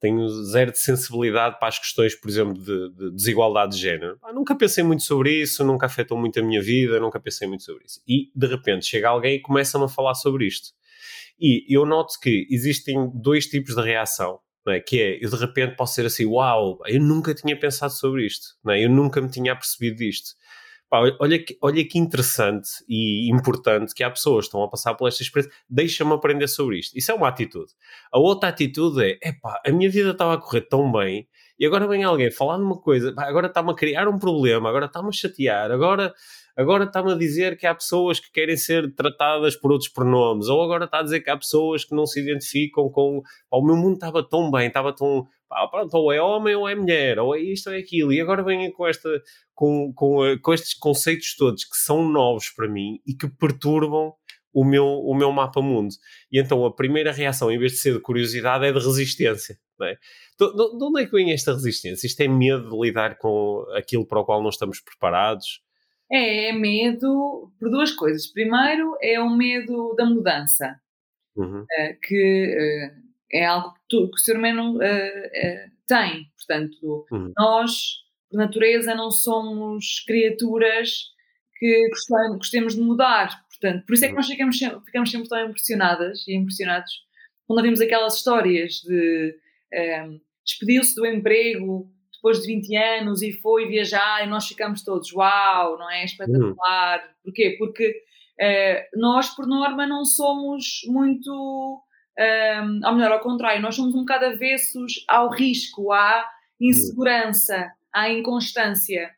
tenho 0.00 0.28
zero 0.28 0.72
de 0.72 0.78
sensibilidade 0.78 1.58
para 1.60 1.68
as 1.68 1.78
questões, 1.78 2.16
por 2.16 2.28
exemplo, 2.28 2.54
de, 2.54 2.90
de 2.90 3.14
desigualdade 3.14 3.76
de 3.76 3.80
género. 3.80 4.18
Ah, 4.22 4.32
nunca 4.32 4.56
pensei 4.56 4.82
muito 4.82 5.04
sobre 5.04 5.40
isso, 5.40 5.64
nunca 5.64 5.86
afetou 5.86 6.18
muito 6.18 6.38
a 6.40 6.42
minha 6.42 6.60
vida, 6.60 6.98
nunca 6.98 7.20
pensei 7.20 7.46
muito 7.46 7.62
sobre 7.62 7.84
isso. 7.84 8.00
E 8.08 8.30
de 8.34 8.46
repente 8.48 8.86
chega 8.86 9.08
alguém 9.08 9.36
e 9.36 9.40
começa-me 9.40 9.84
a 9.84 9.88
falar 9.88 10.14
sobre 10.14 10.46
isto. 10.46 10.70
E 11.38 11.64
eu 11.68 11.86
noto 11.86 12.14
que 12.20 12.46
existem 12.50 13.10
dois 13.14 13.46
tipos 13.46 13.74
de 13.74 13.82
reação. 13.82 14.40
É? 14.66 14.80
Que 14.80 15.00
é, 15.00 15.24
eu 15.24 15.30
de 15.30 15.36
repente 15.36 15.76
posso 15.76 15.94
ser 15.94 16.04
assim, 16.04 16.26
uau, 16.26 16.78
eu 16.86 17.00
nunca 17.00 17.34
tinha 17.34 17.58
pensado 17.58 17.92
sobre 17.92 18.26
isto, 18.26 18.48
é? 18.68 18.84
eu 18.84 18.90
nunca 18.90 19.18
me 19.20 19.30
tinha 19.30 19.54
percebido 19.56 19.96
disto. 19.96 20.36
Pá, 20.90 21.00
olha, 21.20 21.42
que, 21.42 21.56
olha 21.62 21.86
que 21.86 21.98
interessante 21.98 22.68
e 22.88 23.30
importante 23.30 23.94
que 23.94 24.02
há 24.02 24.10
pessoas 24.10 24.44
que 24.44 24.48
estão 24.48 24.62
a 24.62 24.68
passar 24.70 24.94
por 24.94 25.06
esta 25.06 25.22
experiência, 25.22 25.52
deixa-me 25.68 26.12
aprender 26.14 26.48
sobre 26.48 26.78
isto. 26.78 26.96
Isso 26.96 27.10
é 27.12 27.14
uma 27.14 27.28
atitude. 27.28 27.72
A 28.10 28.18
outra 28.18 28.48
atitude 28.48 29.02
é, 29.02 29.18
epá, 29.22 29.60
a 29.66 29.70
minha 29.70 29.90
vida 29.90 30.10
estava 30.10 30.34
a 30.34 30.38
correr 30.38 30.62
tão 30.62 30.90
bem 30.90 31.28
e 31.58 31.66
agora 31.66 31.86
vem 31.86 32.04
alguém 32.04 32.30
falar 32.30 32.56
numa 32.56 32.80
coisa, 32.80 33.12
agora 33.18 33.48
está-me 33.48 33.70
a 33.72 33.74
criar 33.74 34.08
um 34.08 34.18
problema, 34.18 34.68
agora 34.68 34.86
está-me 34.86 35.08
a 35.08 35.12
chatear, 35.12 35.70
agora 35.70 36.14
agora 36.58 36.84
está-me 36.84 37.12
a 37.12 37.14
dizer 37.14 37.56
que 37.56 37.66
há 37.66 37.74
pessoas 37.74 38.18
que 38.18 38.32
querem 38.32 38.56
ser 38.56 38.92
tratadas 38.94 39.54
por 39.54 39.70
outros 39.70 39.88
pronomes, 39.88 40.48
ou 40.48 40.60
agora 40.60 40.86
está 40.86 40.98
a 40.98 41.02
dizer 41.04 41.20
que 41.20 41.30
há 41.30 41.36
pessoas 41.36 41.84
que 41.84 41.94
não 41.94 42.04
se 42.04 42.20
identificam 42.20 42.90
com. 42.90 43.22
o 43.50 43.64
meu 43.64 43.76
mundo 43.76 43.94
estava 43.94 44.28
tão 44.28 44.50
bem, 44.50 44.66
estava 44.66 44.92
tão. 44.92 45.24
Pronto, 45.70 45.94
ou 45.94 46.12
é 46.12 46.20
homem 46.20 46.54
ou 46.56 46.68
é 46.68 46.74
mulher, 46.74 47.18
ou 47.20 47.34
é 47.34 47.40
isto 47.40 47.68
ou 47.70 47.76
é 47.76 47.78
aquilo, 47.78 48.12
e 48.12 48.20
agora 48.20 48.42
vêm 48.42 48.70
com, 48.72 48.86
esta, 48.86 49.08
com, 49.54 49.92
com, 49.94 50.26
eh, 50.26 50.36
com 50.36 50.52
estes 50.52 50.74
conceitos 50.74 51.34
todos 51.36 51.64
que 51.64 51.76
são 51.76 52.06
novos 52.06 52.50
para 52.50 52.68
mim 52.68 53.00
e 53.06 53.14
que 53.14 53.28
perturbam 53.28 54.12
o 54.52 54.64
meu, 54.64 54.84
o 54.84 55.14
meu 55.14 55.30
mapa 55.32 55.62
mundo. 55.62 55.94
E 56.30 56.40
então 56.40 56.66
a 56.66 56.74
primeira 56.74 57.12
reação, 57.12 57.50
em 57.50 57.58
vez 57.58 57.72
de 57.72 57.78
ser 57.78 57.94
de 57.94 58.00
curiosidade, 58.00 58.66
é 58.66 58.72
de 58.72 58.78
resistência. 58.78 59.56
Não 59.78 59.86
é? 59.86 59.94
De, 60.38 60.52
de 60.52 60.84
onde 60.84 61.02
é 61.02 61.06
que 61.06 61.12
vem 61.12 61.32
esta 61.32 61.52
resistência? 61.52 62.06
Isto 62.06 62.20
é 62.20 62.28
medo 62.28 62.68
de 62.68 62.76
lidar 62.76 63.16
com 63.16 63.64
aquilo 63.74 64.04
para 64.04 64.20
o 64.20 64.24
qual 64.24 64.42
não 64.42 64.50
estamos 64.50 64.80
preparados? 64.80 65.62
É, 66.10 66.48
é 66.48 66.52
medo 66.52 67.52
por 67.58 67.70
duas 67.70 67.92
coisas. 67.92 68.26
Primeiro, 68.26 68.96
é 69.02 69.20
o 69.20 69.30
medo 69.30 69.94
da 69.94 70.06
mudança, 70.06 70.80
uhum. 71.36 71.62
uh, 71.62 72.00
que 72.02 72.92
uh, 72.94 73.02
é 73.30 73.44
algo 73.44 73.74
que, 73.74 73.80
tu, 73.88 74.08
que, 74.08 74.16
o 74.16 74.18
ser 74.18 74.36
humano 74.36 74.76
uh, 74.76 75.70
tem. 75.86 76.30
Portanto, 76.36 77.06
uhum. 77.10 77.32
nós, 77.36 77.98
por 78.30 78.38
natureza, 78.38 78.94
não 78.94 79.10
somos 79.10 80.02
criaturas 80.06 81.12
que 81.58 81.90
gostemos 82.36 82.74
de 82.74 82.80
mudar. 82.80 83.44
Portanto, 83.48 83.84
por 83.84 83.94
isso 83.94 84.04
é 84.04 84.08
que 84.08 84.12
uhum. 84.14 84.18
nós 84.18 84.26
ficamos, 84.28 84.58
ficamos 84.86 85.10
sempre 85.10 85.28
tão 85.28 85.46
impressionadas 85.46 86.26
e 86.26 86.34
impressionados 86.34 87.06
quando 87.46 87.58
ouvimos 87.58 87.80
aquelas 87.80 88.16
histórias 88.16 88.80
de 88.84 89.34
despediu-se 90.44 90.94
do 90.94 91.06
emprego 91.06 91.90
depois 92.18 92.40
de 92.40 92.46
20 92.46 92.76
anos 92.76 93.22
e 93.22 93.32
foi 93.32 93.66
viajar 93.66 94.24
e 94.24 94.28
nós 94.28 94.46
ficamos 94.46 94.82
todos, 94.82 95.12
uau, 95.12 95.78
não 95.78 95.90
é? 95.90 96.04
Espetacular. 96.04 96.98
Uhum. 96.98 97.14
Porquê? 97.24 97.56
Porque 97.58 98.02
uh, 98.40 99.00
nós, 99.00 99.34
por 99.34 99.46
norma, 99.46 99.86
não 99.86 100.04
somos 100.04 100.80
muito. 100.86 101.82
Um, 102.18 102.22
ehm, 102.22 102.80
ou 102.84 102.94
melhor, 102.94 103.12
ao 103.12 103.20
contrário, 103.20 103.62
nós 103.62 103.76
somos 103.76 103.94
um 103.94 104.00
bocado 104.00 104.26
avessos 104.26 105.04
ao 105.08 105.30
risco, 105.30 105.92
à 105.92 106.28
insegurança, 106.60 107.70
à 107.94 108.10
inconstância, 108.10 109.10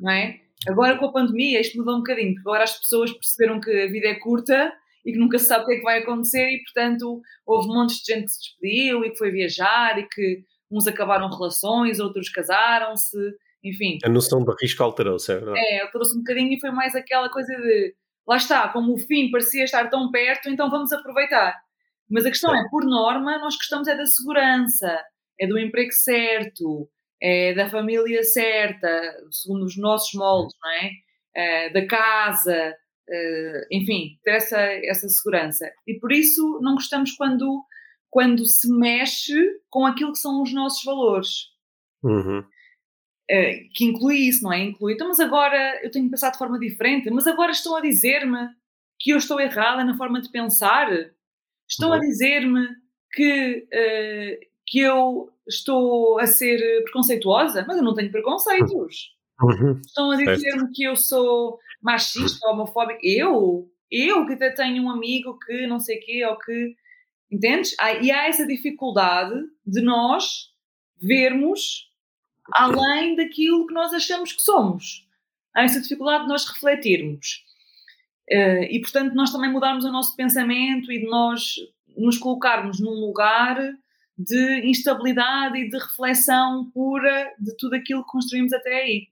não 0.00 0.10
é? 0.10 0.40
Agora 0.66 0.98
com 0.98 1.06
a 1.06 1.12
pandemia 1.12 1.60
isto 1.60 1.76
mudou 1.76 1.96
um 1.96 1.98
bocadinho, 1.98 2.34
porque 2.34 2.48
agora 2.48 2.64
as 2.64 2.76
pessoas 2.76 3.12
perceberam 3.12 3.60
que 3.60 3.70
a 3.70 3.86
vida 3.86 4.08
é 4.08 4.14
curta 4.14 4.72
e 5.04 5.12
que 5.12 5.18
nunca 5.18 5.38
se 5.38 5.46
sabe 5.46 5.64
o 5.64 5.66
que 5.66 5.74
é 5.74 5.76
que 5.76 5.82
vai 5.82 5.98
acontecer 5.98 6.50
e, 6.50 6.62
portanto, 6.64 7.20
houve 7.46 7.68
montes 7.68 7.98
de 7.98 8.12
gente 8.12 8.24
que 8.24 8.32
se 8.32 8.40
despediu 8.40 9.04
e 9.04 9.10
que 9.10 9.18
foi 9.18 9.30
viajar 9.30 9.98
e 9.98 10.08
que 10.08 10.44
uns 10.70 10.86
acabaram 10.86 11.28
relações, 11.30 11.98
outros 11.98 12.28
casaram-se, 12.28 13.16
enfim. 13.64 13.98
A 14.04 14.08
noção 14.08 14.44
de 14.44 14.54
risco 14.60 14.82
alterou-se, 14.82 15.32
é 15.32 15.36
verdade? 15.36 15.58
É, 15.58 15.82
alterou-se 15.82 16.14
um 16.14 16.18
bocadinho 16.18 16.52
e 16.52 16.60
foi 16.60 16.70
mais 16.70 16.94
aquela 16.94 17.28
coisa 17.28 17.52
de 17.54 17.94
lá 18.26 18.36
está, 18.36 18.68
como 18.68 18.92
o 18.92 18.98
fim 18.98 19.30
parecia 19.30 19.64
estar 19.64 19.88
tão 19.88 20.10
perto, 20.10 20.50
então 20.50 20.70
vamos 20.70 20.92
aproveitar. 20.92 21.56
Mas 22.10 22.26
a 22.26 22.30
questão 22.30 22.54
é, 22.54 22.60
é 22.60 22.68
por 22.70 22.84
norma, 22.84 23.38
nós 23.38 23.56
gostamos 23.56 23.88
é 23.88 23.96
da 23.96 24.04
segurança, 24.04 25.02
é 25.40 25.46
do 25.46 25.58
emprego 25.58 25.92
certo, 25.92 26.88
é 27.22 27.54
da 27.54 27.70
família 27.70 28.22
certa, 28.22 28.88
segundo 29.30 29.64
os 29.64 29.76
nossos 29.78 30.12
moldes, 30.12 30.54
não 30.62 30.70
é? 30.70 30.90
é 31.34 31.70
da 31.70 31.86
casa, 31.86 32.74
é, 33.08 33.66
enfim, 33.72 34.18
ter 34.22 34.32
essa, 34.32 34.60
essa 34.60 35.08
segurança. 35.08 35.70
E 35.86 35.98
por 35.98 36.12
isso 36.12 36.60
não 36.62 36.74
gostamos 36.74 37.12
quando 37.12 37.64
quando 38.10 38.44
se 38.46 38.70
mexe 38.70 39.34
com 39.68 39.84
aquilo 39.86 40.12
que 40.12 40.18
são 40.18 40.42
os 40.42 40.52
nossos 40.52 40.84
valores. 40.84 41.48
Uhum. 42.02 42.40
Uh, 43.30 43.68
que 43.74 43.84
inclui 43.84 44.16
isso, 44.28 44.42
não 44.42 44.52
é? 44.52 44.60
Inclui, 44.60 44.94
então, 44.94 45.08
mas 45.08 45.20
agora 45.20 45.84
eu 45.84 45.90
tenho 45.90 46.06
que 46.06 46.10
pensar 46.10 46.30
de 46.30 46.38
forma 46.38 46.58
diferente, 46.58 47.10
mas 47.10 47.26
agora 47.26 47.52
estão 47.52 47.76
a 47.76 47.80
dizer-me 47.80 48.48
que 48.98 49.10
eu 49.10 49.18
estou 49.18 49.38
errada 49.38 49.84
na 49.84 49.96
forma 49.96 50.20
de 50.20 50.30
pensar, 50.30 50.88
estão 51.68 51.90
uhum. 51.90 51.96
a 51.96 51.98
dizer-me 51.98 52.68
que, 53.12 53.66
uh, 53.72 54.46
que 54.66 54.80
eu 54.80 55.30
estou 55.46 56.18
a 56.18 56.26
ser 56.26 56.58
preconceituosa, 56.84 57.64
mas 57.66 57.76
eu 57.76 57.82
não 57.82 57.94
tenho 57.94 58.10
preconceitos. 58.10 59.16
Uhum. 59.40 59.80
Estão 59.86 60.10
a 60.10 60.16
dizer-me 60.16 60.70
que 60.72 60.84
eu 60.84 60.96
sou 60.96 61.58
machista, 61.80 62.48
homofóbica. 62.48 63.00
Eu? 63.02 63.70
Eu 63.90 64.26
que 64.26 64.34
até 64.34 64.50
tenho 64.50 64.82
um 64.82 64.90
amigo 64.90 65.38
que 65.38 65.66
não 65.66 65.80
sei 65.80 65.98
o 65.98 66.00
quê, 66.00 66.26
ou 66.26 66.38
que. 66.38 66.76
Entendes? 67.30 67.76
E 68.00 68.10
há 68.10 68.26
essa 68.26 68.46
dificuldade 68.46 69.34
de 69.66 69.80
nós 69.82 70.52
vermos 71.00 71.88
além 72.52 73.14
daquilo 73.14 73.66
que 73.66 73.74
nós 73.74 73.92
achamos 73.92 74.32
que 74.32 74.42
somos. 74.42 75.06
Há 75.54 75.64
essa 75.64 75.80
dificuldade 75.80 76.24
de 76.24 76.28
nós 76.28 76.46
refletirmos. 76.46 77.44
Uh, 78.30 78.64
e, 78.70 78.80
portanto, 78.80 79.14
nós 79.14 79.32
também 79.32 79.50
mudarmos 79.50 79.84
o 79.84 79.92
nosso 79.92 80.14
pensamento 80.16 80.92
e 80.92 81.00
de 81.00 81.06
nós 81.06 81.56
nos 81.96 82.18
colocarmos 82.18 82.78
num 82.78 83.00
lugar 83.00 83.56
de 84.16 84.68
instabilidade 84.68 85.58
e 85.58 85.68
de 85.68 85.78
reflexão 85.78 86.70
pura 86.72 87.32
de 87.38 87.56
tudo 87.56 87.74
aquilo 87.74 88.04
que 88.04 88.10
construímos 88.10 88.52
até 88.52 88.82
aí. 88.82 89.08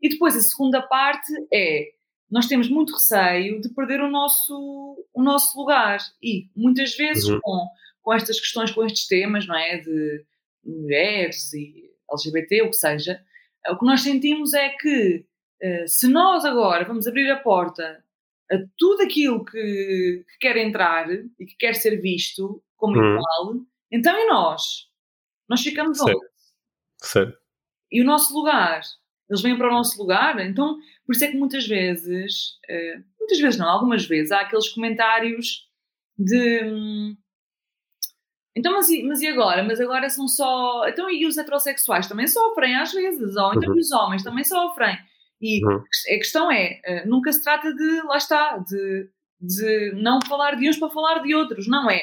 E 0.00 0.08
depois 0.08 0.36
a 0.36 0.40
segunda 0.40 0.82
parte 0.82 1.32
é 1.52 1.92
nós 2.30 2.46
temos 2.46 2.68
muito 2.68 2.92
receio 2.92 3.60
de 3.60 3.68
perder 3.70 4.00
o 4.00 4.10
nosso, 4.10 5.06
o 5.14 5.22
nosso 5.22 5.58
lugar 5.58 5.98
e 6.22 6.48
muitas 6.54 6.94
vezes 6.94 7.24
uhum. 7.24 7.40
com, 7.42 7.66
com 8.02 8.12
estas 8.12 8.38
questões, 8.38 8.70
com 8.70 8.84
estes 8.84 9.06
temas, 9.06 9.46
não 9.46 9.56
é, 9.56 9.78
de 9.78 10.24
mulheres 10.64 11.52
e 11.54 11.90
LGBT, 12.10 12.62
o 12.62 12.70
que 12.70 12.76
seja, 12.76 13.22
o 13.68 13.78
que 13.78 13.86
nós 13.86 14.02
sentimos 14.02 14.54
é 14.54 14.70
que 14.70 15.24
eh, 15.60 15.86
se 15.86 16.08
nós 16.08 16.44
agora 16.44 16.84
vamos 16.84 17.06
abrir 17.06 17.30
a 17.30 17.40
porta 17.40 18.02
a 18.50 18.56
tudo 18.76 19.02
aquilo 19.02 19.44
que, 19.44 20.24
que 20.26 20.38
quer 20.40 20.56
entrar 20.56 21.10
e 21.10 21.46
que 21.46 21.56
quer 21.58 21.74
ser 21.74 22.00
visto 22.00 22.62
como 22.76 22.96
uhum. 22.96 23.16
igual, 23.16 23.66
então 23.90 24.16
e 24.16 24.26
nós? 24.26 24.88
Nós 25.48 25.62
ficamos 25.62 26.00
onde? 26.00 26.18
Certo. 26.98 27.38
E 27.90 28.00
o 28.00 28.04
nosso 28.04 28.34
lugar? 28.34 28.82
Eles 29.28 29.42
vêm 29.42 29.56
para 29.56 29.68
o 29.68 29.72
nosso 29.72 29.98
lugar? 30.00 30.38
Então, 30.40 30.78
por 31.06 31.14
isso 31.14 31.24
é 31.24 31.28
que 31.28 31.36
muitas 31.36 31.66
vezes, 31.66 32.52
uh, 32.70 33.04
muitas 33.18 33.38
vezes 33.38 33.58
não, 33.58 33.68
algumas 33.68 34.06
vezes, 34.06 34.32
há 34.32 34.40
aqueles 34.40 34.68
comentários 34.68 35.68
de. 36.16 36.64
Hum, 36.64 37.16
então, 38.56 38.72
mas 38.72 38.88
e, 38.88 39.02
mas 39.04 39.20
e 39.20 39.28
agora? 39.28 39.62
Mas 39.62 39.80
agora 39.80 40.08
são 40.08 40.26
só. 40.26 40.88
Então, 40.88 41.10
e 41.10 41.26
os 41.26 41.38
heterossexuais 41.38 42.08
também 42.08 42.26
sofrem 42.26 42.76
às 42.76 42.92
vezes, 42.92 43.36
ou 43.36 43.54
então 43.54 43.72
uhum. 43.72 43.78
os 43.78 43.92
homens 43.92 44.22
também 44.22 44.44
sofrem. 44.44 44.96
E 45.40 45.64
uhum. 45.64 45.76
a 45.76 46.18
questão 46.18 46.50
é: 46.50 46.80
uh, 46.86 47.08
nunca 47.08 47.32
se 47.32 47.42
trata 47.42 47.72
de, 47.72 48.02
lá 48.02 48.16
está, 48.16 48.58
de, 48.58 49.10
de 49.40 49.92
não 49.94 50.20
falar 50.26 50.56
de 50.56 50.68
uns 50.68 50.78
para 50.78 50.90
falar 50.90 51.18
de 51.20 51.34
outros, 51.34 51.68
não 51.68 51.90
é? 51.90 52.00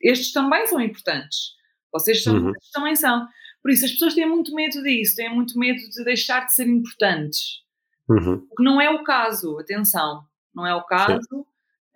estes 0.00 0.32
também 0.32 0.66
são 0.66 0.80
importantes. 0.80 1.54
Vocês 1.92 2.22
são, 2.22 2.34
uhum. 2.34 2.52
também 2.72 2.96
são. 2.96 3.26
Por 3.62 3.70
isso, 3.70 3.84
as 3.84 3.92
pessoas 3.92 4.14
têm 4.14 4.28
muito 4.28 4.54
medo 4.54 4.82
disso, 4.82 5.16
têm 5.16 5.32
muito 5.32 5.58
medo 5.58 5.78
de 5.78 6.04
deixar 6.04 6.46
de 6.46 6.54
ser 6.54 6.66
importantes. 6.66 7.62
Uhum. 8.08 8.46
O 8.50 8.56
que 8.56 8.64
não 8.64 8.80
é 8.80 8.90
o 8.90 9.04
caso, 9.04 9.58
atenção, 9.58 10.24
não 10.54 10.66
é 10.66 10.74
o 10.74 10.82
caso. 10.82 11.46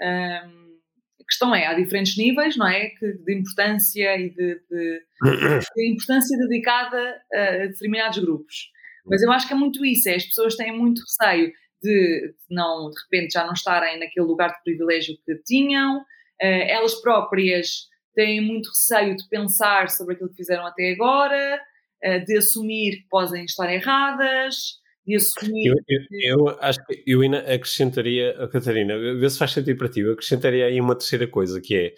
Um, 0.00 0.64
a 1.20 1.24
questão 1.26 1.54
é, 1.54 1.66
há 1.66 1.74
diferentes 1.74 2.16
níveis, 2.18 2.56
não 2.56 2.68
é? 2.68 2.90
Que, 2.90 3.12
de 3.12 3.34
importância 3.34 4.16
e 4.18 4.30
de, 4.30 4.60
de, 4.70 5.02
de, 5.74 5.90
importância 5.92 6.38
dedicada 6.38 7.22
a 7.32 7.66
determinados 7.66 8.18
grupos. 8.18 8.70
Mas 9.06 9.22
eu 9.22 9.32
acho 9.32 9.46
que 9.46 9.54
é 9.54 9.56
muito 9.56 9.84
isso, 9.84 10.08
é, 10.08 10.14
as 10.14 10.24
pessoas 10.24 10.56
têm 10.56 10.76
muito 10.76 11.00
receio 11.00 11.52
de, 11.82 12.28
de 12.28 12.34
não, 12.50 12.90
de 12.90 13.00
repente, 13.02 13.32
já 13.32 13.44
não 13.44 13.52
estarem 13.52 13.98
naquele 13.98 14.26
lugar 14.26 14.48
de 14.48 14.62
privilégio 14.62 15.16
que 15.26 15.34
tinham, 15.44 15.98
uh, 15.98 16.04
elas 16.40 16.94
próprias 17.00 17.88
têm 18.14 18.40
muito 18.40 18.68
receio 18.68 19.16
de 19.16 19.28
pensar 19.28 19.88
sobre 19.90 20.14
aquilo 20.14 20.30
que 20.30 20.36
fizeram 20.36 20.66
até 20.66 20.92
agora, 20.92 21.60
eh, 22.02 22.20
de 22.20 22.38
assumir 22.38 23.02
que 23.02 23.08
podem 23.08 23.44
estar 23.44 23.72
erradas, 23.72 24.56
de 25.06 25.16
assumir. 25.16 25.68
Eu, 25.68 25.76
eu, 25.88 26.48
eu 26.48 26.58
acho 26.60 26.84
que 26.86 27.02
eu 27.06 27.20
ainda 27.20 27.38
acrescentaria, 27.40 28.36
oh, 28.40 28.48
Catarina, 28.48 28.96
vê 28.96 29.28
se 29.28 29.38
faz 29.38 29.52
sentido 29.52 29.78
para 29.78 29.88
ti, 29.88 30.00
eu 30.00 30.12
acrescentaria 30.12 30.66
aí 30.66 30.80
uma 30.80 30.96
terceira 30.96 31.26
coisa 31.26 31.60
que 31.60 31.76
é. 31.76 31.94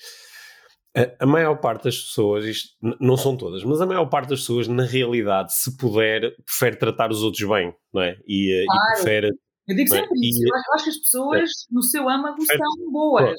A, 0.98 1.24
a 1.24 1.26
maior 1.26 1.56
parte 1.56 1.84
das 1.84 1.98
pessoas, 1.98 2.46
isto 2.46 2.70
não 3.00 3.16
são 3.16 3.36
todas, 3.36 3.62
mas 3.64 3.80
a 3.80 3.86
maior 3.86 4.06
parte 4.06 4.30
das 4.30 4.40
pessoas, 4.40 4.66
na 4.66 4.84
realidade, 4.84 5.52
se 5.54 5.76
puder, 5.76 6.34
prefere 6.44 6.76
tratar 6.76 7.10
os 7.10 7.22
outros 7.22 7.46
bem, 7.46 7.74
não 7.92 8.02
é? 8.02 8.16
E, 8.26 8.52
eh, 8.52 8.64
claro. 8.64 8.80
e 8.80 8.94
prefere. 8.94 9.30
Eu 9.68 9.76
digo 9.76 9.94
é? 9.94 9.98
sempre 9.98 10.18
é? 10.18 10.28
isso, 10.28 10.42
eu 10.42 10.74
acho 10.74 10.84
que 10.84 10.90
as 10.90 10.98
pessoas, 10.98 11.50
é. 11.50 11.74
no 11.74 11.82
seu 11.82 12.08
âmago, 12.08 12.38
são 12.46 12.92
boas. 12.92 13.36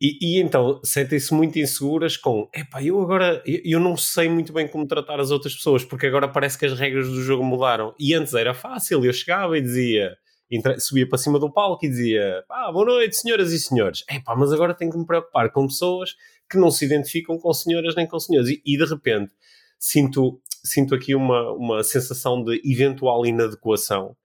E, 0.00 0.18
e, 0.20 0.40
então 0.40 0.80
sentem-se 0.84 1.32
muito 1.32 1.58
inseguras 1.58 2.16
com 2.16 2.48
epá, 2.52 2.82
eu 2.82 3.00
agora 3.00 3.42
eu, 3.46 3.60
eu, 3.64 3.80
não 3.80 3.96
sei 3.96 4.28
muito 4.28 4.52
bem 4.52 4.66
como 4.66 4.86
tratar 4.86 5.20
as 5.20 5.30
outras 5.30 5.54
pessoas, 5.54 5.84
porque 5.84 6.06
agora 6.06 6.28
parece 6.28 6.58
que 6.58 6.66
as 6.66 6.78
regras 6.78 7.08
do 7.08 7.22
jogo 7.22 7.44
mudaram. 7.44 7.94
E 7.98 8.12
antes 8.12 8.34
era 8.34 8.52
fácil, 8.52 9.04
eu 9.04 9.12
chegava 9.12 9.56
e 9.56 9.62
dizia, 9.62 10.16
subia 10.78 11.08
para 11.08 11.18
cima 11.18 11.38
do 11.38 11.52
palco 11.52 11.86
e 11.86 11.88
dizia 11.88 12.44
ah, 12.50 12.72
boa 12.72 12.84
noite, 12.84 13.16
senhoras 13.16 13.52
e 13.52 13.58
senhores. 13.58 14.04
Epá, 14.10 14.34
mas 14.34 14.52
agora 14.52 14.74
tenho 14.74 14.90
que 14.90 14.98
me 14.98 15.06
preocupar 15.06 15.50
com 15.50 15.66
pessoas 15.66 16.14
que 16.50 16.58
não 16.58 16.70
se 16.70 16.84
identificam 16.84 17.38
com 17.38 17.52
senhoras 17.52 17.94
nem 17.94 18.06
com 18.06 18.18
senhores. 18.18 18.50
E, 18.50 18.60
e 18.66 18.76
de 18.76 18.84
repente 18.84 19.32
sinto, 19.78 20.40
sinto 20.64 20.94
aqui 20.94 21.14
uma, 21.14 21.52
uma 21.52 21.84
sensação 21.84 22.42
de 22.42 22.60
eventual 22.64 23.24
inadequação 23.24 24.16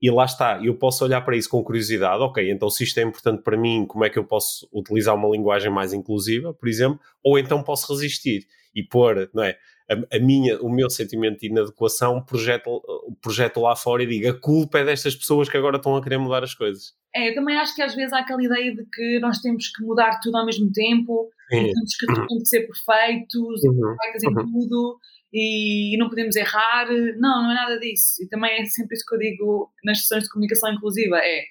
e 0.00 0.10
lá 0.10 0.24
está, 0.24 0.60
eu 0.64 0.74
posso 0.74 1.04
olhar 1.04 1.20
para 1.20 1.36
isso 1.36 1.48
com 1.48 1.62
curiosidade, 1.62 2.22
ok, 2.22 2.50
então 2.50 2.70
se 2.70 2.84
isto 2.84 2.98
é 2.98 3.02
importante 3.02 3.42
para 3.42 3.56
mim, 3.56 3.84
como 3.86 4.04
é 4.04 4.10
que 4.10 4.18
eu 4.18 4.24
posso 4.24 4.68
utilizar 4.72 5.14
uma 5.14 5.28
linguagem 5.28 5.70
mais 5.70 5.92
inclusiva, 5.92 6.54
por 6.54 6.68
exemplo, 6.68 6.98
ou 7.22 7.38
então 7.38 7.62
posso 7.62 7.92
resistir 7.92 8.46
e 8.74 8.82
pôr, 8.82 9.28
não 9.34 9.42
é, 9.42 9.58
a, 9.90 10.16
a 10.16 10.20
minha, 10.20 10.58
o 10.62 10.70
meu 10.70 10.88
sentimento 10.88 11.40
de 11.40 11.48
inadequação 11.48 12.22
projeto, 12.22 12.80
projeto 13.20 13.60
lá 13.60 13.74
fora 13.76 14.02
e 14.02 14.06
digo, 14.06 14.28
a 14.28 14.40
culpa 14.40 14.78
é 14.78 14.84
destas 14.84 15.14
pessoas 15.14 15.48
que 15.48 15.56
agora 15.56 15.76
estão 15.76 15.96
a 15.96 16.02
querer 16.02 16.18
mudar 16.18 16.44
as 16.44 16.54
coisas. 16.54 16.94
É, 17.14 17.30
eu 17.30 17.34
também 17.34 17.58
acho 17.58 17.74
que 17.74 17.82
às 17.82 17.94
vezes 17.94 18.12
há 18.12 18.20
aquela 18.20 18.42
ideia 18.42 18.74
de 18.74 18.84
que 18.84 19.18
nós 19.18 19.38
temos 19.38 19.68
que 19.68 19.82
mudar 19.82 20.20
tudo 20.22 20.36
ao 20.36 20.46
mesmo 20.46 20.70
tempo, 20.72 21.28
temos 21.50 21.96
que 21.98 22.06
tudo 22.06 22.26
tem 22.26 22.38
que 22.38 22.46
ser 22.46 22.60
perfeitos, 22.60 23.64
uhum. 23.64 23.96
perfeitas 23.96 24.22
em 24.22 24.28
uhum. 24.28 24.52
tudo, 24.52 24.98
e 25.32 25.96
não 25.98 26.08
podemos 26.08 26.36
errar. 26.36 26.88
Não, 27.16 27.42
não 27.42 27.50
é 27.52 27.54
nada 27.54 27.78
disso. 27.78 28.22
E 28.22 28.28
também 28.28 28.60
é 28.60 28.64
sempre 28.66 28.96
isso 28.96 29.06
que 29.06 29.14
eu 29.14 29.18
digo 29.18 29.72
nas 29.84 30.02
sessões 30.02 30.24
de 30.24 30.30
comunicação 30.30 30.72
inclusiva: 30.72 31.18
é 31.18 31.44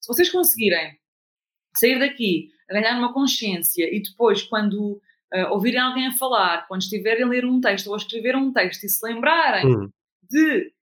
se 0.00 0.08
vocês 0.08 0.30
conseguirem 0.30 0.98
sair 1.76 1.98
daqui, 1.98 2.50
ganhar 2.68 2.98
uma 2.98 3.12
consciência 3.12 3.84
e 3.90 4.02
depois, 4.02 4.42
quando 4.42 5.00
uh, 5.34 5.50
ouvirem 5.50 5.80
alguém 5.80 6.08
a 6.08 6.12
falar, 6.12 6.66
quando 6.68 6.82
estiverem 6.82 7.24
a 7.24 7.28
ler 7.28 7.44
um 7.44 7.60
texto 7.60 7.88
ou 7.88 7.94
a 7.94 7.96
escrever 7.96 8.36
um 8.36 8.52
texto 8.52 8.84
e 8.84 8.88
se 8.88 9.04
lembrarem 9.04 9.66
uhum. 9.66 9.90
de 10.30 10.72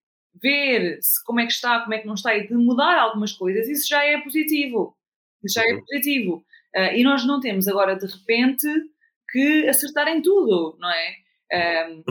ver 0.42 0.98
se, 1.00 1.22
como 1.24 1.40
é 1.40 1.46
que 1.46 1.52
está, 1.52 1.80
como 1.80 1.94
é 1.94 1.98
que 1.98 2.06
não 2.06 2.14
está 2.14 2.34
e 2.34 2.46
de 2.46 2.54
mudar 2.54 2.98
algumas 2.98 3.32
coisas, 3.32 3.68
isso 3.68 3.88
já 3.88 4.04
é 4.04 4.20
positivo. 4.20 4.96
Isso 5.44 5.54
já 5.54 5.64
é 5.64 5.72
uhum. 5.72 5.80
positivo. 5.80 6.44
Uh, 6.74 6.94
e 6.96 7.04
nós 7.04 7.24
não 7.24 7.40
temos 7.40 7.68
agora, 7.68 7.96
de 7.96 8.06
repente, 8.06 8.66
que 9.30 9.68
acertar 9.68 10.08
em 10.08 10.20
tudo, 10.20 10.76
não 10.78 10.90
é? 10.90 11.22
Um, 11.90 12.02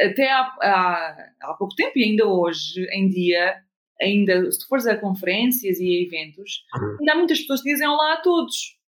até 0.00 0.30
há, 0.30 0.42
há, 0.60 1.32
há, 1.42 1.54
pouco 1.54 1.74
tempo 1.74 1.92
e 1.96 2.04
ainda 2.04 2.26
hoje 2.26 2.84
em 2.92 3.08
dia, 3.08 3.56
ainda 4.00 4.50
se 4.50 4.58
tu 4.58 4.68
fores 4.68 4.86
a 4.86 4.96
conferências 4.96 5.78
e 5.78 5.88
a 5.88 6.02
eventos, 6.02 6.64
uhum. 6.76 6.96
ainda 7.00 7.12
há 7.12 7.16
muitas 7.16 7.40
pessoas 7.40 7.62
que 7.62 7.70
dizem 7.70 7.88
olá 7.88 8.14
a 8.14 8.20
todos, 8.20 8.78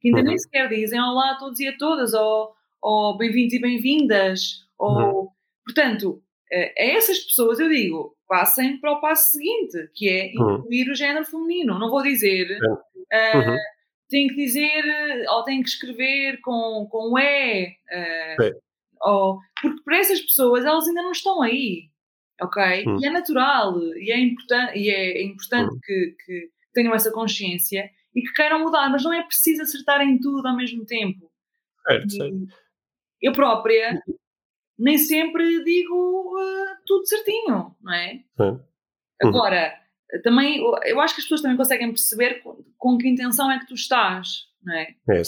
que 0.00 0.08
ainda 0.08 0.20
uhum. 0.20 0.26
nem 0.26 0.38
sequer 0.38 0.68
dizem 0.68 1.00
olá 1.00 1.32
a 1.32 1.38
todos 1.38 1.60
e 1.60 1.68
a 1.68 1.76
todas, 1.76 2.14
ou, 2.14 2.52
ou 2.82 3.16
bem-vindos 3.16 3.54
e 3.54 3.60
bem-vindas, 3.60 4.66
ou, 4.78 5.22
uhum. 5.22 5.28
portanto, 5.64 6.22
a 6.52 6.72
essas 6.76 7.20
pessoas 7.20 7.60
eu 7.60 7.68
digo, 7.68 8.16
passem 8.30 8.78
para 8.78 8.92
o 8.92 9.00
passo 9.00 9.32
seguinte, 9.32 9.90
que 9.94 10.08
é 10.08 10.32
uhum. 10.36 10.58
incluir 10.58 10.88
o 10.88 10.94
género 10.94 11.24
feminino. 11.24 11.78
Não 11.78 11.90
vou 11.90 12.02
dizer, 12.02 12.58
uh, 12.62 13.56
tem 14.08 14.28
que 14.28 14.36
dizer, 14.36 14.84
ou 15.28 15.42
tem 15.42 15.62
que 15.62 15.68
escrever 15.68 16.40
com, 16.40 16.86
com 16.90 17.18
E, 17.18 17.66
uh, 17.66 18.60
ou, 19.02 19.38
porque 19.60 19.79
para 19.90 19.98
essas 19.98 20.20
pessoas 20.20 20.64
elas 20.64 20.86
ainda 20.86 21.02
não 21.02 21.10
estão 21.10 21.42
aí, 21.42 21.90
ok? 22.40 22.84
Hum. 22.86 22.98
E 23.00 23.06
é 23.06 23.10
natural 23.10 23.76
e 23.96 24.12
é, 24.12 24.20
importan 24.20 24.70
e 24.72 24.88
é, 24.88 25.24
importante 25.24 25.74
hum. 25.74 25.80
que, 25.82 26.16
que, 26.24 26.50
tenham 26.72 26.94
essa 26.94 27.10
consciência 27.10 27.90
e 28.14 28.22
que 28.22 28.32
queiram 28.32 28.60
mudar, 28.60 28.88
mas 28.88 29.02
não 29.02 29.12
é 29.12 29.20
preciso 29.24 29.62
acertar 29.62 30.00
em 30.00 30.20
tudo 30.20 30.46
ao 30.46 30.56
mesmo 30.56 30.86
tempo. 30.86 31.28
Certo, 31.84 32.12
certo. 32.12 32.36
Eu 33.20 33.32
própria 33.32 34.00
nem 34.78 34.96
sempre 34.96 35.64
digo 35.64 36.38
uh, 36.38 36.76
tudo 36.86 37.08
certinho, 37.08 37.74
não 37.80 37.92
é? 37.92 38.22
Hum. 38.38 38.60
Agora, 39.20 39.74
também 40.22 40.62
eu 40.84 41.00
acho 41.00 41.16
que 41.16 41.20
as 41.20 41.24
pessoas 41.24 41.42
também 41.42 41.56
conseguem 41.56 41.88
perceber 41.88 42.40
com, 42.42 42.64
com 42.78 42.96
que 42.96 43.08
intenção 43.08 43.50
é 43.50 43.58
que 43.58 43.66
tu 43.66 43.74
estás, 43.74 44.46
não 44.62 44.72
é? 44.72 44.94
É. 45.10 45.22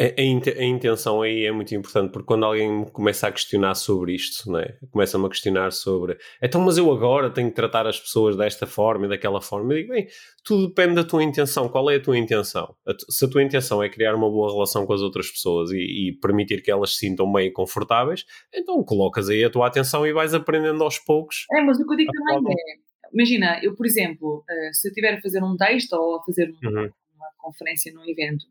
A, 0.00 0.20
a, 0.20 0.64
intenção 0.64 1.22
aí 1.22 1.44
é 1.44 1.50
muito 1.50 1.74
importante, 1.74 2.12
porque 2.12 2.26
quando 2.26 2.44
alguém 2.44 2.84
começa 2.92 3.26
a 3.26 3.32
questionar 3.32 3.74
sobre 3.74 4.14
isto, 4.14 4.48
né? 4.50 4.76
começa-me 4.92 5.26
a 5.26 5.28
questionar 5.28 5.72
sobre 5.72 6.16
então, 6.40 6.60
mas 6.60 6.78
eu 6.78 6.92
agora 6.92 7.28
tenho 7.30 7.48
que 7.48 7.56
tratar 7.56 7.84
as 7.84 7.98
pessoas 7.98 8.36
desta 8.36 8.64
forma 8.64 9.06
e 9.06 9.08
daquela 9.08 9.40
forma, 9.40 9.72
eu 9.72 9.78
digo, 9.78 9.92
bem, 9.92 10.06
tudo 10.44 10.68
depende 10.68 10.94
da 10.94 11.02
tua 11.02 11.24
intenção. 11.24 11.68
Qual 11.68 11.90
é 11.90 11.96
a 11.96 12.00
tua 12.00 12.16
intenção? 12.16 12.76
Se 13.10 13.24
a 13.24 13.28
tua 13.28 13.42
intenção 13.42 13.82
é 13.82 13.88
criar 13.88 14.14
uma 14.14 14.30
boa 14.30 14.52
relação 14.52 14.86
com 14.86 14.92
as 14.92 15.00
outras 15.00 15.28
pessoas 15.30 15.72
e, 15.72 15.78
e 16.08 16.12
permitir 16.20 16.62
que 16.62 16.70
elas 16.70 16.90
se 16.90 16.98
sintam 16.98 17.30
bem 17.32 17.48
e 17.48 17.50
confortáveis, 17.50 18.24
então 18.54 18.82
colocas 18.84 19.28
aí 19.28 19.42
a 19.42 19.50
tua 19.50 19.66
atenção 19.66 20.06
e 20.06 20.12
vais 20.12 20.32
aprendendo 20.32 20.84
aos 20.84 21.00
poucos. 21.00 21.44
É, 21.52 21.60
mas 21.60 21.76
o 21.80 21.84
que 21.84 21.92
eu 21.92 21.96
digo 21.96 22.12
também 22.12 22.34
forma. 22.34 22.50
é, 22.52 23.12
imagina, 23.12 23.60
eu, 23.64 23.74
por 23.74 23.84
exemplo, 23.84 24.44
eh, 24.48 24.70
se 24.72 24.88
eu 24.88 24.92
tiver 24.92 25.14
a 25.14 25.20
fazer 25.20 25.42
um 25.42 25.56
texto 25.56 25.92
ou 25.94 26.16
a 26.16 26.22
fazer 26.22 26.48
uma, 26.62 26.70
uhum. 26.70 26.88
uma 27.16 27.30
conferência 27.38 27.92
num 27.92 28.08
evento 28.08 28.46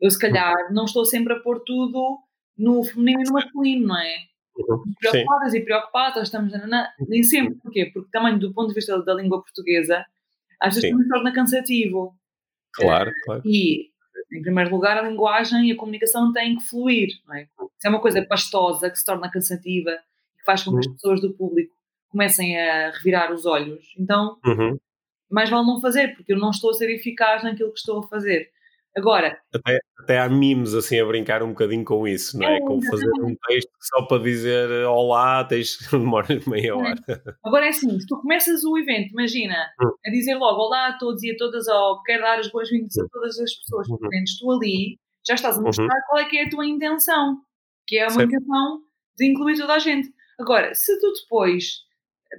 eu, 0.00 0.10
se 0.10 0.18
calhar, 0.18 0.54
não 0.72 0.84
estou 0.84 1.04
sempre 1.04 1.34
a 1.34 1.40
pôr 1.40 1.60
tudo 1.60 2.18
no 2.56 2.82
feminino 2.84 3.20
e 3.22 3.24
no 3.24 3.32
masculino, 3.32 3.88
não 3.88 3.98
é? 3.98 4.16
Uhum. 4.56 4.82
Preocupadas 4.98 5.52
Sim. 5.52 5.58
e 5.58 5.64
preocupadas, 5.64 6.22
estamos. 6.24 6.52
Na, 6.52 6.90
nem 7.08 7.22
sempre. 7.22 7.54
Porquê? 7.56 7.86
Porque 7.86 8.10
também, 8.10 8.38
do 8.38 8.52
ponto 8.52 8.68
de 8.68 8.74
vista 8.74 9.02
da 9.02 9.14
língua 9.14 9.42
portuguesa, 9.42 10.04
às 10.60 10.74
vezes 10.74 10.90
também 10.90 11.08
torna 11.08 11.32
cansativo. 11.32 12.14
Claro, 12.72 13.10
claro. 13.24 13.42
E, 13.44 13.88
em 14.32 14.42
primeiro 14.42 14.70
lugar, 14.70 14.98
a 14.98 15.08
linguagem 15.08 15.68
e 15.68 15.72
a 15.72 15.76
comunicação 15.76 16.32
têm 16.32 16.56
que 16.56 16.64
fluir, 16.64 17.08
não 17.26 17.34
é? 17.34 17.46
Se 17.78 17.86
é 17.86 17.90
uma 17.90 18.00
coisa 18.00 18.22
pastosa 18.22 18.90
que 18.90 18.98
se 18.98 19.04
torna 19.04 19.30
cansativa, 19.30 19.92
que 20.38 20.44
faz 20.44 20.62
com 20.62 20.72
que 20.72 20.80
as 20.80 20.86
uhum. 20.86 20.92
pessoas 20.92 21.20
do 21.20 21.32
público 21.32 21.74
comecem 22.08 22.58
a 22.58 22.90
revirar 22.90 23.32
os 23.32 23.46
olhos, 23.46 23.94
então 23.98 24.36
uhum. 24.44 24.78
mais 25.30 25.48
vale 25.48 25.66
não 25.66 25.80
fazer, 25.80 26.14
porque 26.14 26.32
eu 26.32 26.38
não 26.38 26.50
estou 26.50 26.70
a 26.70 26.74
ser 26.74 26.90
eficaz 26.90 27.42
naquilo 27.42 27.72
que 27.72 27.78
estou 27.78 28.00
a 28.00 28.08
fazer. 28.08 28.50
Agora. 28.96 29.38
Até, 29.54 29.78
até 29.98 30.18
há 30.18 30.28
memes 30.28 30.74
assim 30.74 30.98
a 30.98 31.06
brincar 31.06 31.42
um 31.42 31.50
bocadinho 31.50 31.84
com 31.84 32.06
isso, 32.08 32.38
não 32.38 32.48
é? 32.48 32.56
é 32.56 32.60
Como 32.60 32.84
fazer 32.84 33.08
um 33.22 33.36
texto 33.46 33.70
só 33.80 34.02
para 34.02 34.22
dizer 34.22 34.68
olá, 34.86 35.44
tens 35.44 35.78
demoras 35.90 36.44
meia 36.46 36.76
hora. 36.76 36.96
Agora 37.44 37.66
é 37.66 37.68
assim, 37.68 37.98
se 38.00 38.06
tu 38.06 38.20
começas 38.20 38.64
o 38.64 38.76
evento, 38.78 39.10
imagina, 39.10 39.54
hum. 39.80 39.90
a 40.04 40.10
dizer 40.10 40.34
logo 40.34 40.60
olá 40.60 40.88
a 40.88 40.98
todos 40.98 41.22
e 41.22 41.30
a 41.30 41.36
todas, 41.36 41.68
ou 41.68 42.02
quero 42.02 42.22
dar 42.22 42.38
as 42.38 42.50
boas-vindas 42.50 42.96
a 42.98 43.04
hum. 43.04 43.08
todas 43.12 43.38
as 43.38 43.54
pessoas 43.54 43.88
uhum. 43.88 43.98
presentes, 43.98 44.38
tu 44.38 44.50
ali 44.50 44.98
já 45.26 45.34
estás 45.34 45.58
a 45.58 45.60
mostrar 45.60 45.84
uhum. 45.84 46.00
qual 46.08 46.22
é 46.22 46.24
que 46.24 46.38
é 46.38 46.44
a 46.44 46.50
tua 46.50 46.66
intenção, 46.66 47.38
que 47.86 47.96
é 47.96 48.04
uma 48.04 48.10
certo. 48.10 48.28
intenção 48.28 48.80
de 49.16 49.30
incluir 49.30 49.56
toda 49.56 49.74
a 49.74 49.78
gente. 49.78 50.08
Agora, 50.38 50.74
se 50.74 50.98
tu 50.98 51.12
depois, 51.12 51.82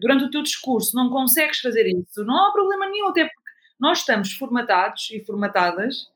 durante 0.01 0.25
o 0.25 0.31
teu 0.31 0.41
discurso, 0.41 0.95
não 0.95 1.09
consegues 1.09 1.59
fazer 1.59 1.85
isso, 1.87 2.25
não 2.25 2.47
há 2.47 2.51
problema 2.51 2.89
nenhum, 2.89 3.09
até 3.09 3.23
porque 3.23 3.51
nós 3.79 3.99
estamos 3.99 4.33
formatados 4.33 5.09
e 5.11 5.23
formatadas 5.23 6.10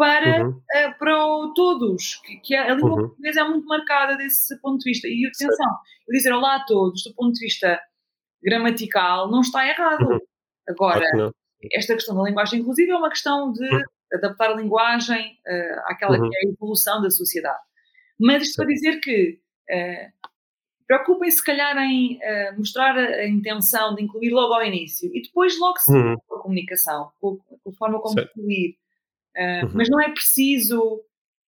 para, 0.00 0.42
uhum. 0.42 0.48
uh, 0.48 0.98
para 0.98 1.26
o, 1.26 1.52
todos, 1.52 2.14
que, 2.24 2.36
que, 2.38 2.56
a 2.56 2.74
língua 2.74 2.90
uhum. 2.92 3.08
portuguesa 3.08 3.42
é 3.42 3.44
muito 3.44 3.66
marcada 3.66 4.16
desse 4.16 4.58
ponto 4.62 4.78
de 4.78 4.90
vista. 4.90 5.06
E 5.06 5.26
atenção, 5.26 5.70
eu 6.08 6.12
dizer 6.14 6.32
olá 6.32 6.56
a 6.56 6.64
todos, 6.64 7.02
do 7.02 7.14
ponto 7.14 7.34
de 7.34 7.44
vista 7.44 7.78
gramatical, 8.42 9.30
não 9.30 9.42
está 9.42 9.68
errado. 9.68 10.08
Uhum. 10.08 10.18
Agora, 10.66 11.04
esta 11.74 11.92
questão 11.92 12.16
da 12.16 12.22
linguagem 12.22 12.60
inclusiva 12.60 12.92
é 12.92 12.96
uma 12.96 13.10
questão 13.10 13.52
de 13.52 13.62
uhum. 13.62 13.82
adaptar 14.14 14.52
a 14.52 14.54
linguagem 14.54 15.32
uh, 15.46 15.80
àquela 15.84 16.16
que 16.16 16.22
uhum. 16.22 16.30
é 16.32 16.46
a 16.46 16.50
evolução 16.50 17.02
da 17.02 17.10
sociedade. 17.10 17.60
Mas 18.18 18.44
isto 18.44 18.56
para 18.56 18.72
dizer 18.72 19.00
que 19.00 19.38
uh, 19.70 20.28
preocupem-se, 20.86 21.36
se 21.36 21.44
calhar, 21.44 21.76
em 21.76 22.16
uh, 22.16 22.56
mostrar 22.56 22.96
a, 22.96 23.28
intenção 23.28 23.94
de 23.94 24.02
incluir 24.02 24.30
logo 24.30 24.54
ao 24.54 24.64
início 24.64 25.14
e 25.14 25.20
depois 25.20 25.60
logo 25.60 25.78
se 25.78 25.92
uhum. 25.92 26.14
a 26.14 26.38
comunicação, 26.38 27.12
com, 27.20 27.36
com 27.36 27.68
a 27.68 27.72
forma 27.74 28.00
como 28.00 28.14
certo. 28.14 28.30
incluir. 28.30 28.80
Uh, 29.36 29.66
uhum. 29.66 29.72
Mas 29.74 29.88
não 29.88 30.00
é 30.00 30.10
preciso, 30.10 31.02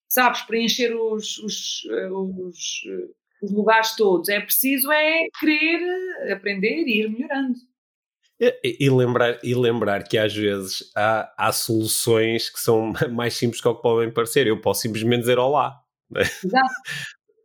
sabes, 0.09 0.43
preencher 0.43 0.95
os, 0.95 1.39
os, 1.39 1.85
os, 1.85 2.83
os, 3.43 3.53
lugares 3.53 3.97
todos. 3.97 4.29
É 4.29 4.41
preciso 4.41 4.91
é 4.91 5.27
querer 5.39 6.33
aprender 6.33 6.85
e 6.87 7.03
ir 7.03 7.11
melhorando. 7.11 7.55
E, 8.41 8.87
e, 8.87 8.91
lembrar, 8.91 9.39
e 9.43 9.55
lembrar 9.55 10.03
que 10.05 10.19
às 10.19 10.35
vezes 10.35 10.91
há, 10.97 11.33
há 11.37 11.53
soluções 11.53 12.51
que 12.51 12.59
são 12.59 12.93
mais 13.13 13.35
simples 13.35 13.61
que 13.61 13.69
o 13.69 13.75
que 13.75 13.83
podem 13.83 14.13
parecer. 14.13 14.47
Eu 14.47 14.61
posso 14.61 14.83
simplesmente 14.83 15.21
dizer 15.21 15.39
olá. 15.39 15.81
Né? 16.11 16.23
Exato. 16.23 16.75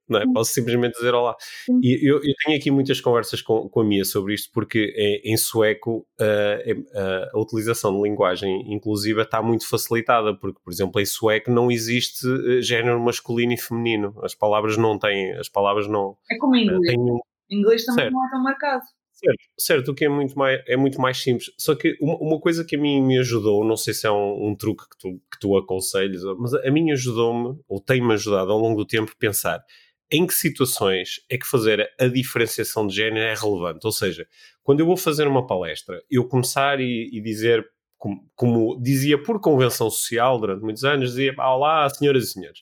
Não 0.10 0.20
é? 0.20 0.26
Posso 0.34 0.54
simplesmente 0.54 0.94
dizer 0.94 1.14
olá. 1.14 1.36
E 1.82 2.08
eu, 2.08 2.18
eu, 2.18 2.34
tenho 2.44 2.58
aqui 2.58 2.72
muitas 2.72 3.02
conversas 3.02 3.42
com, 3.42 3.68
com 3.70 3.82
a 3.82 3.84
Mia 3.84 4.06
sobre 4.06 4.34
isto, 4.34 4.52
porque 4.54 4.94
em, 4.96 5.34
em 5.34 5.38
sueco 5.38 6.06
uh, 6.20 6.80
uh, 6.80 7.38
a 7.38 7.40
utilização 7.40 7.96
de 7.96 8.02
linguagem 8.02 8.74
inclusiva 8.74 9.22
está 9.22 9.42
muito 9.42 9.68
facilitada, 9.68 10.36
porque, 10.36 10.60
por 10.64 10.72
exemplo, 10.72 11.02
em 11.02 11.06
sueco 11.06 11.52
não 11.52 11.72
existe 11.72 12.26
eh, 12.28 12.62
género 12.62 13.00
masculino 13.00 13.54
e 13.54 13.58
feminino. 13.58 14.14
As 14.24 14.34
palavras 14.34 14.78
não 14.78 14.98
têm, 14.98 15.34
as 15.34 15.50
palavras 15.50 15.88
não. 15.88 16.18
É 16.32 16.38
como 16.38 16.56
em 16.56 16.66
inglês. 16.66 16.96
Uh, 16.98 17.20
inglês 17.50 17.86
também 17.86 18.06
certo. 18.06 18.14
não 18.14 18.26
é 18.26 18.30
tão 18.30 18.44
marcado. 18.44 18.84
Certo, 19.18 19.40
certo, 19.58 19.92
o 19.92 19.96
que 19.96 20.06
é 20.06 20.10
muito 20.10 20.38
mais, 20.38 20.62
é 20.68 20.78
muito 20.78 21.02
mais 21.02 21.18
simples. 21.18 21.52
Só 21.58 21.74
que 21.74 21.98
uma, 22.00 22.16
uma 22.18 22.40
coisa 22.40 22.64
que 22.64 22.76
a 22.76 22.80
mim 22.80 23.02
me 23.02 23.18
ajudou, 23.18 23.66
não 23.66 23.76
sei 23.76 23.92
se 23.92 24.06
é 24.06 24.12
um, 24.12 24.50
um 24.50 24.56
truque 24.56 24.84
que 24.88 24.98
tu, 25.00 25.20
que 25.32 25.40
tu 25.40 25.58
aconselhas, 25.58 26.22
mas 26.38 26.54
a 26.54 26.70
mim 26.70 26.92
ajudou-me, 26.92 27.60
ou 27.68 27.82
tem-me 27.82 28.14
ajudado 28.14 28.52
ao 28.52 28.60
longo 28.60 28.78
do 28.78 28.86
tempo, 28.86 29.12
pensar 29.18 29.60
em 30.12 30.26
que 30.26 30.34
situações 30.34 31.22
é 31.30 31.38
que 31.38 31.46
fazer 31.46 31.90
a 32.00 32.08
diferenciação 32.08 32.88
de 32.88 32.96
género 32.96 33.26
é 33.26 33.34
relevante? 33.34 33.86
Ou 33.86 33.92
seja, 33.92 34.28
quando 34.64 34.80
eu 34.80 34.86
vou 34.86 34.98
fazer 34.98 35.28
uma 35.28 35.46
palestra, 35.46 36.02
eu 36.10 36.28
começar 36.28 36.80
e, 36.80 37.10
e 37.12 37.22
dizer, 37.22 37.68
como, 37.98 38.30
como, 38.36 38.82
dizia 38.82 39.22
por 39.22 39.40
convenção 39.40 39.90
social 39.90 40.40
durante 40.40 40.62
muitos 40.62 40.84
anos, 40.84 41.10
dizia, 41.10 41.34
olá, 41.38 41.90
senhoras 41.90 42.24
e 42.26 42.32
senhores. 42.34 42.60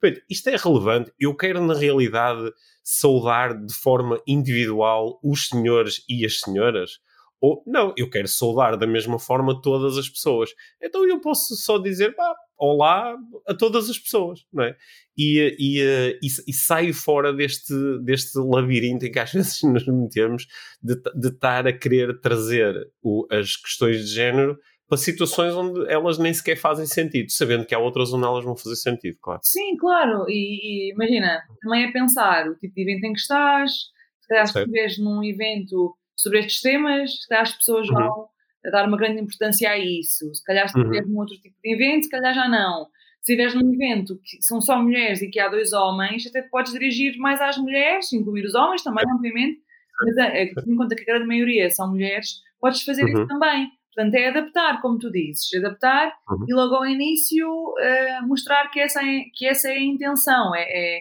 Bem, 0.00 0.14
isto 0.28 0.48
é 0.48 0.56
relevante, 0.56 1.12
eu 1.18 1.34
quero 1.34 1.64
na 1.64 1.74
realidade 1.74 2.52
saudar 2.82 3.54
de 3.54 3.74
forma 3.74 4.20
individual 4.26 5.18
os 5.22 5.48
senhores 5.48 6.04
e 6.08 6.24
as 6.24 6.40
senhoras? 6.40 7.00
Ou 7.40 7.62
não, 7.66 7.92
eu 7.96 8.08
quero 8.08 8.28
saudar 8.28 8.76
da 8.76 8.86
mesma 8.86 9.18
forma 9.18 9.60
todas 9.60 9.98
as 9.98 10.08
pessoas. 10.08 10.50
Então 10.82 11.06
eu 11.06 11.20
posso 11.20 11.54
só 11.56 11.78
dizer, 11.78 12.14
pá, 12.14 12.34
olá 12.58 13.16
a 13.46 13.54
todas 13.54 13.88
as 13.90 13.98
pessoas, 13.98 14.44
não 14.52 14.64
é? 14.64 14.76
E, 15.16 15.56
e, 15.58 15.80
e, 16.22 16.26
e 16.48 16.52
saio 16.52 16.92
fora 16.94 17.32
deste, 17.32 17.74
deste 18.02 18.38
labirinto 18.38 19.06
em 19.06 19.12
que 19.12 19.18
às 19.18 19.32
vezes 19.32 19.62
nos 19.62 19.86
metemos 19.86 20.46
de, 20.82 20.94
de 21.14 21.28
estar 21.28 21.66
a 21.66 21.72
querer 21.72 22.20
trazer 22.20 22.74
o, 23.02 23.26
as 23.30 23.56
questões 23.56 24.06
de 24.06 24.14
género 24.14 24.58
para 24.88 24.98
situações 24.98 25.54
onde 25.54 25.90
elas 25.90 26.16
nem 26.16 26.32
sequer 26.32 26.56
fazem 26.56 26.86
sentido, 26.86 27.30
sabendo 27.30 27.66
que 27.66 27.74
há 27.74 27.78
outras 27.78 28.12
onde 28.12 28.24
elas 28.24 28.44
vão 28.44 28.56
fazer 28.56 28.76
sentido, 28.76 29.18
claro. 29.20 29.40
Sim, 29.42 29.76
claro, 29.76 30.24
e, 30.28 30.88
e 30.88 30.92
imagina, 30.92 31.42
também 31.60 31.84
é 31.84 31.92
pensar 31.92 32.48
o 32.48 32.54
tipo 32.54 32.74
de 32.74 32.82
evento 32.82 33.04
em 33.04 33.12
que 33.12 33.18
estás, 33.18 33.72
se 34.20 34.28
calhar 34.28 34.46
se 34.46 34.58
estiveres 34.58 34.98
num 34.98 35.24
evento 35.24 35.96
sobre 36.16 36.38
estes 36.38 36.60
temas, 36.60 37.22
se 37.22 37.28
calhar 37.28 37.42
as 37.42 37.56
pessoas 37.56 37.88
uhum. 37.88 38.26
A 38.64 38.70
dar 38.70 38.86
uma 38.86 38.96
grande 38.96 39.20
importância 39.20 39.70
a 39.70 39.78
isso. 39.78 40.32
Se 40.34 40.44
calhar 40.44 40.68
se 40.68 40.78
estiveres 40.78 41.06
uhum. 41.06 41.12
num 41.12 41.20
outro 41.20 41.36
tipo 41.36 41.56
de 41.62 41.74
evento, 41.74 42.04
se 42.04 42.10
calhar 42.10 42.34
já 42.34 42.48
não. 42.48 42.86
Se 43.22 43.32
estiveres 43.32 43.54
num 43.54 43.74
evento 43.74 44.20
que 44.24 44.40
são 44.42 44.60
só 44.60 44.80
mulheres 44.80 45.20
e 45.22 45.28
que 45.28 45.40
há 45.40 45.48
dois 45.48 45.72
homens, 45.72 46.26
até 46.26 46.42
podes 46.42 46.72
dirigir 46.72 47.16
mais 47.18 47.40
às 47.40 47.56
mulheres, 47.58 48.12
incluir 48.12 48.44
os 48.44 48.54
homens 48.54 48.82
também, 48.82 49.04
obviamente, 49.12 49.60
mas 50.00 50.16
é, 50.18 50.46
tendo 50.46 50.72
em 50.72 50.76
conta 50.76 50.94
que 50.94 51.02
a 51.02 51.14
grande 51.14 51.26
maioria 51.26 51.70
são 51.70 51.90
mulheres, 51.90 52.40
podes 52.60 52.82
fazer 52.82 53.04
uhum. 53.04 53.08
isso 53.08 53.26
também. 53.26 53.68
Portanto, 53.94 54.14
é 54.14 54.28
adaptar, 54.28 54.82
como 54.82 54.98
tu 54.98 55.10
dizes, 55.10 55.54
adaptar 55.54 56.12
uhum. 56.28 56.44
e 56.46 56.54
logo 56.54 56.74
ao 56.74 56.86
início 56.86 57.48
uh, 57.48 58.28
mostrar 58.28 58.68
que 58.70 58.78
essa, 58.78 59.00
é, 59.02 59.24
que 59.34 59.46
essa 59.46 59.68
é 59.68 59.72
a 59.72 59.82
intenção, 59.82 60.54
é, 60.54 60.62
é, 60.62 61.00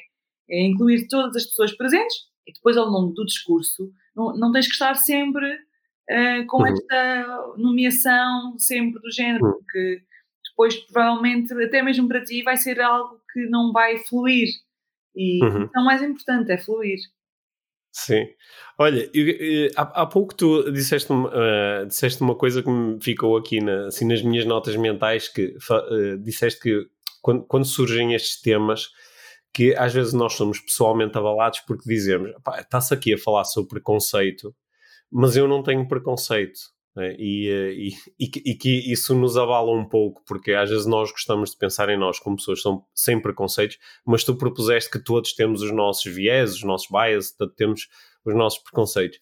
é, 0.49 0.65
incluir 0.65 1.07
todas 1.09 1.35
as 1.35 1.45
pessoas 1.45 1.75
presentes 1.75 2.15
e 2.47 2.53
depois 2.53 2.77
ao 2.77 2.85
longo 2.85 3.11
do 3.13 3.25
discurso 3.25 3.91
não, 4.15 4.37
não 4.37 4.51
tens 4.51 4.67
que 4.67 4.73
estar 4.73 4.95
sempre 4.95 5.45
uh, 6.09 6.45
com 6.47 6.57
uhum. 6.57 6.67
esta 6.67 7.53
nomeação 7.57 8.57
sempre 8.57 9.01
do 9.01 9.11
género, 9.11 9.45
uhum. 9.45 9.53
porque 9.53 10.01
depois 10.49 10.75
provavelmente, 10.75 11.53
até 11.63 11.81
mesmo 11.81 12.07
para 12.07 12.23
ti, 12.23 12.43
vai 12.43 12.57
ser 12.57 12.79
algo 12.81 13.19
que 13.31 13.45
não 13.47 13.71
vai 13.71 13.97
fluir. 13.97 14.49
E 15.15 15.43
uhum. 15.43 15.63
então 15.63 15.81
o 15.81 15.85
mais 15.85 16.01
importante 16.01 16.51
é 16.51 16.57
fluir. 16.57 16.99
Sim. 17.91 18.27
Olha, 18.77 19.09
eu, 19.13 19.27
eu, 19.27 19.71
há, 19.77 20.01
há, 20.01 20.05
pouco 20.05 20.35
tu 20.35 20.69
disseste, 20.69 21.11
uh, 21.13 21.85
disseste 21.87 22.21
uma 22.21 22.35
coisa 22.35 22.61
que 22.61 22.69
me 22.69 23.01
ficou 23.01 23.37
aqui 23.37 23.61
na, 23.61 23.87
assim, 23.87 24.05
nas 24.05 24.21
minhas 24.21 24.45
notas 24.45 24.75
mentais, 24.75 25.29
que 25.29 25.55
uh, 25.71 26.17
disseste 26.21 26.59
que 26.59 26.85
quando, 27.21 27.43
quando, 27.45 27.65
surgem 27.65 28.13
estes 28.13 28.41
temas, 28.41 28.89
que 29.53 29.73
às 29.75 29.93
vezes 29.93 30.11
nós 30.11 30.33
somos 30.33 30.59
pessoalmente 30.59 31.17
abalados 31.17 31.61
porque 31.61 31.87
dizemos, 31.87 32.31
está-se 32.59 32.93
aqui 32.93 33.13
a 33.13 33.17
falar 33.17 33.45
sobre 33.45 33.69
preconceito, 33.69 34.53
mas 35.17 35.37
eu 35.37 35.47
não 35.47 35.63
tenho 35.63 35.87
preconceito. 35.87 36.59
Né? 36.93 37.15
E, 37.17 37.49
eh, 37.49 37.71
e, 37.71 37.91
e, 38.51 38.55
que 38.55 38.91
isso 38.91 39.15
nos 39.15 39.37
abala 39.37 39.71
um 39.71 39.85
pouco, 39.85 40.21
porque 40.27 40.51
às 40.51 40.69
vezes 40.69 40.85
nós 40.85 41.09
gostamos 41.09 41.51
de 41.51 41.57
pensar 41.57 41.87
em 41.87 41.97
nós 41.97 42.19
como 42.19 42.35
pessoas 42.35 42.61
são, 42.61 42.83
sem 42.93 43.21
preconceitos, 43.21 43.77
mas 44.05 44.25
tu 44.25 44.35
propuseste 44.35 44.91
que 44.91 44.99
todos 44.99 45.33
temos 45.33 45.61
os 45.61 45.71
nossos 45.71 46.13
viés, 46.13 46.55
os 46.55 46.63
nossos 46.63 46.89
bias, 46.91 47.33
temos 47.55 47.87
os 48.25 48.35
nossos 48.35 48.59
preconceitos. 48.59 49.17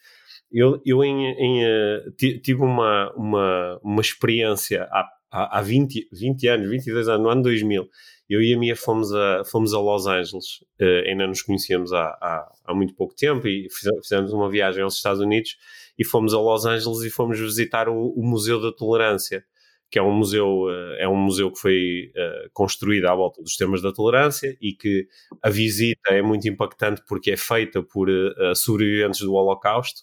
Eu, 0.51 0.81
eu 0.83 1.03
em, 1.03 1.27
em, 1.27 1.63
eh, 1.63 2.03
tive 2.17 2.61
uma, 2.61 3.13
uma, 3.13 3.79
uma 3.83 4.01
experiência 4.01 4.87
há, 4.91 5.59
há 5.59 5.61
20, 5.61 6.09
20 6.11 6.47
anos, 6.47 6.69
22 6.71 7.07
anos, 7.07 7.23
no 7.23 7.29
ano 7.29 7.43
2000, 7.43 7.87
Eu 8.33 8.41
e 8.41 8.51
a 8.51 8.57
Mia 8.57 8.75
fomos 8.75 9.13
a, 9.13 9.43
fomos 9.45 9.75
a 9.75 9.79
Los 9.79 10.07
Angeles, 10.07 10.63
uh, 10.81 11.07
ainda 11.07 11.27
nos 11.27 11.43
conhecíamos 11.43 11.93
há, 11.93 12.05
há, 12.19 12.51
há, 12.65 12.73
muito 12.73 12.95
pouco 12.95 13.13
tempo 13.13 13.47
e 13.47 13.67
fizemos 13.69 14.33
uma 14.33 14.49
viagem 14.49 14.81
aos 14.81 14.95
Estados 14.95 15.21
Unidos 15.21 15.55
e 15.99 16.03
fomos 16.03 16.33
a 16.33 16.39
Los 16.39 16.65
Angeles 16.65 17.03
e 17.03 17.11
fomos 17.11 17.39
visitar 17.39 17.87
o, 17.87 18.07
o 18.09 18.25
Museu 18.25 18.59
da 18.59 18.71
Tolerância, 18.71 19.45
que 19.91 19.99
é 19.99 20.01
um 20.01 20.11
museu, 20.11 20.63
uh, 20.63 20.95
é 20.97 21.07
um 21.07 21.15
museu 21.15 21.51
que 21.51 21.59
foi 21.59 22.11
uh, 22.15 22.49
construído 22.53 23.05
à 23.05 23.13
volta 23.13 23.39
dos 23.39 23.55
temas 23.55 23.83
da 23.83 23.93
tolerância 23.93 24.57
e 24.59 24.73
que 24.73 25.07
a 25.43 25.51
visita 25.51 26.11
é 26.11 26.23
muito 26.23 26.47
impactante 26.47 27.03
porque 27.07 27.29
é 27.29 27.37
feita 27.37 27.83
por 27.83 28.09
sobreviventes 28.55 29.19
do 29.19 29.33
Holocausto 29.33 30.01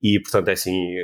e 0.00 0.20
portanto 0.20 0.48
é 0.48 0.52
assim, 0.52 0.94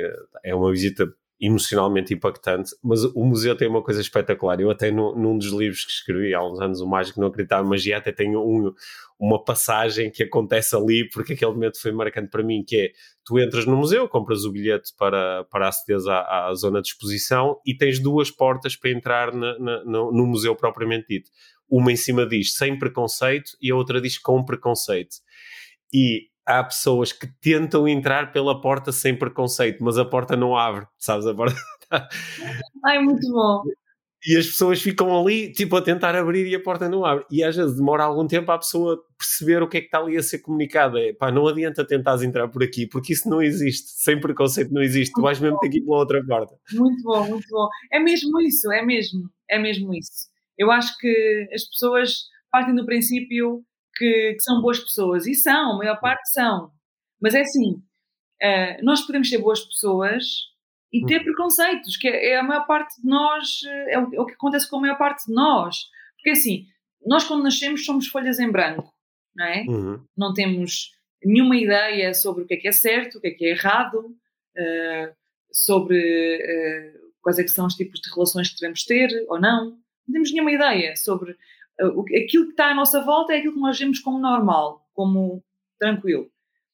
é 0.45 0.55
uma 0.55 0.71
visita 0.71 1.13
emocionalmente 1.45 2.13
impactante, 2.13 2.73
mas 2.81 3.03
o 3.03 3.25
museu 3.25 3.53
tem 3.53 3.67
uma 3.67 3.83
coisa 3.83 3.99
espetacular. 3.99 4.61
Eu 4.61 4.71
até 4.71 4.89
no, 4.89 5.13
num 5.13 5.37
dos 5.37 5.51
livros 5.51 5.83
que 5.83 5.91
escrevi 5.91 6.33
há 6.33 6.41
uns 6.41 6.61
anos, 6.61 6.79
O 6.79 6.87
Mágico 6.87 7.19
Não 7.19 7.27
Acreditava 7.27 7.67
em 7.67 7.69
Magia, 7.69 7.97
até 7.97 8.13
tenho 8.13 8.41
um, 8.41 8.73
uma 9.19 9.43
passagem 9.43 10.09
que 10.09 10.23
acontece 10.23 10.73
ali, 10.73 11.09
porque 11.09 11.33
aquele 11.33 11.51
momento 11.51 11.81
foi 11.81 11.91
marcante 11.91 12.29
para 12.29 12.41
mim, 12.41 12.63
que 12.65 12.77
é, 12.77 12.91
tu 13.25 13.37
entras 13.37 13.65
no 13.65 13.75
museu, 13.75 14.07
compras 14.07 14.45
o 14.45 14.51
bilhete 14.53 14.93
para, 14.97 15.43
para 15.51 15.67
acederes 15.67 16.07
à, 16.07 16.47
à 16.47 16.53
zona 16.53 16.81
de 16.81 16.87
exposição 16.87 17.59
e 17.65 17.75
tens 17.75 17.99
duas 17.99 18.31
portas 18.31 18.77
para 18.77 18.91
entrar 18.91 19.33
na, 19.33 19.59
na, 19.59 19.83
no, 19.83 20.13
no 20.13 20.25
museu 20.25 20.55
propriamente 20.55 21.07
dito. 21.09 21.29
Uma 21.69 21.91
em 21.91 21.97
cima 21.97 22.25
diz 22.25 22.53
sem 22.53 22.79
preconceito 22.79 23.51
e 23.61 23.69
a 23.69 23.75
outra 23.75 23.99
diz 23.99 24.17
com 24.17 24.45
preconceito. 24.45 25.17
E 25.93 26.29
há 26.45 26.63
pessoas 26.63 27.11
que 27.11 27.27
tentam 27.41 27.87
entrar 27.87 28.31
pela 28.31 28.59
porta 28.59 28.91
sem 28.91 29.17
preconceito, 29.17 29.83
mas 29.83 29.97
a 29.97 30.05
porta 30.05 30.35
não 30.35 30.57
abre, 30.57 30.85
sabes? 30.97 31.25
A 31.25 31.33
porta 31.33 31.55
Ai, 32.85 32.99
muito 32.99 33.27
bom. 33.31 33.63
E 34.25 34.37
as 34.37 34.45
pessoas 34.45 34.81
ficam 34.81 35.19
ali, 35.19 35.51
tipo, 35.51 35.75
a 35.75 35.81
tentar 35.81 36.15
abrir 36.15 36.47
e 36.47 36.55
a 36.55 36.59
porta 36.61 36.87
não 36.87 37.05
abre. 37.05 37.25
E 37.29 37.43
às 37.43 37.57
vezes 37.57 37.75
demora 37.75 38.05
algum 38.05 38.25
tempo 38.25 38.49
a 38.53 38.57
pessoa 38.57 38.97
perceber 39.17 39.61
o 39.61 39.67
que 39.67 39.77
é 39.77 39.81
que 39.81 39.87
está 39.87 39.99
ali 39.99 40.15
a 40.15 40.23
ser 40.23 40.39
comunicado. 40.39 40.97
É, 40.97 41.11
pá, 41.11 41.29
não 41.29 41.45
adianta 41.45 41.85
tentares 41.85 42.23
entrar 42.23 42.47
por 42.47 42.63
aqui, 42.63 42.87
porque 42.87 43.11
isso 43.11 43.29
não 43.29 43.41
existe. 43.41 43.89
Sem 43.89 44.19
preconceito 44.19 44.73
não 44.73 44.81
existe. 44.81 45.11
Muito 45.11 45.19
tu 45.19 45.23
vais 45.23 45.39
mesmo 45.41 45.59
ter 45.59 45.69
que 45.69 45.79
ir 45.79 45.81
pela 45.81 45.97
outra 45.97 46.23
porta. 46.25 46.55
Muito 46.71 47.03
bom, 47.03 47.27
muito 47.27 47.47
bom. 47.49 47.67
É 47.91 47.99
mesmo 47.99 48.39
isso, 48.39 48.71
é 48.71 48.81
mesmo. 48.81 49.29
É 49.49 49.59
mesmo 49.59 49.93
isso. 49.93 50.29
Eu 50.57 50.71
acho 50.71 50.97
que 50.99 51.49
as 51.53 51.65
pessoas 51.65 52.23
partem 52.49 52.75
do 52.75 52.85
princípio 52.85 53.61
que, 53.95 54.33
que, 54.33 54.41
são 54.41 54.61
boas 54.61 54.79
pessoas. 54.79 55.25
E 55.27 55.33
são, 55.33 55.73
a 55.73 55.77
maior 55.77 55.99
parte 55.99 56.31
são. 56.31 56.71
Mas 57.21 57.33
é 57.33 57.41
assim, 57.41 57.73
uh, 57.73 58.83
nós 58.83 59.01
podemos 59.01 59.29
ser 59.29 59.37
boas 59.39 59.61
pessoas 59.61 60.23
e 60.91 61.05
ter 61.05 61.17
uhum. 61.17 61.23
preconceitos, 61.23 61.97
que 61.97 62.07
é, 62.07 62.31
é, 62.31 62.37
a 62.37 62.43
maior 62.43 62.67
parte 62.67 63.01
de 63.01 63.07
nós, 63.07 63.61
é 63.89 63.97
o, 63.97 64.13
é 64.13 64.21
o, 64.21 64.25
que 64.25 64.33
acontece 64.33 64.69
com 64.69 64.77
a 64.77 64.81
maior 64.81 64.97
parte 64.97 65.25
de 65.25 65.33
nós. 65.33 65.75
Porque 66.17 66.31
assim, 66.31 66.67
nós 67.05 67.23
quando 67.23 67.43
nascemos 67.43 67.83
somos 67.83 68.07
folhas 68.07 68.39
em 68.39 68.51
branco, 68.51 68.93
não 69.35 69.45
é? 69.45 69.65
Uhum. 69.67 70.05
Não 70.15 70.33
temos 70.33 70.91
nenhuma 71.23 71.55
ideia 71.55 72.13
sobre 72.13 72.43
o 72.43 72.47
que 72.47 72.53
é 72.53 72.57
que 72.57 72.67
é 72.67 72.71
certo, 72.71 73.17
o 73.17 73.21
que 73.21 73.27
é 73.27 73.31
que 73.31 73.45
é 73.45 73.49
errado, 73.49 73.97
uh, 73.97 75.15
sobre 75.51 75.97
uh, 75.97 77.11
quais 77.21 77.39
é 77.39 77.43
que 77.43 77.49
são 77.49 77.65
os 77.65 77.75
tipos 77.75 77.99
de 77.99 78.13
relações 78.13 78.49
que 78.49 78.59
devemos 78.59 78.83
ter 78.83 79.09
ou 79.27 79.39
não. 79.39 79.71
Não 80.07 80.13
temos 80.13 80.31
nenhuma 80.31 80.51
ideia 80.51 80.95
sobre 80.95 81.35
aquilo 81.79 82.45
que 82.45 82.51
está 82.51 82.67
à 82.67 82.75
nossa 82.75 83.01
volta 83.01 83.33
é 83.33 83.37
aquilo 83.37 83.53
que 83.53 83.59
nós 83.59 83.77
vemos 83.77 83.99
como 83.99 84.19
normal, 84.19 84.87
como 84.93 85.43
tranquilo. 85.79 86.29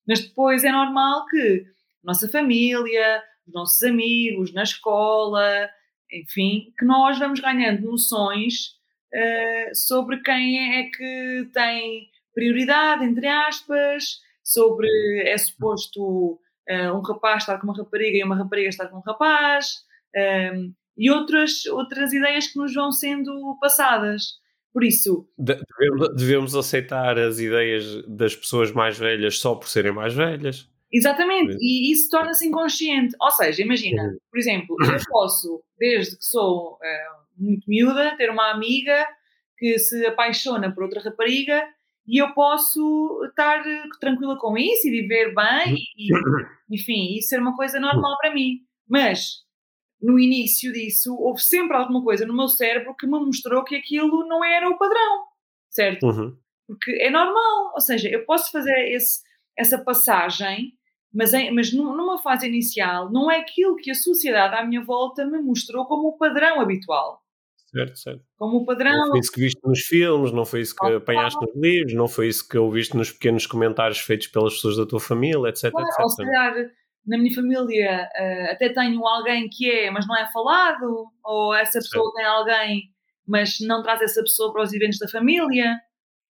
Mas 0.08 0.22
depois 0.22 0.64
é 0.64 0.72
normal 0.72 1.26
que 1.28 1.66
nossa 2.04 2.30
família, 2.30 3.24
os 3.48 3.54
nossos 3.54 3.84
amigos, 3.84 4.54
na 4.54 4.64
escola, 4.64 5.70
enfim, 6.12 6.74
que 6.78 6.86
nós 6.86 7.20
vamos 7.20 7.40
ganhando 7.40 7.84
noções 7.84 8.76
uh, 9.14 9.76
sobre 9.76 10.22
quem 10.22 10.80
é 10.80 10.90
que 10.90 11.50
tem 11.54 12.10
prioridade, 12.34 13.04
entre 13.04 13.28
aspas, 13.28 14.20
sobre 14.44 14.88
é 15.28 15.38
suposto 15.38 16.40
uh, 16.70 16.94
um 16.96 17.02
rapaz 17.02 17.44
estar 17.44 17.58
com 17.60 17.68
uma 17.68 17.78
rapariga 17.78 18.18
e 18.18 18.24
uma 18.24 18.36
rapariga 18.36 18.70
estar 18.70 18.88
com 18.88 18.98
um 18.98 19.02
rapaz, 19.02 19.84
um, 20.16 20.20
eh, 20.20 20.70
e 20.98 21.10
outras, 21.12 21.66
outras 21.68 22.12
ideias 22.12 22.48
que 22.48 22.58
nos 22.58 22.74
vão 22.74 22.92
sendo 22.92 23.58
passadas. 23.62 24.40
Por 24.74 24.84
isso. 24.84 25.28
Devemos, 25.38 26.16
devemos 26.16 26.56
aceitar 26.56 27.18
as 27.18 27.40
ideias 27.40 28.04
das 28.08 28.36
pessoas 28.36 28.72
mais 28.72 28.98
velhas 28.98 29.40
só 29.40 29.56
por 29.56 29.68
serem 29.68 29.92
mais 29.92 30.14
velhas. 30.14 30.70
Exatamente, 30.92 31.56
e 31.60 31.92
isso 31.92 32.10
torna-se 32.10 32.48
inconsciente. 32.48 33.16
Ou 33.22 33.32
seja, 33.32 33.62
imagina, 33.62 34.04
uhum. 34.04 34.18
por 34.30 34.40
exemplo, 34.40 34.76
eu 34.82 35.00
posso, 35.10 35.64
desde 35.78 36.18
que 36.18 36.26
sou 36.26 36.74
uh, 36.74 36.80
muito 37.38 37.70
miúda, 37.70 38.16
ter 38.18 38.30
uma 38.30 38.52
amiga 38.52 39.08
que 39.58 39.78
se 39.78 40.06
apaixona 40.06 40.74
por 40.74 40.84
outra 40.84 41.02
rapariga 41.02 41.64
e 42.08 42.18
eu 42.18 42.34
posso 42.34 43.24
estar 43.30 43.62
tranquila 44.00 44.36
com 44.40 44.58
isso 44.58 44.88
e 44.88 45.02
viver 45.02 45.34
bem 45.36 45.76
e, 45.96 46.10
enfim, 46.72 47.18
isso 47.18 47.30
ser 47.30 47.40
uma 47.40 47.56
coisa 47.56 47.80
normal 47.80 48.18
para 48.20 48.34
mim. 48.34 48.62
Mas 48.88 49.44
no 50.02 50.20
início 50.20 50.72
disso, 50.72 51.16
houve 51.16 51.42
sempre 51.42 51.76
alguma 51.76 52.04
coisa 52.04 52.26
no 52.26 52.36
meu 52.36 52.48
cérebro 52.48 52.96
que 52.96 53.06
me 53.06 53.20
mostrou 53.20 53.64
que 53.64 53.76
aquilo 53.76 54.26
não 54.28 54.44
era 54.44 54.70
o 54.70 54.78
padrão, 54.78 55.26
certo? 55.70 56.06
Uhum. 56.06 56.38
Porque 56.68 56.92
é 57.02 57.10
normal, 57.10 57.74
ou 57.74 57.82
seja, 57.82 58.08
eu 58.10 58.26
posso 58.26 58.52
fazer 58.52 58.94
esse, 58.94 59.22
essa 59.58 59.78
passagem, 59.78 60.74
mas, 61.14 61.34
em, 61.34 61.52
mas 61.54 61.74
numa 61.74 62.22
fase 62.22 62.48
inicial 62.48 63.12
não 63.12 63.30
é 63.30 63.40
aquilo 63.40 63.76
que 63.76 63.92
a 63.92 63.96
sociedade 63.96 64.56
à 64.56 64.64
minha 64.66 64.84
volta 64.84 65.26
me 65.26 65.42
mostrou 65.42 65.86
como 65.86 66.10
o 66.10 66.18
padrão 66.18 66.62
habitual. 66.62 67.22
Certo, 67.72 68.00
certo. 68.00 68.24
Como 68.38 68.58
o 68.58 68.66
padrão. 68.66 68.92
Não 68.92 69.12
foi 69.12 69.20
isso 69.20 69.32
que 69.32 69.42
viste 69.42 69.60
nos 69.64 69.80
filmes, 69.80 70.32
não 70.32 70.46
foi 70.46 70.62
isso 70.62 70.76
que 70.76 70.86
apanhaste 70.88 71.40
nos 71.40 71.56
livros, 71.56 71.94
não 71.94 72.08
foi 72.08 72.28
isso 72.28 72.48
que 72.48 72.58
ouviste 72.58 72.98
nos 72.98 73.12
pequenos 73.12 73.46
comentários 73.46 74.00
feitos 74.00 74.28
pelas 74.28 74.56
pessoas 74.56 74.78
da 74.78 74.86
tua 74.88 75.00
família, 75.00 75.50
etc. 75.50 75.72
Claro, 75.72 75.88
etc. 75.88 76.00
Ou 76.00 76.10
se 76.10 76.24
calhar 76.24 76.72
na 77.10 77.18
minha 77.18 77.34
família 77.34 78.08
uh, 78.08 78.52
até 78.52 78.70
tenho 78.70 79.06
alguém 79.06 79.50
que 79.50 79.70
é, 79.70 79.90
mas 79.90 80.08
não 80.08 80.16
é 80.16 80.32
falado, 80.32 81.08
ou 81.24 81.56
essa 81.56 81.80
pessoa 81.80 82.06
Sim. 82.12 82.16
tem 82.16 82.26
alguém, 82.26 82.84
mas 83.28 83.58
não 83.62 83.82
traz 83.82 84.02
essa 84.02 84.22
pessoa 84.22 84.54
para 84.54 84.62
os 84.62 84.72
eventos 84.72 85.00
da 85.00 85.08
família, 85.08 85.76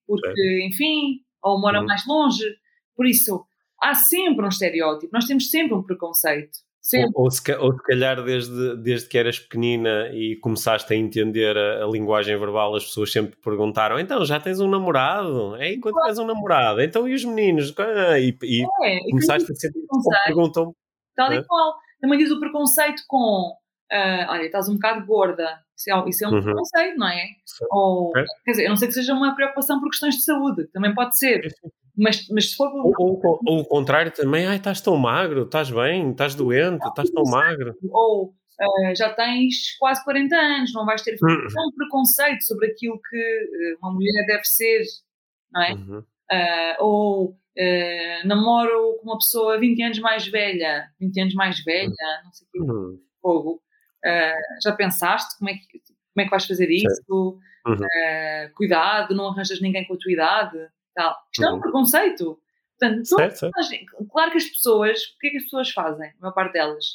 porque, 0.07 0.33
Sim. 0.33 0.67
enfim, 0.67 1.19
ou 1.43 1.59
mora 1.59 1.81
uhum. 1.81 1.85
mais 1.85 2.05
longe. 2.07 2.45
Por 2.95 3.05
isso, 3.05 3.45
há 3.81 3.93
sempre 3.93 4.45
um 4.45 4.47
estereótipo, 4.47 5.11
nós 5.13 5.25
temos 5.25 5.49
sempre 5.49 5.75
um 5.75 5.83
preconceito. 5.83 6.57
Sempre. 6.89 7.11
Ou, 7.13 7.25
ou, 7.25 7.31
se, 7.31 7.55
ou 7.55 7.71
se 7.71 7.83
calhar 7.83 8.23
desde, 8.23 8.75
desde 8.77 9.07
que 9.07 9.15
eras 9.15 9.37
pequenina 9.37 10.09
e 10.11 10.35
começaste 10.37 10.91
a 10.91 10.95
entender 10.95 11.55
a, 11.55 11.83
a, 11.83 11.87
linguagem 11.87 12.35
verbal, 12.35 12.75
as 12.75 12.83
pessoas 12.83 13.11
sempre 13.11 13.37
perguntaram: 13.43 13.99
então 13.99 14.25
já 14.25 14.39
tens 14.39 14.59
um 14.59 14.67
namorado? 14.67 15.55
É, 15.57 15.77
quando 15.77 15.93
claro. 15.93 16.07
tens 16.07 16.17
um 16.17 16.25
namorado? 16.25 16.81
Então 16.81 17.07
e 17.07 17.13
os 17.13 17.23
meninos? 17.23 17.75
E, 18.19 18.35
e 18.41 18.63
é, 18.83 18.99
começaste 19.11 19.51
a 19.51 19.55
sentir 19.55 19.85
perguntam. 20.25 20.73
Tal 21.15 21.31
e 21.31 21.37
é? 21.37 21.43
qual. 21.43 21.75
Também 22.01 22.17
diz 22.17 22.31
o 22.31 22.39
preconceito 22.39 23.03
com 23.07 23.53
uh, 23.91 24.31
olha, 24.31 24.45
estás 24.45 24.67
um 24.67 24.73
bocado 24.73 25.05
gorda. 25.05 25.59
Isso 25.77 25.91
é, 25.91 26.09
isso 26.09 26.25
é 26.25 26.27
um 26.27 26.33
uhum. 26.33 26.41
preconceito, 26.41 26.97
não 26.97 27.07
é? 27.07 27.25
Ou, 27.69 28.17
é? 28.17 28.25
Quer 28.45 28.51
dizer, 28.51 28.63
eu 28.65 28.69
não 28.69 28.77
sei 28.77 28.87
que 28.87 28.95
seja 28.95 29.13
uma 29.13 29.35
preocupação 29.35 29.79
por 29.79 29.89
questões 29.89 30.15
de 30.15 30.23
saúde, 30.23 30.67
também 30.73 30.93
pode 30.93 31.17
ser. 31.17 31.47
Mas, 31.99 32.27
mas 32.29 32.51
se 32.51 32.55
for. 32.55 32.69
Ou, 32.73 32.93
ou, 32.97 33.39
ou 33.45 33.59
o 33.59 33.65
contrário 33.67 34.11
também, 34.11 34.45
ai, 34.45 34.55
estás 34.55 34.79
tão 34.79 34.95
magro, 34.95 35.43
estás 35.43 35.69
bem, 35.69 36.11
estás 36.11 36.33
doente, 36.33 36.87
estás 36.87 37.09
tão 37.09 37.23
magro. 37.23 37.75
Ou 37.91 38.27
uh, 38.27 38.95
já 38.95 39.13
tens 39.13 39.77
quase 39.77 40.03
40 40.05 40.35
anos, 40.35 40.73
não 40.73 40.85
vais 40.85 41.01
ter 41.01 41.17
hum. 41.21 41.47
um 41.67 41.71
preconceito 41.75 42.41
sobre 42.43 42.67
aquilo 42.67 42.99
que 43.01 43.17
eh, 43.17 43.75
uma 43.81 43.91
mulher 43.91 44.25
deve 44.25 44.45
ser, 44.45 44.81
não 45.51 45.61
é? 45.61 45.73
Uhum. 45.73 45.99
Uh, 46.31 46.83
ou 46.83 47.25
uh, 47.31 48.27
namoro 48.27 48.97
com 48.99 49.09
uma 49.09 49.17
pessoa 49.17 49.59
20 49.59 49.81
anos 49.81 49.99
mais 49.99 50.25
velha, 50.27 50.89
20 51.01 51.21
anos 51.21 51.33
mais 51.33 51.63
velha, 51.63 52.21
não 52.23 52.31
sei 52.31 52.47
o 52.47 52.51
que, 52.51 52.59
uhum. 52.71 52.99
fogo. 53.21 53.61
já 54.63 54.71
pensaste 54.71 55.37
como 55.37 55.49
é, 55.49 55.53
que, 55.55 55.79
como 55.79 56.21
é 56.21 56.23
que 56.23 56.29
vais 56.29 56.45
fazer 56.45 56.69
isso? 56.69 57.39
Uhum. 57.67 57.77
cuidado, 58.55 59.13
não 59.13 59.27
arranjas 59.27 59.59
ninguém 59.59 59.85
com 59.85 59.93
a 59.95 59.97
tua 59.97 60.11
idade 60.11 60.69
tal. 60.99 61.15
Isto 61.31 61.45
é 61.45 61.49
um 61.49 61.53
uhum. 61.53 61.61
preconceito. 61.61 62.39
Portanto, 62.77 63.05
certo, 63.05 63.37
certo. 63.37 64.07
claro 64.09 64.31
que 64.31 64.37
as 64.37 64.45
pessoas, 64.45 65.03
o 65.03 65.19
que 65.19 65.27
é 65.27 65.31
que 65.31 65.37
as 65.37 65.43
pessoas 65.43 65.69
fazem? 65.71 66.09
A 66.09 66.21
maior 66.21 66.33
parte 66.33 66.53
delas 66.53 66.85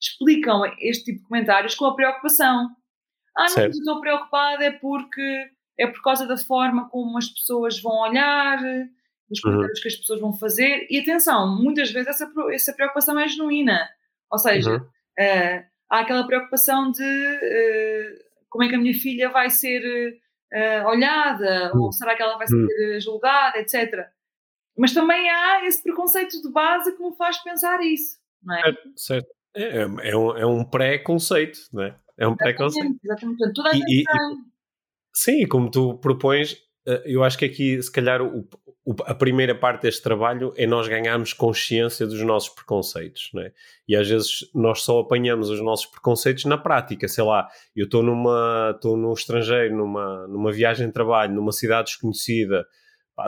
explicam 0.00 0.62
este 0.80 1.04
tipo 1.04 1.18
de 1.20 1.28
comentários 1.28 1.74
com 1.74 1.86
a 1.86 1.94
preocupação. 1.94 2.70
Ah, 3.36 3.46
não, 3.56 3.66
estou 3.66 4.00
preocupada 4.00 4.64
é 4.64 4.70
porque 4.72 5.50
é 5.78 5.86
por 5.86 6.02
causa 6.02 6.26
da 6.26 6.36
forma 6.36 6.88
como 6.90 7.16
as 7.16 7.28
pessoas 7.28 7.80
vão 7.80 8.00
olhar, 8.00 8.58
dos 9.28 9.42
uhum. 9.42 9.52
comentários 9.52 9.78
uhum. 9.78 9.82
que 9.82 9.88
as 9.88 9.96
pessoas 9.96 10.20
vão 10.20 10.34
fazer. 10.34 10.86
E 10.90 10.98
atenção, 10.98 11.56
muitas 11.56 11.90
vezes 11.90 12.08
essa, 12.08 12.30
essa 12.50 12.72
preocupação 12.72 13.18
é 13.18 13.28
genuína. 13.28 13.88
Ou 14.30 14.38
seja, 14.38 14.72
uhum. 14.72 14.78
uh, 14.78 15.64
há 15.90 16.00
aquela 16.00 16.26
preocupação 16.26 16.90
de 16.90 17.02
uh, 17.02 18.24
como 18.48 18.64
é 18.64 18.68
que 18.68 18.74
a 18.74 18.78
minha 18.78 18.94
filha 18.94 19.28
vai 19.30 19.50
ser 19.50 20.20
uh, 20.52 20.88
olhada, 20.88 21.72
ou 21.74 21.88
hum. 21.88 21.92
será 21.92 22.14
que 22.14 22.22
ela 22.22 22.36
vai 22.36 22.46
ser 22.46 22.56
hum. 22.56 23.00
julgada, 23.00 23.58
etc. 23.58 24.08
Mas 24.76 24.92
também 24.92 25.28
há 25.30 25.66
esse 25.66 25.82
preconceito 25.82 26.40
de 26.40 26.50
base 26.50 26.96
que 26.96 27.02
me 27.02 27.14
faz 27.16 27.42
pensar 27.42 27.82
isso, 27.82 28.18
não 28.42 28.54
é? 28.54 28.62
Certo, 28.62 28.92
certo. 28.96 29.28
É, 29.54 29.62
é, 29.62 29.82
é 29.82 30.16
um, 30.16 30.36
é 30.36 30.46
um 30.46 30.64
pré-conceito, 30.64 31.58
não 31.72 31.82
é? 31.82 31.94
É 32.16 32.26
um 32.26 32.36
pré-conceito. 32.36 32.96
Exatamente, 33.02 33.52
toda 33.52 33.70
a 33.70 33.74
gente 33.74 33.90
e. 33.90 34.04
Sim, 35.14 35.46
como 35.46 35.70
tu 35.70 35.98
propões, 35.98 36.56
eh, 36.86 37.02
eu 37.04 37.22
acho 37.22 37.36
que 37.36 37.44
aqui, 37.44 37.82
se 37.82 37.92
calhar, 37.92 38.22
o, 38.22 38.48
a 39.06 39.14
primeira 39.14 39.54
parte 39.54 39.82
deste 39.82 40.02
trabalho 40.02 40.52
é 40.56 40.66
nós 40.66 40.88
ganharmos 40.88 41.32
consciência 41.32 42.04
dos 42.06 42.20
nossos 42.22 42.48
preconceitos, 42.48 43.30
não 43.32 43.42
é? 43.42 43.52
E 43.86 43.94
às 43.94 44.08
vezes 44.08 44.50
nós 44.52 44.82
só 44.82 45.00
apanhamos 45.00 45.50
os 45.50 45.60
nossos 45.60 45.86
preconceitos 45.86 46.44
na 46.46 46.58
prática, 46.58 47.06
sei 47.06 47.22
lá, 47.22 47.48
eu 47.76 47.84
estou 47.84 48.02
numa, 48.02 48.72
estou 48.74 48.96
no 48.96 49.12
estrangeiro, 49.12 49.76
numa, 49.76 50.26
numa 50.26 50.50
viagem 50.50 50.88
de 50.88 50.92
trabalho, 50.92 51.32
numa 51.32 51.52
cidade 51.52 51.90
desconhecida, 51.90 52.66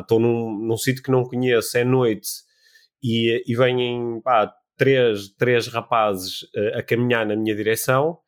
estou 0.01 0.19
num, 0.19 0.59
num 0.59 0.77
sítio 0.77 1.03
que 1.03 1.11
não 1.11 1.23
conheço, 1.23 1.79
é 1.79 1.85
noite, 1.85 2.29
e, 3.03 3.43
e 3.47 3.55
vêm, 3.55 4.21
pá, 4.23 4.53
três, 4.77 5.29
três 5.37 5.69
rapazes 5.69 6.43
uh, 6.55 6.79
a 6.79 6.83
caminhar 6.83 7.25
na 7.25 7.37
minha 7.37 7.55
direção, 7.55 8.19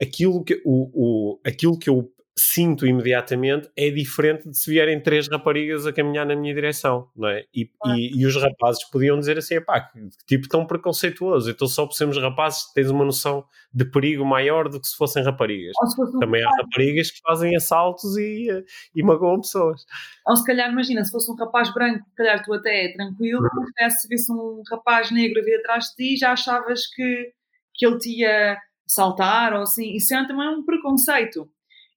aquilo 0.00 0.42
que, 0.42 0.60
o, 0.64 0.90
o, 0.94 1.40
aquilo 1.44 1.78
que 1.78 1.90
eu 1.90 2.11
sinto 2.38 2.86
imediatamente 2.86 3.70
é 3.76 3.90
diferente 3.90 4.48
de 4.48 4.56
se 4.56 4.70
vierem 4.70 5.00
três 5.02 5.28
raparigas 5.28 5.86
a 5.86 5.92
caminhar 5.92 6.24
na 6.24 6.34
minha 6.34 6.54
direção, 6.54 7.08
não 7.14 7.28
é? 7.28 7.44
E, 7.54 7.70
e, 7.86 8.20
e 8.20 8.26
os 8.26 8.34
rapazes 8.36 8.84
podiam 8.90 9.18
dizer 9.18 9.36
assim, 9.36 9.60
pá, 9.60 9.80
que, 9.80 10.08
tipo 10.26 10.48
tão 10.48 10.66
preconceituoso, 10.66 11.50
então 11.50 11.68
só 11.68 11.86
por 11.86 11.92
sermos 11.92 12.16
rapazes 12.16 12.72
tens 12.72 12.88
uma 12.88 13.04
noção 13.04 13.44
de 13.72 13.84
perigo 13.84 14.24
maior 14.24 14.68
do 14.68 14.80
que 14.80 14.86
se 14.86 14.96
fossem 14.96 15.22
raparigas. 15.22 15.72
Se 15.90 15.96
fosse 15.96 16.16
um 16.16 16.20
Também 16.20 16.42
rapaz. 16.42 16.58
há 16.58 16.62
raparigas 16.62 17.10
que 17.10 17.20
fazem 17.20 17.54
assaltos 17.54 18.16
e, 18.16 18.48
e 18.94 19.02
magoam 19.02 19.40
pessoas. 19.40 19.84
Ou 20.26 20.36
se 20.36 20.44
calhar, 20.44 20.70
imagina, 20.70 21.04
se 21.04 21.12
fosse 21.12 21.30
um 21.30 21.34
rapaz 21.34 21.72
branco, 21.74 22.04
se 22.08 22.14
calhar 22.14 22.42
tu 22.42 22.54
até 22.54 22.86
é 22.86 22.92
tranquilo, 22.94 23.42
uhum. 23.42 23.66
mas 23.78 24.00
se 24.00 24.08
visse 24.08 24.32
um 24.32 24.62
rapaz 24.70 25.10
negro 25.10 25.40
a 25.40 25.44
vir 25.44 25.56
atrás 25.56 25.84
de 25.86 25.96
ti, 25.96 26.16
já 26.16 26.32
achavas 26.32 26.86
que, 26.86 27.32
que 27.74 27.86
ele 27.86 27.98
te 27.98 28.20
ia 28.20 28.56
saltar 28.86 29.52
ou 29.54 29.62
assim, 29.62 29.94
isso 29.94 30.14
é 30.14 30.26
também 30.26 30.48
um 30.48 30.64
preconceito. 30.64 31.48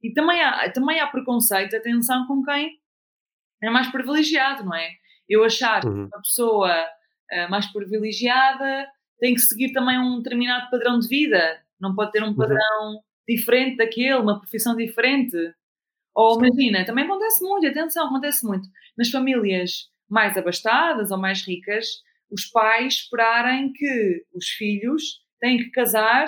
E 0.06 0.14
também 0.14 0.40
há, 0.40 0.72
também 0.72 1.00
há 1.00 1.08
preconceito, 1.08 1.76
atenção, 1.76 2.28
com 2.28 2.44
quem 2.44 2.78
é 3.64 3.72
mais 3.72 3.92
privilegiado, 3.92 4.64
não 4.64 4.76
é? 4.76 4.92
Eu 5.28 5.44
achar 5.44 5.82
que 5.82 5.88
uhum. 5.88 6.06
uma 6.06 6.22
pessoa 6.22 6.72
uh, 6.80 7.50
mais 7.50 7.66
privilegiada 7.74 8.88
tem 9.20 9.34
que 9.34 9.40
seguir 9.40 9.74
também 9.74 9.98
um 9.98 10.18
determinado 10.18 10.70
padrão 10.70 11.00
de 11.00 11.08
vida, 11.08 11.60
não 11.82 11.96
pode 11.96 12.12
ter 12.12 12.22
um 12.22 12.28
uhum. 12.28 12.36
padrão 12.36 12.60
uhum. 12.84 13.00
diferente 13.28 13.78
daquele, 13.78 14.14
uma 14.14 14.38
profissão 14.38 14.76
diferente. 14.76 15.36
Ou 16.14 16.38
imagina, 16.38 16.86
também 16.86 17.06
acontece 17.06 17.44
muito, 17.44 17.66
atenção, 17.66 18.06
acontece 18.06 18.46
muito. 18.46 18.70
Nas 18.96 19.10
famílias 19.10 19.90
mais 20.08 20.38
abastadas 20.38 21.10
ou 21.10 21.18
mais 21.18 21.42
ricas, 21.42 21.88
os 22.30 22.46
pais 22.46 22.94
esperarem 22.94 23.74
que 23.74 24.24
os 24.36 24.50
filhos 24.50 25.20
têm 25.40 25.58
que 25.58 25.72
casar 25.72 26.28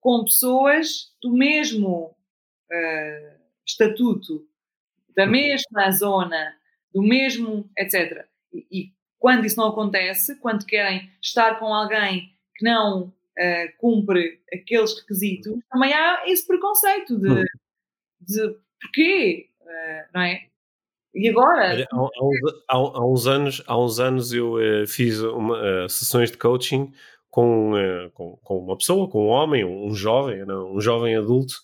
com 0.00 0.24
pessoas 0.24 1.14
do 1.20 1.34
mesmo 1.34 2.16
uh, 2.70 3.40
estatuto, 3.66 4.46
da 5.16 5.24
uhum. 5.24 5.30
mesma 5.30 5.90
zona, 5.90 6.54
do 6.94 7.02
mesmo, 7.02 7.70
etc. 7.76 8.26
E, 8.52 8.66
e, 8.70 8.92
quando 9.18 9.44
isso 9.44 9.58
não 9.58 9.68
acontece, 9.68 10.36
quando 10.36 10.64
querem 10.64 11.10
estar 11.22 11.58
com 11.58 11.66
alguém 11.66 12.32
que 12.56 12.64
não 12.64 13.02
uh, 13.02 13.78
cumpre 13.78 14.40
aqueles 14.52 14.98
requisitos, 14.98 15.58
também 15.70 15.92
há 15.92 16.22
esse 16.26 16.46
preconceito 16.46 17.18
de, 17.18 17.28
uhum. 17.28 17.44
de 18.20 18.56
porquê, 18.80 19.48
uh, 19.60 20.08
não 20.14 20.22
é? 20.22 20.46
E 21.14 21.28
agora? 21.28 21.82
Há, 21.82 21.96
há, 21.96 22.02
uns, 22.02 22.40
há, 22.68 22.76
há, 22.76 23.06
uns, 23.06 23.26
anos, 23.26 23.62
há 23.66 23.78
uns 23.78 24.00
anos 24.00 24.32
eu 24.32 24.54
uh, 24.54 24.86
fiz 24.86 25.20
uma, 25.20 25.88
sessões 25.88 26.30
de 26.30 26.38
coaching 26.38 26.92
com, 27.28 27.72
com, 28.14 28.36
com, 28.42 28.58
uma 28.58 28.76
pessoa, 28.76 29.08
com 29.08 29.26
um 29.26 29.28
homem, 29.28 29.64
um, 29.64 29.86
um 29.86 29.94
jovem, 29.94 30.44
não, 30.44 30.72
um 30.72 30.80
jovem 30.80 31.14
adulto, 31.14 31.54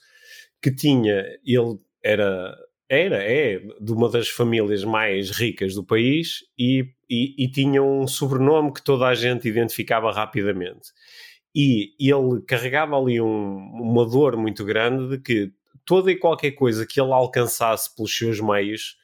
que 0.63 0.75
tinha, 0.75 1.25
ele 1.45 1.79
era, 2.03 2.57
era, 2.89 3.23
é, 3.23 3.59
de 3.81 3.93
uma 3.93 4.09
das 4.09 4.29
famílias 4.29 4.85
mais 4.85 5.31
ricas 5.31 5.75
do 5.75 5.85
país 5.85 6.45
e, 6.59 6.89
e, 7.09 7.45
e 7.45 7.51
tinha 7.51 7.83
um 7.83 8.07
sobrenome 8.07 8.73
que 8.73 8.83
toda 8.83 9.07
a 9.07 9.15
gente 9.15 9.49
identificava 9.49 10.13
rapidamente. 10.13 10.93
E 11.55 11.95
ele 11.99 12.43
carregava 12.47 12.99
ali 12.99 13.21
um, 13.21 13.57
uma 13.57 14.05
dor 14.05 14.37
muito 14.37 14.65
grande 14.65 15.09
de 15.09 15.23
que 15.23 15.53
toda 15.87 16.11
e 16.11 16.17
qualquer 16.17 16.51
coisa 16.53 16.87
que 16.87 17.01
ele 17.01 17.13
alcançasse 17.13 17.95
pelos 17.95 18.15
seus 18.15 18.41
meios 18.41 18.97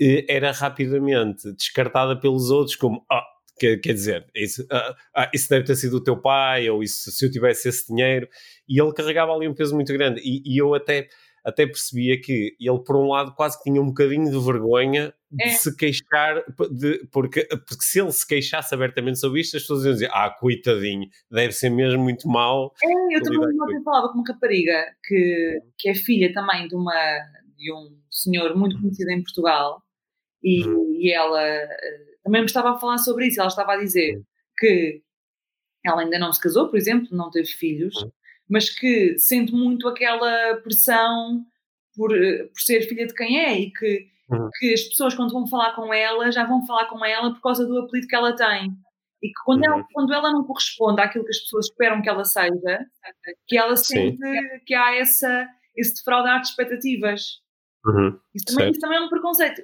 eh, 0.00 0.26
era 0.28 0.50
rapidamente 0.52 1.52
descartada 1.52 2.18
pelos 2.18 2.50
outros 2.50 2.76
como 2.76 3.04
ah, 3.10 3.24
quer, 3.58 3.76
quer 3.78 3.92
dizer, 3.92 4.26
isso, 4.34 4.66
ah, 4.70 4.96
ah, 5.14 5.30
isso 5.32 5.48
deve 5.48 5.64
ter 5.64 5.76
sido 5.76 5.96
o 5.96 6.02
teu 6.02 6.16
pai, 6.20 6.68
ou 6.68 6.82
isso, 6.82 7.10
se 7.10 7.24
eu 7.24 7.30
tivesse 7.30 7.68
esse 7.68 7.86
dinheiro, 7.88 8.28
e 8.68 8.80
ele 8.80 8.92
carregava 8.92 9.32
ali 9.32 9.48
um 9.48 9.54
peso 9.54 9.74
muito 9.74 9.92
grande, 9.92 10.20
e, 10.24 10.42
e 10.44 10.58
eu 10.60 10.74
até, 10.74 11.08
até 11.44 11.66
percebia 11.66 12.20
que 12.20 12.56
ele, 12.58 12.78
por 12.84 12.96
um 12.96 13.08
lado, 13.08 13.34
quase 13.34 13.56
que 13.58 13.64
tinha 13.64 13.80
um 13.80 13.86
bocadinho 13.86 14.30
de 14.30 14.44
vergonha 14.44 15.14
de 15.30 15.44
é. 15.44 15.48
se 15.48 15.76
queixar, 15.76 16.44
de, 16.70 17.06
porque, 17.10 17.44
porque 17.44 17.82
se 17.82 18.00
ele 18.00 18.12
se 18.12 18.26
queixasse 18.26 18.74
abertamente 18.74 19.18
sobre 19.18 19.40
isto, 19.40 19.56
as 19.56 19.62
pessoas 19.62 19.84
iam 19.84 19.94
dizer, 19.94 20.10
ah, 20.12 20.30
coitadinho, 20.30 21.08
deve 21.30 21.52
ser 21.52 21.70
mesmo 21.70 22.02
muito 22.02 22.28
mal. 22.28 22.72
É, 22.82 23.16
eu 23.16 23.22
também 23.22 23.40
ontem 23.40 23.82
falava 23.82 24.08
com 24.08 24.18
uma 24.18 24.24
rapariga 24.26 24.84
que, 25.04 25.60
que 25.78 25.88
é 25.88 25.94
filha 25.94 26.32
também 26.32 26.68
de, 26.68 26.76
uma, 26.76 27.18
de 27.56 27.72
um 27.72 27.98
senhor 28.10 28.56
muito 28.56 28.80
conhecido 28.80 29.10
em 29.10 29.22
Portugal, 29.22 29.82
e, 30.42 30.62
hum. 30.68 30.98
e 31.00 31.10
ela 31.10 31.42
também 32.24 32.40
me 32.40 32.46
estava 32.46 32.72
a 32.72 32.78
falar 32.78 32.98
sobre 32.98 33.26
isso. 33.26 33.38
Ela 33.38 33.48
estava 33.48 33.74
a 33.74 33.76
dizer 33.76 34.20
que 34.58 35.02
ela 35.84 36.00
ainda 36.00 36.18
não 36.18 36.32
se 36.32 36.40
casou, 36.40 36.68
por 36.68 36.78
exemplo, 36.78 37.08
não 37.12 37.30
teve 37.30 37.46
filhos, 37.46 37.94
mas 38.48 38.70
que 38.70 39.18
sente 39.18 39.52
muito 39.52 39.86
aquela 39.86 40.56
pressão 40.62 41.44
por, 41.94 42.16
eh, 42.16 42.44
por 42.44 42.60
ser 42.60 42.80
filha 42.82 43.06
de 43.06 43.14
quem 43.14 43.38
é 43.38 43.58
e 43.60 43.70
que, 43.70 44.08
uhum. 44.30 44.48
que 44.58 44.72
as 44.72 44.82
pessoas, 44.84 45.14
quando 45.14 45.32
vão 45.32 45.46
falar 45.46 45.74
com 45.74 45.92
ela, 45.92 46.32
já 46.32 46.46
vão 46.46 46.64
falar 46.66 46.86
com 46.86 47.04
ela 47.04 47.34
por 47.34 47.42
causa 47.42 47.66
do 47.66 47.78
apelido 47.78 48.08
que 48.08 48.16
ela 48.16 48.34
tem. 48.34 48.72
E 49.22 49.28
que 49.28 49.34
quando, 49.44 49.64
uhum. 49.64 49.72
ela, 49.74 49.86
quando 49.92 50.14
ela 50.14 50.32
não 50.32 50.44
corresponde 50.44 51.02
àquilo 51.02 51.24
que 51.24 51.30
as 51.30 51.40
pessoas 51.40 51.66
esperam 51.66 52.00
que 52.00 52.08
ela 52.08 52.24
seja, 52.24 52.86
que 53.46 53.58
ela 53.58 53.76
sente 53.76 54.16
Sim. 54.16 54.60
que 54.66 54.74
há 54.74 54.96
essa, 54.96 55.48
esse 55.76 55.94
defraudar 55.96 56.40
de 56.40 56.48
expectativas. 56.48 57.42
Uhum. 57.84 58.18
Isso, 58.34 58.46
também, 58.46 58.70
isso 58.70 58.80
também 58.80 58.98
é 58.98 59.00
um 59.02 59.10
preconceito 59.10 59.62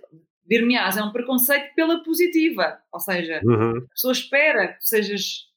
dir-me-ás, 0.50 0.96
é 0.96 1.02
um 1.02 1.12
preconceito 1.12 1.72
pela 1.74 2.02
positiva. 2.02 2.78
Ou 2.92 2.98
seja, 2.98 3.40
uhum. 3.44 3.78
a 3.78 3.94
pessoa 3.94 4.12
espera 4.12 4.68
que 4.68 4.86
sejas 4.86 5.48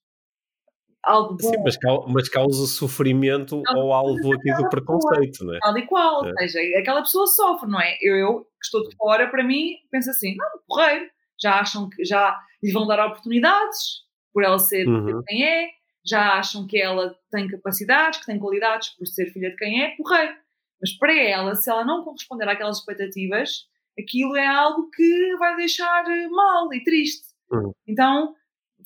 algo 1.04 1.36
bom. 1.36 1.50
Sim, 1.50 1.58
mas, 1.64 1.78
mas 2.08 2.30
causa 2.30 2.68
sofrimento 2.68 3.62
não, 3.66 3.82
ao 3.82 3.94
alvo 3.94 4.34
aqui 4.34 4.54
do 4.54 4.70
preconceito, 4.70 5.44
não 5.44 5.56
é? 5.56 5.60
Tal 5.60 5.78
e 5.78 5.88
qual. 5.88 6.26
É. 6.26 6.30
Ou 6.30 6.38
seja, 6.38 6.60
aquela 6.80 7.02
pessoa 7.02 7.26
sofre, 7.26 7.70
não 7.70 7.82
é? 7.82 7.98
Eu, 8.02 8.16
eu 8.16 8.40
que 8.42 8.66
estou 8.66 8.88
de 8.88 8.96
fora, 8.96 9.28
para 9.28 9.44
mim, 9.44 9.76
penso 9.92 10.12
assim, 10.12 10.36
não, 10.36 10.48
porreiro. 10.68 11.10
Já 11.42 11.60
acham 11.60 11.90
que 11.90 12.06
já 12.06 12.40
lhe 12.62 12.72
vão 12.72 12.88
dar 12.88 13.06
oportunidades 13.06 14.04
por 14.32 14.44
ela 14.44 14.60
ser 14.60 14.88
uhum. 14.88 15.22
quem 15.28 15.46
é, 15.46 15.70
já 16.06 16.40
acham 16.40 16.66
que 16.66 16.80
ela 16.80 17.16
tem 17.32 17.48
capacidades, 17.48 18.20
que 18.20 18.26
tem 18.26 18.40
qualidades 18.40 18.90
por 18.90 19.06
ser 19.08 19.28
filha 19.32 19.50
de 19.50 19.56
quem 19.58 19.84
é, 19.84 19.96
porreiro. 19.96 20.34
Mas 20.80 20.98
para 20.98 21.14
ela, 21.18 21.56
se 21.56 21.70
ela 21.70 21.84
não 21.84 22.04
corresponder 22.04 22.48
àquelas 22.48 22.80
expectativas, 22.80 23.68
aquilo 24.00 24.36
é 24.36 24.46
algo 24.46 24.90
que 24.90 25.36
vai 25.38 25.56
deixar 25.56 26.06
eh, 26.10 26.28
mal 26.28 26.74
e 26.74 26.84
triste. 26.84 27.28
Uhum. 27.52 27.74
Então 27.88 28.34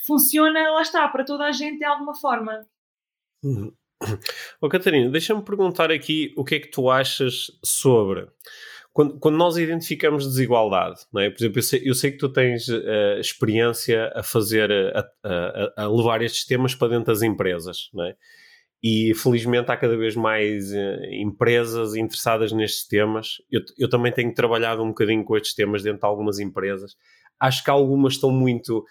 funciona, 0.05 0.71
lá 0.71 0.81
está, 0.81 1.07
para 1.07 1.23
toda 1.23 1.45
a 1.45 1.51
gente 1.51 1.79
de 1.79 1.85
alguma 1.85 2.15
forma. 2.15 2.65
Uhum. 3.43 3.73
Oh, 4.61 4.69
Catarina, 4.69 5.09
deixa-me 5.09 5.41
perguntar 5.43 5.91
aqui 5.91 6.31
o 6.37 6.43
que 6.43 6.55
é 6.55 6.59
que 6.59 6.69
tu 6.69 6.89
achas 6.89 7.47
sobre 7.63 8.27
quando, 8.97 9.19
quando 9.19 9.37
nós 9.37 9.57
identificamos 9.57 10.25
desigualdade, 10.25 11.01
não 11.13 11.21
é? 11.21 11.29
Por 11.29 11.37
exemplo, 11.37 11.59
eu 11.59 11.63
sei, 11.63 11.81
eu 11.85 11.93
sei 11.93 12.11
que 12.11 12.17
tu 12.17 12.29
tens 12.29 12.67
uh, 12.67 13.19
experiência 13.19 14.11
a 14.15 14.23
fazer, 14.23 14.71
a, 14.71 15.07
a, 15.23 15.83
a, 15.83 15.87
levar 15.87 16.23
estes 16.23 16.47
temas 16.47 16.73
para 16.73 16.87
dentro 16.87 17.13
das 17.13 17.21
empresas, 17.21 17.91
não 17.93 18.05
é? 18.05 18.15
E 18.81 19.13
felizmente 19.15 19.71
há 19.71 19.77
cada 19.77 19.97
vez 19.97 20.15
mais 20.15 20.71
uh, 20.71 21.03
empresas 21.11 21.95
interessadas 21.95 22.51
nestes 22.51 22.87
temas. 22.87 23.37
Eu, 23.51 23.61
eu, 23.77 23.89
também 23.89 24.11
tenho 24.11 24.33
trabalhado 24.33 24.83
um 24.83 24.89
bocadinho 24.89 25.23
com 25.23 25.35
estes 25.35 25.55
temas 25.55 25.81
dentro 25.81 25.99
de 25.99 26.05
algumas 26.05 26.39
empresas. 26.39 26.95
Acho 27.39 27.63
que 27.63 27.69
algumas 27.69 28.13
estão 28.13 28.31
muito. 28.31 28.85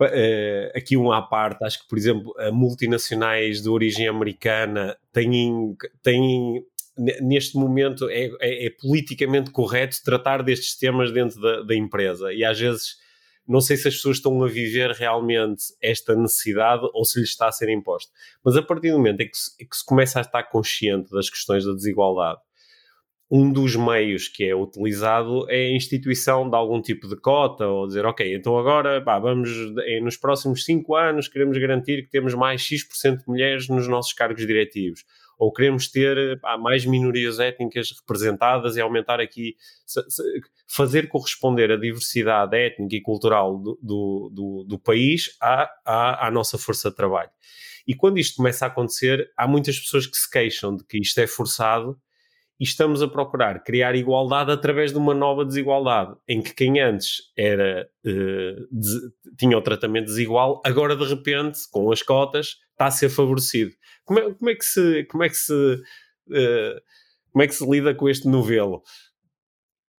Uh, 0.00 0.76
aqui 0.76 0.96
um 0.96 1.12
à 1.12 1.22
parte, 1.22 1.64
acho 1.64 1.80
que, 1.80 1.88
por 1.88 1.96
exemplo, 1.96 2.34
multinacionais 2.52 3.62
de 3.62 3.68
origem 3.68 4.08
americana 4.08 4.96
têm, 5.12 5.76
têm 6.02 6.64
neste 7.22 7.56
momento 7.56 8.08
é, 8.08 8.24
é, 8.40 8.66
é, 8.66 8.70
politicamente 8.70 9.50
correto 9.50 9.96
tratar 10.04 10.42
destes 10.42 10.76
temas 10.76 11.12
dentro 11.12 11.40
da, 11.40 11.62
da 11.62 11.74
empresa 11.74 12.32
e 12.32 12.44
às 12.44 12.58
vezes 12.58 12.96
não 13.46 13.60
sei 13.60 13.76
se 13.76 13.88
as 13.88 13.94
pessoas 13.94 14.16
estão 14.16 14.42
a 14.42 14.48
viver 14.48 14.90
realmente 14.92 15.64
esta 15.82 16.14
necessidade 16.14 16.88
ou 16.92 17.04
se 17.04 17.20
lhes 17.20 17.30
está 17.30 17.48
a 17.48 17.52
ser 17.52 17.68
imposto. 17.68 18.10
Mas 18.44 18.56
a 18.56 18.62
partir 18.62 18.90
do 18.90 18.98
momento 18.98 19.20
em 19.20 19.28
que 19.28 19.36
se, 19.36 19.50
em 19.62 19.66
que 19.66 19.76
se 19.76 19.84
começa 19.84 20.18
a 20.18 20.22
estar 20.22 20.42
consciente 20.44 21.10
das 21.10 21.28
questões 21.28 21.64
da 21.64 21.72
desigualdade, 21.72 22.40
um 23.30 23.52
dos 23.52 23.74
meios 23.74 24.28
que 24.28 24.44
é 24.44 24.54
utilizado 24.54 25.50
é 25.50 25.66
a 25.66 25.72
instituição 25.72 26.48
de 26.48 26.56
algum 26.56 26.80
tipo 26.80 27.08
de 27.08 27.16
cota, 27.16 27.66
ou 27.66 27.86
dizer, 27.86 28.04
ok, 28.04 28.34
então 28.34 28.56
agora 28.58 29.02
pá, 29.02 29.18
vamos, 29.18 29.50
nos 30.02 30.16
próximos 30.16 30.64
5 30.64 30.94
anos, 30.94 31.28
queremos 31.28 31.58
garantir 31.58 32.04
que 32.04 32.10
temos 32.10 32.34
mais 32.34 32.60
X% 32.60 33.18
de 33.18 33.24
mulheres 33.26 33.68
nos 33.68 33.88
nossos 33.88 34.12
cargos 34.12 34.46
diretivos. 34.46 35.04
Ou 35.38 35.52
queremos 35.52 35.88
ter 35.90 36.38
pá, 36.40 36.56
mais 36.56 36.84
minorias 36.84 37.38
étnicas 37.38 37.90
representadas 37.90 38.76
e 38.76 38.80
aumentar 38.80 39.20
aqui, 39.20 39.56
fazer 40.66 41.08
corresponder 41.08 41.70
a 41.70 41.76
diversidade 41.76 42.56
étnica 42.56 42.96
e 42.96 43.00
cultural 43.00 43.58
do, 43.58 43.78
do, 43.82 44.30
do, 44.32 44.64
do 44.64 44.78
país 44.78 45.36
à, 45.40 45.70
à, 45.84 46.26
à 46.26 46.30
nossa 46.30 46.58
força 46.58 46.90
de 46.90 46.96
trabalho. 46.96 47.30
E 47.86 47.94
quando 47.94 48.18
isto 48.18 48.36
começa 48.36 48.64
a 48.64 48.68
acontecer, 48.68 49.30
há 49.36 49.46
muitas 49.46 49.78
pessoas 49.78 50.06
que 50.06 50.16
se 50.16 50.30
queixam 50.30 50.74
de 50.74 50.84
que 50.84 50.98
isto 50.98 51.18
é 51.20 51.26
forçado 51.26 51.98
e 52.58 52.64
estamos 52.64 53.02
a 53.02 53.08
procurar 53.08 53.62
criar 53.62 53.94
igualdade 53.94 54.50
através 54.50 54.92
de 54.92 54.98
uma 54.98 55.14
nova 55.14 55.44
desigualdade, 55.44 56.16
em 56.28 56.42
que 56.42 56.54
quem 56.54 56.80
antes 56.80 57.32
era 57.36 57.88
uh, 58.06 58.68
des, 58.70 58.94
tinha 59.38 59.58
o 59.58 59.62
tratamento 59.62 60.06
desigual, 60.06 60.62
agora 60.64 60.96
de 60.96 61.04
repente, 61.04 61.58
com 61.70 61.90
as 61.90 62.02
cotas, 62.02 62.56
está 62.72 62.86
a 62.86 62.90
ser 62.90 63.08
favorecido. 63.08 63.72
Como 64.04 64.20
é, 64.20 64.34
como 64.34 64.50
é 64.50 64.54
que 64.54 64.64
se 64.64 65.04
como 65.04 65.24
é 65.24 65.28
que 65.28 65.36
se 65.36 65.52
uh, 65.52 66.80
como 67.32 67.42
é 67.42 67.46
que 67.46 67.54
se 67.54 67.68
lida 67.68 67.94
com 67.94 68.08
este 68.08 68.28
novelo? 68.28 68.82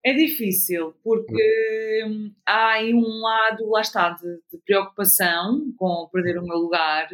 É 0.07 0.12
difícil, 0.12 0.94
porque 1.02 2.05
hum, 2.07 2.30
há 2.46 2.72
aí 2.72 2.92
um 2.92 3.20
lado, 3.22 3.70
lá 3.70 3.80
está, 3.80 4.11
de, 4.11 4.36
de 4.52 4.59
preocupação 4.66 5.72
com 5.78 6.09
perder 6.12 6.38
o 6.38 6.44
meu 6.44 6.59
lugar, 6.59 7.09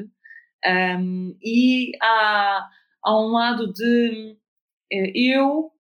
um, 0.67 1.37
e 1.41 1.93
há, 2.03 2.69
há 3.03 3.21
um 3.21 3.29
lado 3.29 3.73
de 3.73 4.33
eh, 4.33 4.37
eu, 4.91 5.71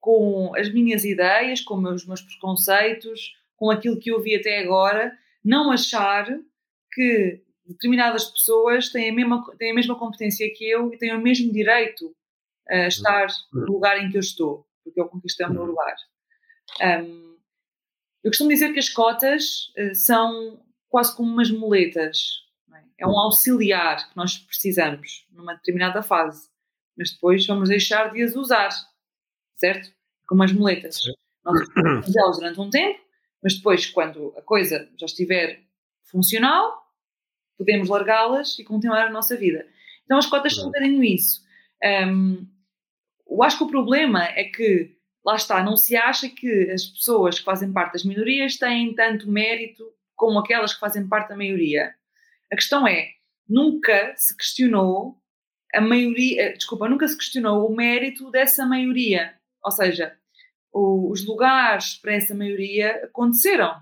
com 0.00 0.52
as 0.56 0.72
minhas 0.72 1.04
ideias, 1.04 1.60
com 1.60 1.76
os 1.76 2.06
meus 2.06 2.20
preconceitos, 2.20 3.34
com 3.56 3.70
aquilo 3.70 3.98
que 3.98 4.10
eu 4.10 4.20
vi 4.20 4.36
até 4.36 4.58
agora, 4.58 5.16
não 5.44 5.70
achar 5.70 6.26
que 6.92 7.42
determinadas 7.64 8.24
pessoas 8.24 8.90
têm 8.90 9.10
a 9.10 9.12
mesma, 9.12 9.44
têm 9.58 9.70
a 9.70 9.74
mesma 9.74 9.98
competência 9.98 10.52
que 10.54 10.68
eu 10.68 10.92
e 10.92 10.98
têm 10.98 11.14
o 11.14 11.20
mesmo 11.20 11.52
direito 11.52 12.14
a 12.68 12.86
estar 12.86 13.26
no 13.52 13.66
lugar 13.66 14.02
em 14.02 14.10
que 14.10 14.16
eu 14.16 14.20
estou, 14.20 14.66
porque 14.84 15.00
eu 15.00 15.08
conquistei 15.08 15.46
o 15.46 15.52
meu 15.52 15.64
lugar. 15.64 15.94
Um, 16.80 17.36
eu 18.22 18.30
costumo 18.30 18.50
dizer 18.50 18.72
que 18.72 18.78
as 18.78 18.88
cotas 18.88 19.72
uh, 19.78 19.94
são 19.94 20.60
quase 20.88 21.16
como 21.16 21.32
umas 21.32 21.50
muletas. 21.50 22.42
É? 22.72 23.04
é 23.04 23.06
um 23.06 23.18
auxiliar 23.18 24.08
que 24.08 24.16
nós 24.16 24.38
precisamos 24.38 25.26
numa 25.32 25.54
determinada 25.54 26.02
fase 26.02 26.51
mas 26.96 27.12
depois 27.12 27.46
vamos 27.46 27.68
deixar 27.68 28.12
de 28.12 28.22
as 28.22 28.34
usar, 28.34 28.70
certo? 29.54 29.90
Como 30.26 30.42
as 30.42 30.52
moletas. 30.52 31.00
Nós 31.44 31.60
usamos 31.76 32.16
elas 32.16 32.36
durante 32.36 32.60
um 32.60 32.70
tempo, 32.70 33.00
mas 33.42 33.54
depois, 33.54 33.86
quando 33.86 34.32
a 34.36 34.42
coisa 34.42 34.88
já 34.98 35.06
estiver 35.06 35.60
funcional, 36.04 36.82
podemos 37.58 37.88
largá-las 37.88 38.58
e 38.58 38.64
continuar 38.64 39.06
a 39.06 39.10
nossa 39.10 39.36
vida. 39.36 39.66
Então 40.04 40.18
as 40.18 40.26
cotas 40.26 40.54
são 40.54 40.66
bocadinho 40.66 41.02
isso. 41.02 41.42
Um, 41.82 42.46
eu 43.28 43.42
acho 43.42 43.58
que 43.58 43.64
o 43.64 43.68
problema 43.68 44.24
é 44.24 44.44
que, 44.44 44.96
lá 45.24 45.34
está, 45.36 45.62
não 45.62 45.76
se 45.76 45.96
acha 45.96 46.28
que 46.28 46.70
as 46.70 46.84
pessoas 46.86 47.38
que 47.38 47.44
fazem 47.44 47.72
parte 47.72 47.94
das 47.94 48.04
minorias 48.04 48.56
têm 48.56 48.94
tanto 48.94 49.30
mérito 49.30 49.84
como 50.14 50.38
aquelas 50.38 50.74
que 50.74 50.80
fazem 50.80 51.08
parte 51.08 51.30
da 51.30 51.36
maioria. 51.36 51.94
A 52.52 52.56
questão 52.56 52.86
é, 52.86 53.08
nunca 53.48 54.14
se 54.16 54.36
questionou 54.36 55.18
a 55.74 55.80
maioria, 55.80 56.42
eh, 56.42 56.52
desculpa, 56.52 56.88
nunca 56.88 57.08
se 57.08 57.16
questionou 57.16 57.66
o 57.66 57.74
mérito 57.74 58.30
dessa 58.30 58.66
maioria. 58.66 59.34
Ou 59.64 59.70
seja, 59.70 60.16
o, 60.72 61.10
os 61.10 61.24
lugares 61.26 61.94
para 61.94 62.14
essa 62.14 62.34
maioria 62.34 63.04
aconteceram, 63.04 63.80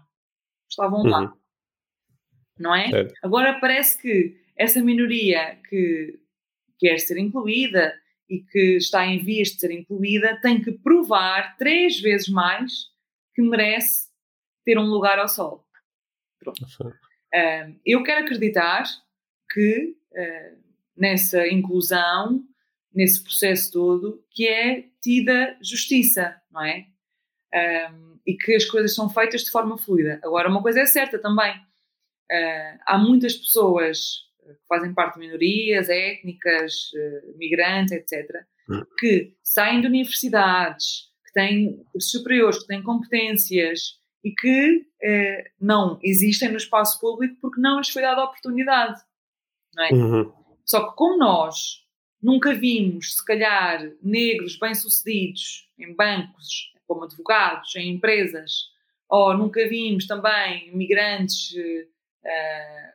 estavam 0.68 1.02
lá. 1.02 1.22
Uhum. 1.22 1.40
Não 2.58 2.74
é? 2.74 2.90
Certo. 2.90 3.14
Agora 3.22 3.58
parece 3.58 4.00
que 4.00 4.40
essa 4.56 4.82
minoria 4.82 5.58
que 5.68 6.20
quer 6.78 6.98
ser 6.98 7.18
incluída 7.18 7.94
e 8.28 8.40
que 8.40 8.76
está 8.76 9.06
em 9.06 9.18
vias 9.18 9.48
de 9.48 9.60
ser 9.60 9.70
incluída 9.70 10.38
tem 10.40 10.62
que 10.62 10.72
provar 10.72 11.56
três 11.56 12.00
vezes 12.00 12.28
mais 12.28 12.90
que 13.34 13.42
merece 13.42 14.10
ter 14.64 14.78
um 14.78 14.84
lugar 14.84 15.18
ao 15.18 15.28
sol. 15.28 15.66
Pronto. 16.38 16.60
Eu 17.84 18.02
quero 18.02 18.24
acreditar 18.24 18.84
que 19.50 19.96
uh, 20.12 20.59
nessa 21.00 21.48
inclusão, 21.48 22.44
nesse 22.94 23.22
processo 23.22 23.72
todo, 23.72 24.22
que 24.30 24.46
é 24.46 24.84
tida 25.02 25.56
justiça, 25.62 26.36
não 26.50 26.62
é? 26.62 26.86
Um, 27.52 28.20
e 28.26 28.36
que 28.36 28.54
as 28.54 28.64
coisas 28.66 28.94
são 28.94 29.08
feitas 29.08 29.42
de 29.42 29.50
forma 29.50 29.78
fluida. 29.78 30.20
Agora, 30.22 30.48
uma 30.48 30.62
coisa 30.62 30.80
é 30.80 30.86
certa 30.86 31.18
também: 31.18 31.52
uh, 31.56 32.78
há 32.86 32.98
muitas 32.98 33.34
pessoas 33.34 33.98
que 34.38 34.66
fazem 34.68 34.92
parte 34.92 35.14
de 35.14 35.20
minorias 35.20 35.88
étnicas, 35.88 36.90
uh, 36.92 37.38
migrantes, 37.38 37.92
etc., 37.92 38.44
hum. 38.68 38.82
que 38.98 39.34
saem 39.42 39.80
de 39.80 39.86
universidades, 39.86 41.08
que 41.26 41.32
têm 41.32 41.82
superiores, 41.98 42.58
que 42.58 42.66
têm 42.66 42.82
competências 42.82 43.98
e 44.22 44.32
que 44.32 44.76
uh, 44.78 45.50
não 45.60 45.98
existem 46.02 46.50
no 46.50 46.56
espaço 46.56 47.00
público 47.00 47.36
porque 47.40 47.60
não 47.60 47.78
lhes 47.78 47.88
foi 47.88 48.02
dada 48.02 48.20
a 48.20 48.24
oportunidade. 48.24 49.00
Não 49.74 49.84
é? 49.84 49.92
Uhum. 49.92 50.39
Só 50.70 50.88
que 50.88 50.96
como 50.96 51.18
nós 51.18 51.84
nunca 52.22 52.54
vimos, 52.54 53.16
se 53.16 53.24
calhar, 53.24 53.90
negros 54.00 54.56
bem-sucedidos 54.56 55.68
em 55.76 55.92
bancos, 55.96 56.72
como 56.86 57.02
advogados, 57.02 57.74
em 57.74 57.96
empresas, 57.96 58.68
ou 59.08 59.36
nunca 59.36 59.68
vimos 59.68 60.06
também 60.06 60.70
migrantes 60.72 61.50
uh, 61.52 62.92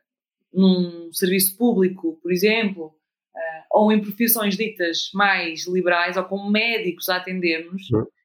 num 0.54 1.12
serviço 1.12 1.54
público, 1.58 2.18
por 2.22 2.32
exemplo, 2.32 2.86
uh, 2.86 3.64
ou 3.70 3.92
em 3.92 4.00
profissões 4.00 4.56
ditas 4.56 5.10
mais 5.12 5.66
liberais, 5.66 6.16
ou 6.16 6.24
como 6.24 6.50
médicos 6.50 7.10
a 7.10 7.16
atender-nos, 7.16 7.82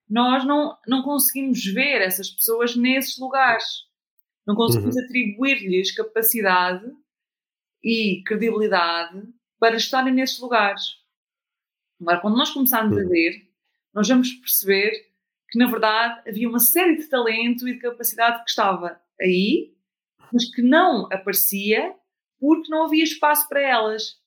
nós 0.09 0.45
não, 0.45 0.77
não 0.87 1.03
conseguimos 1.03 1.61
ver 1.65 2.01
essas 2.01 2.29
pessoas 2.29 2.73
nesses 2.77 3.19
lugares. 3.19 3.65
Não 4.47 4.55
conseguimos 4.55 4.95
uhum. 4.95 5.03
atribuir-lhes 5.03 5.93
capacidade 5.93 6.89
e 7.83 8.23
credibilidade 8.23 9.21
para 9.61 9.75
estarem 9.75 10.11
nesses 10.11 10.39
lugares. 10.39 10.97
Agora, 12.01 12.19
quando 12.19 12.35
nós 12.35 12.49
começarmos 12.49 12.97
a 12.97 13.07
ver, 13.07 13.47
nós 13.93 14.07
vamos 14.07 14.31
perceber 14.33 14.91
que, 15.51 15.59
na 15.59 15.69
verdade, 15.69 16.27
havia 16.27 16.49
uma 16.49 16.59
série 16.59 16.97
de 16.97 17.07
talento 17.07 17.67
e 17.67 17.73
de 17.73 17.79
capacidade 17.79 18.43
que 18.43 18.49
estava 18.49 18.99
aí, 19.21 19.75
mas 20.33 20.45
que 20.51 20.63
não 20.63 21.05
aparecia 21.13 21.93
porque 22.39 22.71
não 22.71 22.85
havia 22.85 23.03
espaço 23.03 23.47
para 23.47 23.61
elas. 23.61 24.19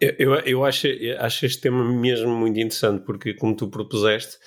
Eu, 0.00 0.14
eu, 0.18 0.34
eu 0.36 0.64
acho, 0.64 0.86
acho 1.18 1.44
este 1.44 1.60
tema 1.60 1.84
mesmo 1.84 2.34
muito 2.34 2.58
interessante, 2.58 3.04
porque, 3.04 3.34
como 3.34 3.54
tu 3.54 3.68
propuseste, 3.68 4.38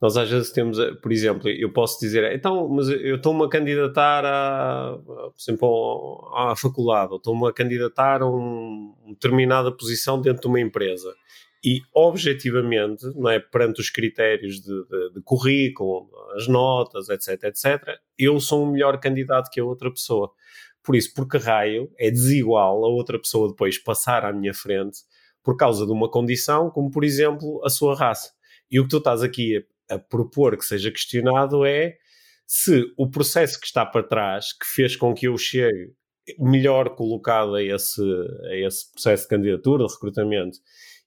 nós 0.00 0.16
às 0.16 0.30
vezes 0.30 0.52
temos, 0.52 0.78
eh, 0.78 0.92
por 0.94 1.10
exemplo, 1.10 1.48
eu 1.48 1.72
posso 1.72 1.98
dizer, 1.98 2.32
então, 2.32 2.68
mas 2.68 2.88
eu 2.88 3.16
estou-me 3.16 3.44
a 3.44 3.48
candidatar 3.48 4.24
a, 4.24 4.96
por 5.04 5.34
exemplo, 5.38 6.32
à 6.36 6.54
faculdade, 6.56 7.12
ou 7.12 7.16
estou-me 7.18 7.48
a 7.48 7.52
candidatar 7.52 8.22
a 8.22 8.26
um, 8.26 8.94
uma 9.04 9.12
determinada 9.14 9.72
posição 9.72 10.20
dentro 10.20 10.42
de 10.42 10.48
uma 10.48 10.60
empresa. 10.60 11.12
E, 11.64 11.80
objetivamente, 11.92 13.04
não 13.16 13.28
é, 13.28 13.40
perante 13.40 13.80
os 13.80 13.90
critérios 13.90 14.60
de, 14.60 14.84
de, 14.86 15.14
de 15.14 15.20
currículo, 15.22 16.08
as 16.36 16.46
notas, 16.46 17.08
etc, 17.08 17.44
etc, 17.44 17.98
eu 18.16 18.38
sou 18.38 18.64
um 18.64 18.70
melhor 18.70 19.00
candidato 19.00 19.50
que 19.50 19.58
a 19.58 19.64
outra 19.64 19.90
pessoa. 19.90 20.30
Por 20.84 20.94
isso, 20.94 21.12
porque 21.12 21.36
raio 21.36 21.90
é 21.98 22.10
desigual 22.10 22.84
a 22.84 22.88
outra 22.88 23.18
pessoa 23.18 23.48
depois 23.48 23.76
passar 23.76 24.24
à 24.24 24.32
minha 24.32 24.54
frente 24.54 25.00
por 25.42 25.56
causa 25.56 25.84
de 25.84 25.90
uma 25.90 26.08
condição, 26.08 26.70
como 26.70 26.90
por 26.90 27.02
exemplo 27.02 27.60
a 27.64 27.70
sua 27.70 27.96
raça. 27.96 28.32
E 28.70 28.78
o 28.78 28.84
que 28.84 28.90
tu 28.90 28.98
estás 28.98 29.22
aqui 29.22 29.64
a 29.90 29.98
propor 29.98 30.56
que 30.56 30.64
seja 30.64 30.90
questionado 30.90 31.64
é 31.64 31.96
se 32.46 32.84
o 32.96 33.10
processo 33.10 33.60
que 33.60 33.66
está 33.66 33.84
para 33.84 34.02
trás, 34.02 34.52
que 34.52 34.66
fez 34.66 34.96
com 34.96 35.14
que 35.14 35.28
eu 35.28 35.36
chegue 35.36 35.92
melhor 36.38 36.94
colocado 36.94 37.54
a 37.54 37.62
esse, 37.62 38.02
a 38.50 38.56
esse 38.56 38.90
processo 38.92 39.22
de 39.24 39.28
candidatura, 39.28 39.86
de 39.86 39.92
recrutamento, 39.92 40.58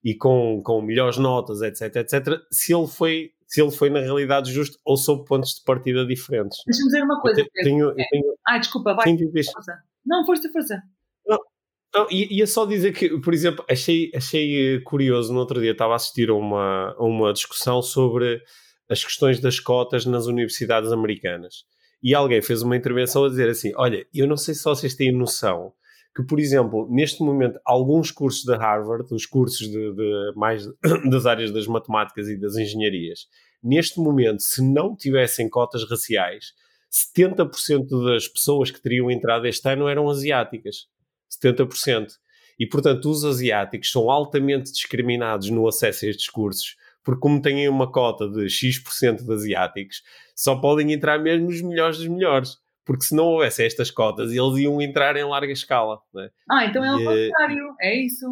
e 0.03 0.15
com, 0.15 0.61
com 0.63 0.82
melhores 0.82 1.17
notas, 1.17 1.61
etc, 1.61 1.95
etc, 1.97 2.39
se 2.51 2.73
ele 2.73 2.88
foi 2.88 3.32
se 3.51 3.61
ele 3.61 3.71
foi 3.71 3.89
na 3.89 3.99
realidade 3.99 4.49
justo 4.49 4.77
ou 4.86 4.95
sob 4.95 5.25
pontos 5.25 5.55
de 5.55 5.63
partida 5.65 6.05
diferentes. 6.05 6.57
Deixa-me 6.65 6.86
dizer 6.86 7.03
uma 7.03 7.19
coisa. 7.19 7.41
Eu 7.41 7.47
tenho, 7.65 7.89
eu 7.89 8.05
tenho... 8.09 8.34
Ah, 8.47 8.57
desculpa, 8.57 8.93
vai. 8.93 9.03
Não, 10.05 10.25
força, 10.25 10.49
força. 10.53 10.82
Não, 11.27 11.38
não, 11.93 12.07
ia 12.09 12.47
só 12.47 12.65
dizer 12.65 12.93
que, 12.93 13.19
por 13.19 13.34
exemplo, 13.34 13.65
achei, 13.69 14.09
achei 14.15 14.79
curioso, 14.84 15.34
no 15.34 15.39
outro 15.39 15.59
dia 15.59 15.73
estava 15.73 15.91
a 15.91 15.95
assistir 15.97 16.29
a 16.29 16.34
uma, 16.34 16.95
a 16.97 17.03
uma 17.03 17.34
discussão 17.34 17.82
sobre 17.82 18.41
as 18.92 19.04
questões 19.06 19.39
das 19.39 19.58
cotas 19.58 20.06
nas 20.06 20.26
universidades 20.26 20.92
americanas. 20.92 21.64
E 22.04 22.14
alguém 22.14 22.42
fez 22.42 22.62
uma 22.62 22.76
intervenção 22.76 23.24
a 23.24 23.30
dizer 23.30 23.50
assim: 23.50 23.72
Olha, 23.78 24.06
eu 24.14 24.28
não 24.28 24.36
sei 24.36 24.54
se 24.54 24.64
vocês 24.64 24.94
têm 24.94 25.12
noção 25.14 25.72
que, 26.14 26.24
por 26.24 26.42
exemplo, 26.42 26.89
neste 26.92 27.24
momento, 27.24 27.58
alguns 27.64 28.12
cursos 28.12 28.44
da 28.44 28.58
Harvard, 28.58 29.06
os 29.14 29.26
cursos 29.26 29.66
de, 29.66 29.94
de, 29.94 30.34
mais 30.36 30.68
das 31.10 31.26
áreas 31.26 31.52
das 31.52 31.68
matemáticas 31.68 32.28
e 32.28 32.38
das 32.38 32.58
engenharias, 32.58 33.28
neste 33.64 33.98
momento, 33.98 34.42
se 34.42 34.62
não 34.62 34.94
tivessem 34.94 35.50
cotas 35.50 35.89
raciais, 35.89 36.54
70% 37.16 37.88
das 38.04 38.28
pessoas 38.28 38.70
que 38.70 38.82
teriam 38.82 39.10
entrado 39.10 39.48
este 39.48 39.70
ano 39.70 39.88
eram 39.88 40.10
asiáticas. 40.10 40.88
70%. 41.42 42.08
E, 42.60 42.68
portanto, 42.68 43.10
os 43.10 43.24
asiáticos 43.24 43.89
são 43.89 44.12
altamente 44.12 44.70
discriminados 44.70 45.50
no 45.50 45.66
acesso 45.66 46.06
a 46.06 46.10
estes 46.10 46.30
cursos, 46.30 46.76
porque 47.04 47.20
como 47.20 47.41
têm 47.41 47.68
uma 47.68 47.91
cota 47.91 48.30
de 48.30 48.49
X% 48.49 49.24
de 49.24 49.34
asiáticos, 49.34 50.02
só 50.36 50.56
podem 50.56 50.91
entrar 50.91 51.20
mesmo 51.20 51.47
os 51.47 51.62
melhores 51.62 51.97
dos 51.97 52.08
melhores. 52.08 52.58
Porque 52.86 53.06
se 53.06 53.16
não 53.16 53.26
houvesse 53.26 53.64
estas 53.64 53.91
cotas, 53.91 54.32
eles 54.32 54.58
iam 54.58 54.82
entrar 54.82 55.16
em 55.16 55.24
larga 55.24 55.52
escala. 55.52 55.99
Né? 56.14 56.30
Ah, 56.49 56.66
então 56.66 56.84
é 56.84 56.95
o 56.95 56.97
contrário, 56.97 57.76
é 57.80 57.95
isso. 57.95 58.26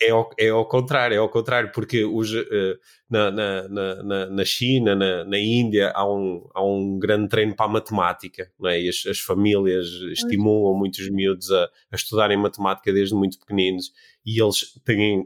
É 0.00 0.10
ao, 0.10 0.30
é 0.38 0.48
ao 0.48 0.66
contrário, 0.66 1.14
é 1.14 1.18
ao 1.18 1.28
contrário, 1.28 1.70
porque 1.72 2.04
os, 2.04 2.32
uh, 2.32 2.78
na, 3.08 3.30
na, 3.30 3.68
na, 3.68 4.26
na 4.26 4.44
China, 4.44 4.96
na, 4.96 5.24
na 5.24 5.38
Índia, 5.38 5.92
há 5.94 6.04
um, 6.10 6.48
há 6.54 6.64
um 6.64 6.98
grande 6.98 7.28
treino 7.28 7.54
para 7.54 7.66
a 7.66 7.68
matemática, 7.68 8.50
não 8.58 8.68
é? 8.68 8.80
e 8.80 8.88
as, 8.88 9.04
as 9.06 9.20
famílias 9.20 9.86
estimulam 10.12 10.76
muitos 10.76 11.08
miúdos 11.08 11.52
a, 11.52 11.64
a 11.92 11.94
estudarem 11.94 12.36
matemática 12.36 12.92
desde 12.92 13.14
muito 13.14 13.38
pequeninos, 13.38 13.92
e 14.26 14.42
eles 14.42 14.72
têm 14.84 15.24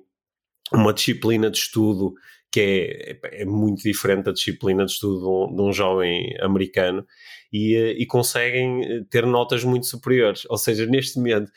uma 0.73 0.93
disciplina 0.93 1.51
de 1.51 1.59
estudo 1.59 2.15
que 2.51 3.19
é, 3.23 3.43
é 3.43 3.45
muito 3.45 3.83
diferente 3.83 4.25
da 4.25 4.33
disciplina 4.33 4.85
de 4.85 4.93
estudo 4.93 5.21
de 5.21 5.27
um, 5.27 5.57
de 5.57 5.63
um 5.63 5.73
jovem 5.73 6.35
americano, 6.41 7.05
e, 7.53 7.77
eh, 7.77 7.93
e 7.99 8.07
conseguem 8.07 9.05
ter 9.11 9.27
notas 9.27 9.65
muito 9.65 9.87
superiores. 9.87 10.45
Ou 10.49 10.59
seja, 10.59 10.87
neste 10.87 11.19
momento, 11.19 11.51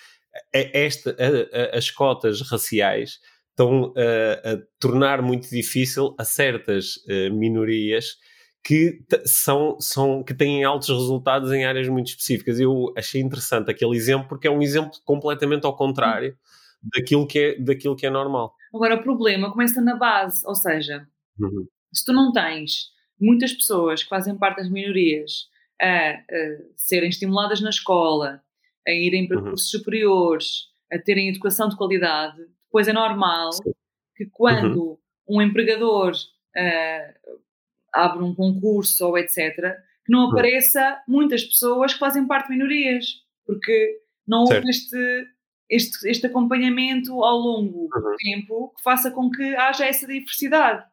esta, 0.53 1.15
a, 1.19 1.75
a, 1.75 1.77
as 1.77 1.91
cotas 1.91 2.41
raciais 2.41 3.19
estão 3.49 3.93
a, 3.95 4.51
a, 4.51 4.57
tornar 4.79 5.21
muito 5.21 5.49
difícil 5.49 6.15
a 6.17 6.23
certas 6.23 6.95
uh, 6.97 7.33
minorias 7.33 8.15
que 8.63 8.99
são, 9.25 9.77
são 9.79 10.23
que 10.23 10.33
têm 10.33 10.63
altos 10.63 10.89
resultados 10.89 11.51
em 11.51 11.65
áreas 11.65 11.87
muito 11.89 12.07
específicas. 12.07 12.59
Eu 12.59 12.93
achei 12.97 13.21
interessante 13.21 13.71
aquele 13.71 13.95
exemplo 13.95 14.27
porque 14.29 14.47
é 14.47 14.51
um 14.51 14.61
exemplo 14.61 14.91
completamente 15.03 15.65
ao 15.65 15.75
contrário 15.75 16.37
daquilo 16.81 17.27
que 17.27 17.39
é, 17.39 17.59
daquilo 17.59 17.95
que 17.95 18.05
é 18.05 18.09
normal. 18.09 18.53
Agora, 18.73 18.95
o 18.95 19.03
problema 19.03 19.51
começa 19.51 19.81
na 19.81 19.95
base, 19.95 20.45
ou 20.45 20.55
seja, 20.55 21.07
uhum. 21.39 21.67
se 21.93 22.05
tu 22.05 22.13
não 22.13 22.31
tens 22.31 22.91
muitas 23.19 23.51
pessoas 23.53 24.03
que 24.03 24.09
fazem 24.09 24.37
parte 24.37 24.57
das 24.57 24.69
minorias 24.69 25.49
a, 25.81 26.11
a 26.11 26.17
serem 26.75 27.09
estimuladas 27.09 27.61
na 27.61 27.69
escola, 27.69 28.41
a 28.87 28.91
irem 28.91 29.27
para 29.27 29.37
uhum. 29.37 29.49
cursos 29.49 29.69
superiores, 29.69 30.69
a 30.91 30.97
terem 30.97 31.29
educação 31.29 31.69
de 31.69 31.77
qualidade, 31.77 32.37
depois 32.63 32.87
é 32.87 32.93
normal 32.93 33.51
Sim. 33.53 33.71
que 34.15 34.25
quando 34.25 34.81
uhum. 34.81 34.97
um 35.27 35.41
empregador 35.41 36.11
uh, 36.11 37.39
abre 37.93 38.23
um 38.23 38.33
concurso 38.33 39.05
ou 39.05 39.17
etc., 39.17 39.75
que 40.05 40.11
não 40.11 40.25
uhum. 40.25 40.31
apareça 40.31 41.01
muitas 41.07 41.43
pessoas 41.43 41.93
que 41.93 41.99
fazem 41.99 42.27
parte 42.27 42.47
de 42.47 42.53
minorias, 42.57 43.05
porque 43.45 44.01
não 44.27 44.41
houve 44.41 44.69
este, 44.69 45.27
este, 45.69 46.09
este 46.09 46.27
acompanhamento 46.27 47.23
ao 47.23 47.37
longo 47.37 47.87
do 47.87 48.07
uhum. 48.07 48.15
tempo 48.17 48.73
que 48.75 48.83
faça 48.83 49.11
com 49.11 49.29
que 49.29 49.55
haja 49.55 49.85
essa 49.85 50.07
diversidade. 50.07 50.85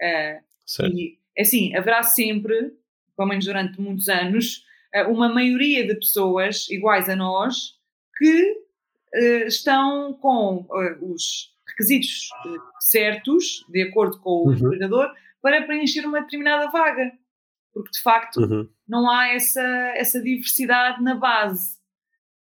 Uh, 0.00 0.86
e 0.86 1.18
assim, 1.38 1.74
haverá 1.76 2.02
sempre, 2.02 2.72
pelo 3.16 3.28
menos 3.28 3.44
durante 3.44 3.80
muitos 3.80 4.08
anos, 4.08 4.64
uma 5.08 5.28
maioria 5.28 5.86
de 5.86 5.94
pessoas 5.94 6.68
iguais 6.70 7.08
a 7.08 7.16
nós 7.16 7.74
que 8.16 8.52
uh, 8.52 9.46
estão 9.46 10.14
com 10.14 10.66
uh, 10.70 11.12
os 11.12 11.52
requisitos 11.68 12.28
uh, 12.46 12.60
certos, 12.80 13.64
de 13.68 13.82
acordo 13.82 14.20
com 14.20 14.30
o 14.30 14.46
uhum. 14.46 14.54
empregador, 14.54 15.12
para 15.42 15.62
preencher 15.62 16.06
uma 16.06 16.20
determinada 16.20 16.70
vaga. 16.70 17.12
Porque, 17.72 17.90
de 17.90 18.00
facto, 18.00 18.36
uhum. 18.40 18.68
não 18.86 19.10
há 19.10 19.28
essa, 19.28 19.62
essa 19.96 20.22
diversidade 20.22 21.02
na 21.02 21.16
base. 21.16 21.76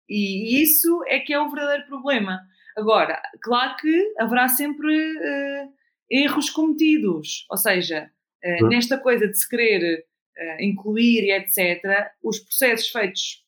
E, 0.08 0.62
isso 0.62 1.02
é 1.06 1.18
que 1.20 1.32
é 1.32 1.40
o 1.40 1.50
verdadeiro 1.50 1.86
problema. 1.86 2.40
Agora, 2.76 3.20
claro 3.42 3.76
que 3.76 4.14
haverá 4.18 4.48
sempre 4.48 4.94
erros 6.12 6.50
cometidos. 6.50 7.46
Ou 7.50 7.56
seja, 7.56 8.10
uhum. 8.44 8.68
nesta 8.68 8.98
coisa 8.98 9.26
de 9.26 9.38
se 9.38 9.48
querer 9.48 10.04
uh, 10.36 10.62
incluir 10.62 11.24
e 11.24 11.32
etc., 11.32 12.10
os 12.22 12.38
processos 12.38 12.88
feitos 12.88 13.42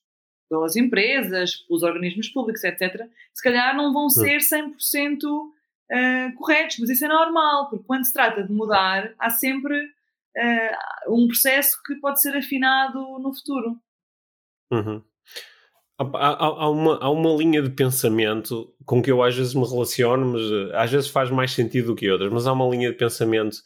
pelas 0.48 0.76
empresas, 0.76 1.56
pelos 1.56 1.82
organismos 1.82 2.28
públicos, 2.28 2.64
etc., 2.64 3.06
se 3.32 3.42
calhar 3.42 3.76
não 3.76 3.92
vão 3.92 4.08
ser 4.08 4.38
100% 4.38 5.24
uh, 5.24 6.34
corretos, 6.36 6.78
mas 6.78 6.90
isso 6.90 7.04
é 7.04 7.08
normal, 7.08 7.68
porque 7.68 7.84
quando 7.84 8.06
se 8.06 8.12
trata 8.12 8.42
de 8.42 8.52
mudar, 8.52 9.12
há 9.18 9.30
sempre 9.30 9.84
uh, 9.84 11.14
um 11.14 11.26
processo 11.26 11.80
que 11.84 11.96
pode 11.96 12.20
ser 12.20 12.36
afinado 12.36 13.18
no 13.18 13.34
futuro. 13.34 13.76
Uhum. 14.70 15.02
Há, 15.96 16.04
há, 16.04 16.46
há, 16.64 16.70
uma, 16.70 16.98
há 16.98 17.10
uma 17.10 17.30
linha 17.36 17.62
de 17.62 17.70
pensamento 17.70 18.74
com 18.84 19.00
que 19.00 19.10
eu 19.10 19.22
às 19.22 19.36
vezes 19.36 19.54
me 19.54 19.64
relaciono, 19.64 20.32
mas 20.32 20.42
às 20.74 20.90
vezes 20.90 21.08
faz 21.08 21.30
mais 21.30 21.52
sentido 21.52 21.88
do 21.88 21.94
que 21.94 22.10
outras, 22.10 22.32
mas 22.32 22.46
há 22.46 22.52
uma 22.52 22.68
linha 22.68 22.90
de 22.90 22.96
pensamento 22.96 23.58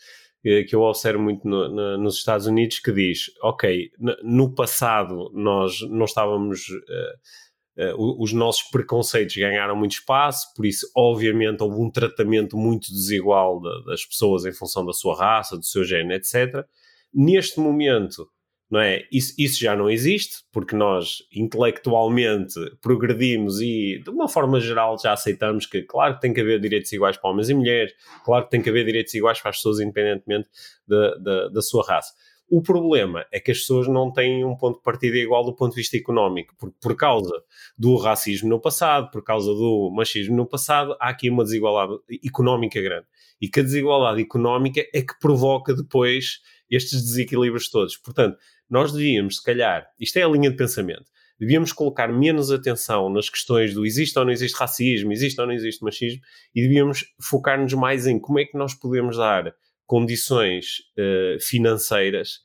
que 0.43 0.75
eu 0.75 0.83
observo 0.83 1.23
muito 1.23 1.47
no, 1.47 1.69
no, 1.69 1.99
nos 1.99 2.17
Estados 2.17 2.47
Unidos 2.47 2.79
que 2.79 2.93
diz, 2.93 3.31
ok, 3.43 3.91
no 4.23 4.55
passado 4.55 5.31
nós 5.35 5.81
não 5.89 6.05
estávamos... 6.05 6.69
Uh, 6.69 7.49
os 7.97 8.33
nossos 8.33 8.69
preconceitos 8.73 9.37
ganharam 9.37 9.77
muito 9.77 9.93
espaço, 9.93 10.53
por 10.57 10.67
isso, 10.67 10.91
obviamente, 10.97 11.63
houve 11.63 11.81
um 11.81 11.89
tratamento 11.89 12.57
muito 12.57 12.91
desigual 12.91 13.61
de, 13.61 13.85
das 13.85 14.05
pessoas 14.05 14.45
em 14.45 14.53
função 14.53 14.85
da 14.85 14.93
sua 14.93 15.17
raça, 15.17 15.57
do 15.57 15.65
seu 15.65 15.85
género, 15.85 16.15
etc. 16.15 16.67
Neste 17.15 17.61
momento, 17.61 18.29
não 18.71 18.81
é? 18.81 19.07
Isso, 19.11 19.35
isso 19.39 19.61
já 19.61 19.75
não 19.75 19.89
existe, 19.89 20.45
porque 20.53 20.77
nós 20.77 21.23
intelectualmente 21.33 22.55
progredimos 22.83 23.61
e, 23.61 24.01
de 24.03 24.11
uma 24.11 24.29
forma 24.29 24.61
geral, 24.61 24.99
já 24.99 25.13
aceitamos 25.13 25.67
que, 25.67 25.83
claro, 25.83 26.19
tem 26.19 26.35
que 26.35 26.41
haver 26.41 26.61
direitos 26.61 26.93
iguais 26.93 27.17
para 27.17 27.31
homens 27.31 27.49
e 27.49 27.55
mulheres, 27.55 27.95
claro 28.25 28.45
que 28.45 28.51
tem 28.51 28.63
que 28.63 28.69
haver 28.69 28.85
direitos 28.85 29.15
iguais 29.15 29.41
para 29.41 29.51
as 29.51 29.57
pessoas, 29.57 29.81
independentemente 29.81 30.49
da, 30.87 31.15
da, 31.17 31.49
da 31.49 31.63
sua 31.63 31.85
raça. 31.87 32.13
O 32.51 32.63
problema 32.63 33.27
é 33.31 33.39
que 33.39 33.51
as 33.51 33.59
pessoas 33.59 33.87
não 33.89 34.11
têm 34.11 34.43
um 34.43 34.57
ponto 34.57 34.79
de 34.79 34.83
partida 34.83 35.19
igual 35.19 35.45
do 35.45 35.55
ponto 35.55 35.73
de 35.73 35.81
vista 35.81 35.99
económico, 35.99 36.55
porque 36.59 36.77
por 36.81 36.97
causa 36.97 37.33
do 37.77 37.97
racismo 37.97 38.49
no 38.49 38.59
passado, 38.59 39.11
por 39.11 39.23
causa 39.23 39.53
do 39.53 39.91
machismo 39.95 40.35
no 40.35 40.47
passado, 40.47 40.97
há 40.99 41.11
aqui 41.11 41.29
uma 41.29 41.45
desigualdade 41.45 42.01
económica 42.25 42.81
grande. 42.81 43.07
E 43.39 43.49
que 43.49 43.61
a 43.61 43.63
desigualdade 43.63 44.23
económica 44.23 44.81
é 44.95 45.03
que 45.03 45.19
provoca 45.21 45.75
depois 45.75 46.41
estes 46.71 47.03
desequilíbrios 47.03 47.69
todos. 47.71 47.99
Portanto, 47.99 48.39
nós 48.69 48.93
devíamos, 48.93 49.37
se 49.37 49.43
calhar, 49.43 49.89
isto 49.99 50.17
é 50.19 50.23
a 50.23 50.29
linha 50.29 50.51
de 50.51 50.57
pensamento, 50.57 51.05
devíamos 51.39 51.73
colocar 51.73 52.09
menos 52.09 52.51
atenção 52.51 53.09
nas 53.09 53.31
questões 53.31 53.73
do 53.73 53.87
existe 53.87 54.19
ou 54.19 54.25
não 54.25 54.33
existe 54.33 54.59
racismo, 54.59 55.13
existe 55.13 55.41
ou 55.41 55.47
não 55.47 55.55
existe 55.55 55.85
machismo, 55.85 56.21
e 56.55 56.63
devíamos 56.63 57.05
focar-nos 57.21 57.73
mais 57.75 58.07
em 58.07 58.19
como 58.19 58.41
é 58.41 58.45
que 58.45 58.59
nós 58.59 58.75
podemos 58.75 59.17
dar 59.17 59.55
condições 59.87 60.81
uh, 60.99 61.41
financeiras 61.41 62.41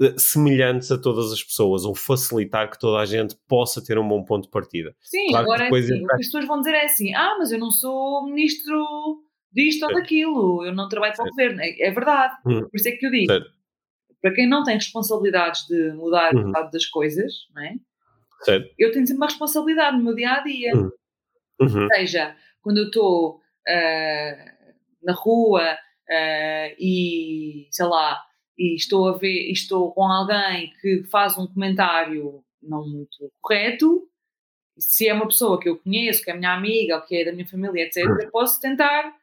uh, 0.00 0.18
semelhantes 0.18 0.90
a 0.90 0.98
todas 0.98 1.30
as 1.30 1.42
pessoas, 1.42 1.84
ou 1.84 1.94
facilitar 1.94 2.70
que 2.70 2.78
toda 2.78 3.00
a 3.00 3.04
gente 3.04 3.36
possa 3.46 3.84
ter 3.84 3.98
um 3.98 4.08
bom 4.08 4.24
ponto 4.24 4.44
de 4.44 4.50
partida. 4.50 4.96
Sim, 5.00 5.28
claro 5.28 5.44
agora 5.44 5.68
assim, 5.68 6.00
é... 6.00 6.02
o 6.02 6.06
que 6.06 6.14
as 6.14 6.26
pessoas 6.26 6.46
vão 6.46 6.58
dizer 6.58 6.74
é 6.74 6.84
assim, 6.86 7.14
ah, 7.14 7.36
mas 7.38 7.52
eu 7.52 7.58
não 7.58 7.70
sou 7.70 8.24
ministro 8.24 9.22
disto 9.52 9.84
ou 9.84 9.92
daquilo, 9.92 10.64
eu 10.64 10.74
não 10.74 10.88
trabalho 10.88 11.14
para 11.14 11.26
o 11.26 11.28
governo. 11.28 11.60
É, 11.60 11.88
é 11.88 11.90
verdade, 11.90 12.34
hum. 12.46 12.62
por 12.62 12.76
isso 12.76 12.88
é 12.88 12.92
que 12.92 13.06
eu 13.06 13.10
digo. 13.10 13.30
Certo 13.30 13.61
para 14.22 14.32
quem 14.32 14.48
não 14.48 14.62
tem 14.62 14.76
responsabilidades 14.76 15.66
de 15.66 15.92
mudar 15.92 16.32
uhum. 16.34 16.44
o 16.44 16.46
estado 16.46 16.70
das 16.70 16.86
coisas, 16.86 17.32
não 17.54 17.62
é? 17.62 17.74
Certo. 18.42 18.74
Eu 18.78 18.92
tenho 18.92 19.06
sempre 19.06 19.18
uma 19.18 19.26
responsabilidade 19.26 19.96
no 19.96 20.04
meu 20.04 20.14
dia 20.14 20.32
a 20.32 20.40
dia. 20.40 20.74
Uhum. 20.74 20.90
Uhum. 21.60 21.82
Ou 21.82 21.88
seja, 21.94 22.36
quando 22.62 22.78
eu 22.78 22.86
estou 22.86 23.36
uh, 23.36 24.52
na 25.02 25.12
rua 25.12 25.74
uh, 25.74 26.74
e 26.78 27.66
sei 27.70 27.86
lá, 27.86 28.22
e 28.56 28.76
estou 28.76 29.08
a 29.08 29.18
ver, 29.18 29.50
estou 29.50 29.92
com 29.92 30.04
alguém 30.04 30.72
que 30.80 31.02
faz 31.10 31.36
um 31.36 31.46
comentário 31.46 32.44
não 32.62 32.86
muito 32.86 33.32
correto, 33.40 34.08
se 34.78 35.08
é 35.08 35.12
uma 35.12 35.26
pessoa 35.26 35.58
que 35.60 35.68
eu 35.68 35.78
conheço, 35.78 36.22
que 36.22 36.30
é 36.30 36.34
minha 36.34 36.54
amiga 36.54 36.96
ou 36.96 37.02
que 37.02 37.16
é 37.16 37.24
da 37.24 37.32
minha 37.32 37.46
família, 37.46 37.84
etc., 37.84 38.04
eu 38.22 38.30
posso 38.30 38.60
tentar 38.60 39.14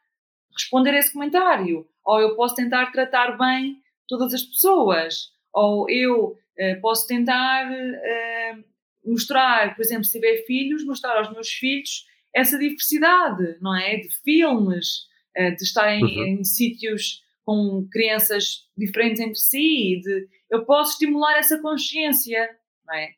responder 0.53 0.91
a 0.91 0.99
esse 0.99 1.13
comentário. 1.13 1.87
Ou 2.03 2.19
eu 2.19 2.35
posso 2.35 2.55
tentar 2.55 2.91
tratar 2.91 3.37
bem 3.37 3.81
todas 4.09 4.33
as 4.33 4.43
pessoas. 4.43 5.31
Ou 5.53 5.89
eu 5.89 6.31
uh, 6.31 6.81
posso 6.81 7.07
tentar 7.07 7.71
uh, 7.71 8.63
mostrar, 9.05 9.75
por 9.75 9.81
exemplo, 9.81 10.03
se 10.03 10.11
tiver 10.11 10.43
filhos, 10.45 10.85
mostrar 10.85 11.17
aos 11.17 11.31
meus 11.31 11.49
filhos 11.49 12.05
essa 12.35 12.59
diversidade, 12.59 13.57
não 13.61 13.75
é? 13.75 13.97
De 13.97 14.09
filmes, 14.23 15.05
uh, 15.37 15.55
de 15.55 15.63
estar 15.63 15.93
em, 15.93 16.03
uhum. 16.03 16.25
em 16.25 16.43
sítios 16.43 17.23
com 17.45 17.87
crianças 17.91 18.67
diferentes 18.77 19.21
entre 19.21 19.39
si, 19.39 20.01
de, 20.03 20.27
eu 20.51 20.65
posso 20.65 20.93
estimular 20.93 21.37
essa 21.37 21.59
consciência, 21.59 22.49
não 22.85 22.95
é? 22.95 23.13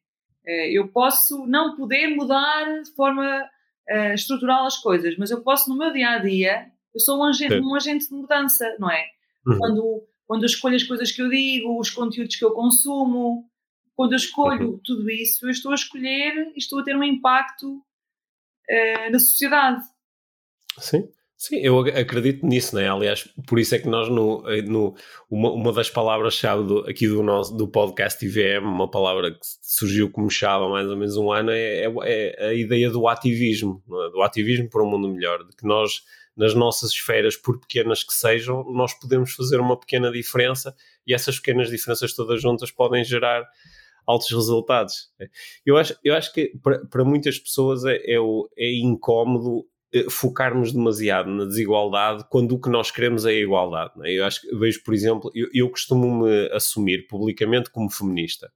Eu 0.74 0.88
posso 0.88 1.46
não 1.46 1.76
poder 1.76 2.08
mudar 2.08 2.82
de 2.82 2.92
forma 2.96 3.48
uh, 3.90 4.14
estrutural 4.14 4.66
as 4.66 4.78
coisas, 4.78 5.16
mas 5.18 5.30
eu 5.30 5.42
posso 5.42 5.70
no 5.70 5.78
meu 5.78 5.92
dia 5.92 6.12
a 6.12 6.18
dia, 6.18 6.72
eu 6.94 7.00
sou 7.00 7.20
um 7.20 7.24
agente, 7.24 7.56
um 7.56 7.76
agente 7.76 8.08
de 8.08 8.14
mudança, 8.14 8.76
não 8.80 8.90
é? 8.90 9.06
Uhum. 9.46 9.58
Quando 9.58 10.08
quando 10.32 10.44
eu 10.44 10.48
escolho 10.48 10.78
as 10.78 10.84
coisas 10.84 11.12
que 11.12 11.22
eu 11.22 11.28
digo, 11.28 11.78
os 11.78 11.90
conteúdos 11.90 12.38
que 12.38 12.46
eu 12.46 12.52
consumo, 12.52 13.50
quando 13.94 14.14
eu 14.14 14.16
escolho 14.16 14.70
uhum. 14.70 14.80
tudo 14.82 15.12
isso, 15.12 15.46
eu 15.46 15.50
estou 15.50 15.74
a 15.74 15.76
escolher 15.76 16.54
e 16.56 16.58
estou 16.58 16.80
a 16.80 16.84
ter 16.84 16.96
um 16.96 17.04
impacto 17.04 17.70
uh, 17.70 19.12
na 19.12 19.20
sociedade. 19.20 19.84
Sim. 20.80 21.06
Sim, 21.36 21.58
eu 21.58 21.80
acredito 21.80 22.46
nisso, 22.46 22.78
né? 22.78 22.90
Aliás, 22.90 23.28
por 23.46 23.60
isso 23.60 23.76
é 23.76 23.80
que 23.80 23.90
nós, 23.90 24.08
no, 24.08 24.44
no 24.64 24.96
uma, 25.30 25.52
uma 25.52 25.74
das 25.74 25.90
palavras-chave 25.90 26.90
aqui 26.90 27.10
do 27.10 27.22
nosso 27.22 27.58
do 27.58 27.68
podcast 27.68 28.24
IVM, 28.24 28.64
uma 28.64 28.90
palavra 28.90 29.32
que 29.32 29.40
surgiu 29.62 30.10
como 30.10 30.30
chave 30.30 30.64
há 30.64 30.70
mais 30.70 30.88
ou 30.88 30.96
menos 30.96 31.18
um 31.18 31.30
ano, 31.30 31.52
é, 31.52 31.88
é, 32.06 32.36
é 32.38 32.48
a 32.48 32.54
ideia 32.54 32.90
do 32.90 33.06
ativismo, 33.06 33.84
é? 33.86 34.12
do 34.12 34.22
ativismo 34.22 34.70
para 34.70 34.82
um 34.82 34.90
mundo 34.90 35.10
melhor, 35.10 35.44
de 35.44 35.54
que 35.58 35.66
nós, 35.66 36.04
nas 36.36 36.54
nossas 36.54 36.92
esferas, 36.92 37.36
por 37.36 37.60
pequenas 37.60 38.04
que 38.04 38.14
sejam, 38.14 38.64
nós 38.72 38.94
podemos 38.94 39.34
fazer 39.34 39.60
uma 39.60 39.80
pequena 39.80 40.12
diferença 40.12 40.76
e 41.06 41.14
essas 41.14 41.38
pequenas 41.38 41.70
diferenças 41.70 42.14
todas 42.14 42.42
juntas 42.42 42.72
podem 42.72 43.04
gerar 43.04 43.46
altos 44.08 44.32
resultados. 44.32 45.12
Eu 45.66 45.78
acho, 45.78 45.96
eu 46.04 46.16
acho 46.16 46.34
que 46.34 46.58
para, 46.64 46.86
para 46.88 47.04
muitas 47.04 47.38
pessoas 47.38 47.86
é, 47.86 47.96
é, 47.96 48.18
é 48.58 48.74
incómodo 48.80 49.66
eh, 49.94 50.10
focarmos 50.10 50.72
demasiado 50.72 51.30
na 51.30 51.46
desigualdade 51.46 52.26
quando 52.30 52.54
o 52.54 52.62
que 52.62 52.70
nós 52.70 52.92
queremos 52.92 53.26
é 53.26 53.32
a 53.32 53.34
igualdade. 53.34 53.92
É? 54.04 54.18
Eu 54.18 54.26
acho 54.26 54.42
que 54.42 54.56
vejo, 54.56 54.84
por 54.84 54.94
exemplo, 54.94 55.32
eu, 55.36 55.48
eu 55.54 55.70
costumo-me 55.70 56.50
assumir 56.54 57.08
publicamente 57.08 57.70
como 57.70 57.90
feminista. 57.90 58.52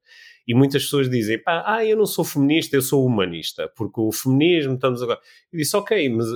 E 0.47 0.53
muitas 0.53 0.84
pessoas 0.84 1.09
dizem, 1.09 1.41
pá, 1.41 1.63
ah, 1.65 1.86
eu 1.86 1.97
não 1.97 2.05
sou 2.05 2.23
feminista, 2.23 2.76
eu 2.76 2.82
sou 2.82 3.05
humanista, 3.05 3.67
porque 3.76 3.99
o 3.99 4.11
feminismo, 4.11 4.76
estamos 4.76 5.01
agora. 5.01 5.19
Eu 5.51 5.59
disse, 5.59 5.76
ok, 5.76 6.07
mas 6.09 6.28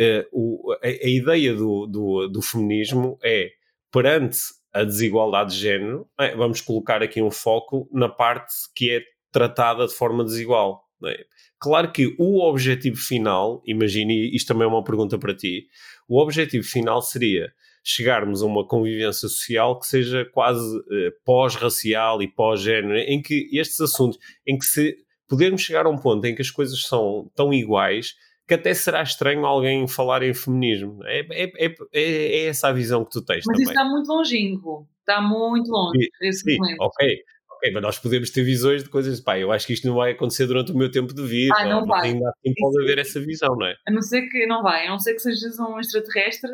uh, 0.00 0.26
o, 0.32 0.72
a, 0.82 0.86
a, 0.86 1.08
ideia 1.08 1.54
do, 1.54 1.86
do, 1.86 2.28
do, 2.28 2.42
feminismo 2.42 3.18
é, 3.22 3.50
perante 3.90 4.38
a 4.72 4.84
desigualdade 4.84 5.54
de 5.54 5.60
género, 5.60 6.08
é, 6.18 6.34
vamos 6.34 6.60
colocar 6.60 7.02
aqui 7.02 7.22
um 7.22 7.30
foco 7.30 7.88
na 7.92 8.08
parte 8.08 8.52
que 8.74 8.90
é 8.90 9.02
tratada 9.32 9.86
de 9.86 9.94
forma 9.94 10.24
desigual. 10.24 10.84
É? 11.06 11.24
Claro 11.60 11.92
que 11.92 12.14
o 12.18 12.40
objetivo 12.40 12.96
final, 12.96 13.62
imagine, 13.66 14.34
isto 14.34 14.48
também 14.48 14.64
é 14.64 14.68
uma 14.68 14.84
pergunta 14.84 15.18
para 15.18 15.34
ti, 15.34 15.66
o 16.08 16.20
objetivo 16.20 16.66
final 16.66 17.02
seria 17.02 17.52
chegarmos 17.84 18.42
a 18.42 18.46
uma 18.46 18.66
convivência 18.66 19.28
social 19.28 19.78
que 19.78 19.86
seja 19.86 20.24
quase 20.32 20.78
eh, 20.90 21.10
pós-racial 21.24 22.20
e 22.22 22.28
pós-género, 22.28 22.98
em 22.98 23.22
que 23.22 23.48
estes 23.52 23.80
assuntos, 23.80 24.18
em 24.46 24.58
que 24.58 24.66
se 24.66 24.96
pudermos 25.26 25.62
chegar 25.62 25.86
a 25.86 25.88
um 25.88 25.96
ponto 25.96 26.24
em 26.26 26.34
que 26.34 26.42
as 26.42 26.50
coisas 26.50 26.82
são 26.82 27.30
tão 27.34 27.52
iguais 27.52 28.14
que 28.48 28.54
até 28.54 28.72
será 28.72 29.02
estranho 29.02 29.44
alguém 29.44 29.86
falar 29.86 30.22
em 30.22 30.32
feminismo. 30.32 31.04
É, 31.04 31.20
é, 31.30 31.66
é, 31.66 31.74
é 31.92 32.46
essa 32.46 32.68
a 32.68 32.72
visão 32.72 33.04
que 33.04 33.10
tu 33.10 33.22
tens 33.22 33.44
Mas 33.46 33.58
também. 33.58 33.62
isso 33.62 33.70
está 33.72 33.84
muito 33.84 34.08
longínquo, 34.08 34.88
está 35.00 35.20
muito 35.20 35.70
longe 35.70 36.00
sim, 36.00 36.26
esse 36.26 36.40
sim, 36.40 36.56
momento. 36.56 36.80
Ok, 36.80 37.18
Ok, 37.58 37.72
mas 37.72 37.82
nós 37.82 37.98
podemos 37.98 38.30
ter 38.30 38.44
visões 38.44 38.84
de 38.84 38.88
coisas, 38.88 39.20
pá, 39.20 39.36
eu 39.36 39.50
acho 39.50 39.66
que 39.66 39.72
isto 39.72 39.86
não 39.86 39.96
vai 39.96 40.12
acontecer 40.12 40.46
durante 40.46 40.70
o 40.70 40.76
meu 40.76 40.88
tempo 40.92 41.12
de 41.12 41.26
vida. 41.26 41.52
Ah, 41.58 41.66
não 41.66 41.84
vai. 41.84 42.10
Ainda 42.10 42.28
assim 42.30 42.54
pode 42.56 42.82
haver 42.84 42.98
essa 42.98 43.18
visão, 43.18 43.56
não 43.56 43.66
é? 43.66 43.74
A 43.86 43.90
não 43.90 44.00
ser 44.00 44.28
que, 44.28 44.46
não 44.46 44.62
vai, 44.62 44.86
a 44.86 44.90
não 44.90 44.98
ser 45.00 45.14
que 45.14 45.20
sejas 45.20 45.58
um 45.58 45.78
extraterrestre 45.80 46.52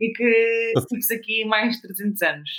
e 0.00 0.12
que 0.12 0.72
fiques 0.88 1.10
aqui 1.10 1.44
mais 1.44 1.74
de 1.76 1.82
300 1.82 2.22
anos. 2.22 2.50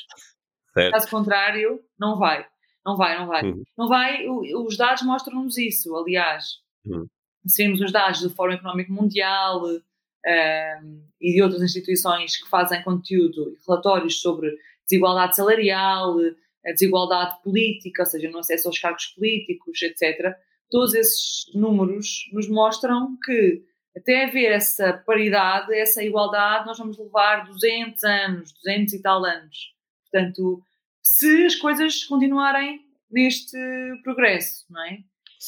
Certo. 0.73 0.91
Caso 0.91 1.09
contrário, 1.09 1.79
não 1.97 2.19
vai. 2.19 2.45
Não 2.85 2.97
vai, 2.97 3.17
não 3.17 3.27
vai. 3.27 3.43
Uhum. 3.45 3.63
Não 3.77 3.87
vai, 3.87 4.27
os 4.27 4.75
dados 4.75 5.01
mostram-nos 5.03 5.57
isso, 5.57 5.95
aliás. 5.95 6.45
Uhum. 6.85 7.07
Se 7.47 7.63
vemos 7.63 7.81
os 7.81 7.91
dados 7.91 8.21
do 8.21 8.29
Fórum 8.29 8.53
Económico 8.53 8.91
Mundial 8.91 9.63
um, 9.65 11.01
e 11.21 11.33
de 11.33 11.41
outras 11.41 11.61
instituições 11.61 12.37
que 12.37 12.49
fazem 12.49 12.81
conteúdo 12.83 13.51
e 13.51 13.57
relatórios 13.67 14.19
sobre 14.21 14.57
desigualdade 14.87 15.35
salarial, 15.35 16.17
a 16.65 16.71
desigualdade 16.71 17.41
política, 17.43 18.03
ou 18.03 18.07
seja, 18.07 18.29
no 18.29 18.39
acesso 18.39 18.67
aos 18.67 18.79
cargos 18.79 19.05
políticos, 19.07 19.81
etc. 19.81 20.35
Todos 20.69 20.95
esses 20.95 21.45
números 21.53 22.29
nos 22.33 22.49
mostram 22.49 23.17
que 23.23 23.63
até 23.95 24.25
haver 24.25 24.51
essa 24.51 24.93
paridade, 25.05 25.73
essa 25.73 26.03
igualdade, 26.03 26.65
nós 26.65 26.77
vamos 26.77 26.97
levar 26.97 27.45
200 27.45 28.03
anos, 28.03 28.51
200 28.53 28.93
e 28.93 29.01
tal 29.01 29.23
anos. 29.23 29.73
Portanto, 30.11 30.61
se 31.01 31.45
as 31.45 31.55
coisas 31.55 32.03
continuarem 32.03 32.83
neste 33.09 33.57
progresso, 34.03 34.65
não 34.69 34.83
é? 34.85 34.99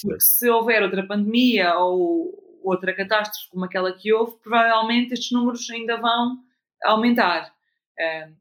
Porque 0.01 0.19
se 0.19 0.49
houver 0.49 0.83
outra 0.83 1.05
pandemia 1.05 1.75
ou 1.75 2.59
outra 2.63 2.93
catástrofe 2.93 3.49
como 3.49 3.65
aquela 3.65 3.93
que 3.93 4.11
houve, 4.13 4.37
provavelmente 4.41 5.13
estes 5.13 5.31
números 5.31 5.69
ainda 5.69 5.97
vão 5.97 6.37
aumentar. 6.83 7.53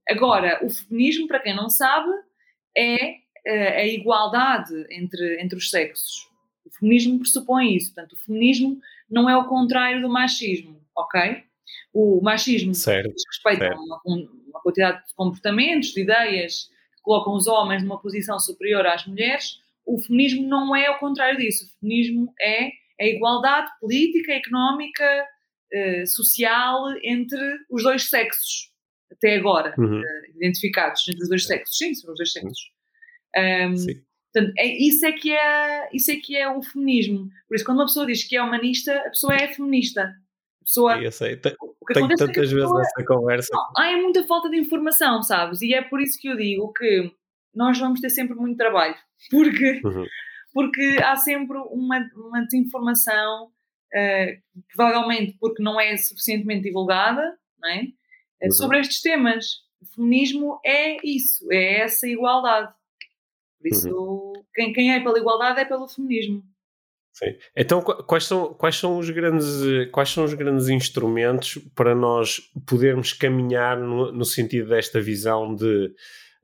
agora, 0.09 0.61
o 0.64 0.68
feminismo, 0.68 1.26
para 1.26 1.40
quem 1.40 1.54
não 1.54 1.68
sabe, 1.68 2.11
é 2.76 3.14
uh, 3.46 3.78
a 3.78 3.86
igualdade 3.86 4.74
entre, 4.90 5.42
entre 5.42 5.57
os 5.57 5.70
sexos. 5.70 6.28
O 6.64 6.70
feminismo 6.70 7.20
pressupõe 7.20 7.74
isso. 7.74 7.94
Portanto, 7.94 8.12
o 8.12 8.18
feminismo 8.18 8.80
não 9.09 9.30
é 9.30 9.36
o 9.36 9.46
contrário 9.46 10.02
do 10.02 10.09
machismo, 10.09 10.80
ok? 10.96 11.44
O 11.92 12.20
machismo 12.20 12.74
certo, 12.74 13.12
diz 13.12 13.22
respeito 13.26 13.61
certo. 13.61 13.78
a 13.78 13.82
uma, 13.82 14.00
uma, 14.04 14.61
quantidade 14.61 15.07
de 15.07 15.14
comportamentos, 15.14 15.88
de 15.90 16.02
ideias 16.02 16.68
que 16.96 17.02
colocam 17.02 17.34
os 17.34 17.46
homens 17.46 17.82
numa 17.82 18.00
posição 18.00 18.38
superior 18.38 18.86
às 18.86 19.07
mulheres. 19.07 19.61
O 19.87 20.01
feminismo 20.01 20.47
não 20.49 20.74
é 20.74 20.91
o 20.91 20.99
contrário 20.99 21.39
disso. 21.39 21.64
O 21.64 21.80
feminismo 21.80 22.32
é 22.41 22.70
a 23.01 23.07
igualdade 23.07 23.70
política, 23.80 24.32
económica, 24.32 25.24
uh, 25.72 26.07
social 26.07 26.87
entre 27.03 27.41
os 27.70 27.82
dois 27.82 28.09
sexos 28.09 28.70
até 29.11 29.37
agora, 29.37 29.74
uhum. 29.78 30.01
uh, 30.01 30.37
identificados 30.37 31.07
entre 31.09 31.22
os 31.22 31.28
dois 31.28 31.47
sexos. 31.47 31.76
Sim, 31.76 31.95
são 31.95 32.11
os 32.11 32.16
dois 32.16 32.32
sexos. 32.32 32.59
Um, 33.37 33.76
Sim. 33.76 34.03
Portanto, 34.32 34.53
é, 34.59 34.66
isso, 34.66 35.07
é 35.07 35.12
que 35.12 35.32
é, 35.32 35.89
isso 35.95 36.11
é 36.11 36.16
que 36.16 36.37
é 36.37 36.49
o 36.51 36.62
feminismo. 36.62 37.30
Por 37.49 37.55
isso, 37.55 37.64
quando 37.64 37.78
uma 37.78 37.87
pessoa 37.87 38.05
diz 38.05 38.22
que 38.22 38.37
é 38.37 38.43
humanista, 38.43 38.95
a 38.99 39.09
pessoa 39.09 39.34
é 39.34 39.49
feminista. 39.49 40.03
A 40.03 40.64
pessoa, 40.64 41.03
eu 41.03 41.11
sei. 41.11 41.37
Tem, 41.37 41.55
tenho 41.95 42.12
é 42.12 42.16
tantas 42.16 42.53
vezes 42.53 42.70
essa 42.70 43.07
conversa. 43.07 43.49
Não, 43.51 43.72
há 43.78 43.93
é 43.93 43.97
muita 43.97 44.26
falta 44.26 44.51
de 44.51 44.59
informação, 44.59 45.22
sabes? 45.22 45.62
E 45.62 45.72
é 45.72 45.80
por 45.80 46.03
isso 46.03 46.20
que 46.20 46.28
eu 46.28 46.37
digo 46.37 46.70
que 46.74 47.11
nós 47.57 47.78
vamos 47.78 48.00
ter 48.00 48.11
sempre 48.11 48.36
muito 48.36 48.57
trabalho. 48.57 48.94
Porque, 49.30 49.80
uhum. 49.82 50.04
porque 50.52 50.98
há 51.02 51.16
sempre 51.16 51.57
uma, 51.70 52.07
uma 52.14 52.42
desinformação, 52.42 53.46
uh, 53.46 54.62
provavelmente 54.74 55.36
porque 55.40 55.62
não 55.62 55.80
é 55.80 55.96
suficientemente 55.96 56.64
divulgada, 56.64 57.36
é? 57.64 57.80
uhum. 58.42 58.50
sobre 58.52 58.78
estes 58.78 59.00
temas. 59.00 59.64
O 59.80 59.86
feminismo 59.94 60.61
é 60.64 60.98
isso, 61.04 61.50
é 61.50 61.80
essa 61.80 62.07
igualdade. 62.07 62.72
Por 63.59 63.68
isso, 63.68 63.90
uhum. 63.90 64.44
quem, 64.54 64.72
quem 64.72 64.94
é 64.94 65.00
pela 65.00 65.18
igualdade 65.18 65.61
é 65.61 65.64
pelo 65.64 65.88
feminismo. 65.88 66.42
Sim. 67.12 67.34
Então, 67.57 67.80
quais 67.80 68.24
são, 68.24 68.52
quais, 68.52 68.76
são 68.76 68.98
os 68.98 69.09
grandes, 69.09 69.46
quais 69.90 70.11
são 70.11 70.24
os 70.24 70.34
grandes 70.34 70.68
instrumentos 70.68 71.57
para 71.74 71.94
nós 71.94 72.42
podermos 72.66 73.14
caminhar 73.14 73.78
no, 73.78 74.12
no 74.12 74.24
sentido 74.24 74.68
desta 74.68 75.00
visão 75.00 75.54
de 75.54 75.94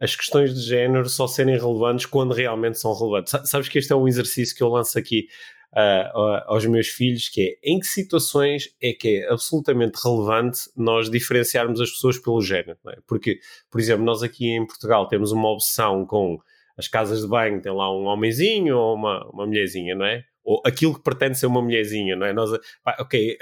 as 0.02 0.16
questões 0.16 0.52
de 0.52 0.60
género 0.60 1.08
só 1.08 1.28
serem 1.28 1.56
relevantes 1.56 2.06
quando 2.06 2.34
realmente 2.34 2.76
são 2.76 2.92
relevantes? 2.92 3.32
Sabes 3.48 3.68
que 3.68 3.78
este 3.78 3.92
é 3.92 3.96
um 3.96 4.08
exercício 4.08 4.54
que 4.56 4.60
eu 4.60 4.68
lanço 4.68 4.98
aqui 4.98 5.28
uh, 5.72 6.42
aos 6.46 6.66
meus 6.66 6.88
filhos, 6.88 7.28
que 7.28 7.40
é 7.62 7.70
em 7.70 7.78
que 7.78 7.86
situações 7.86 8.74
é 8.82 8.92
que 8.92 9.18
é 9.18 9.32
absolutamente 9.32 10.00
relevante 10.02 10.62
nós 10.76 11.08
diferenciarmos 11.08 11.80
as 11.80 11.88
pessoas 11.88 12.18
pelo 12.18 12.40
género, 12.40 12.76
é? 12.88 12.98
Porque, 13.06 13.38
por 13.70 13.80
exemplo, 13.80 14.04
nós 14.04 14.24
aqui 14.24 14.50
em 14.50 14.66
Portugal 14.66 15.06
temos 15.06 15.30
uma 15.30 15.48
opção 15.48 16.04
com 16.04 16.40
as 16.76 16.88
casas 16.88 17.20
de 17.20 17.28
banho, 17.28 17.62
tem 17.62 17.72
lá 17.72 17.88
um 17.94 18.06
homenzinho 18.06 18.76
ou 18.76 18.96
uma, 18.96 19.24
uma 19.30 19.46
mulherzinha, 19.46 19.94
não 19.94 20.04
é? 20.04 20.24
Ou 20.42 20.60
aquilo 20.66 20.94
que 20.94 21.02
pretende 21.04 21.38
ser 21.38 21.46
uma 21.46 21.62
mulherzinha, 21.62 22.16
não 22.16 22.26
é? 22.26 22.32
Nós, 22.32 22.50
ok, 22.98 23.38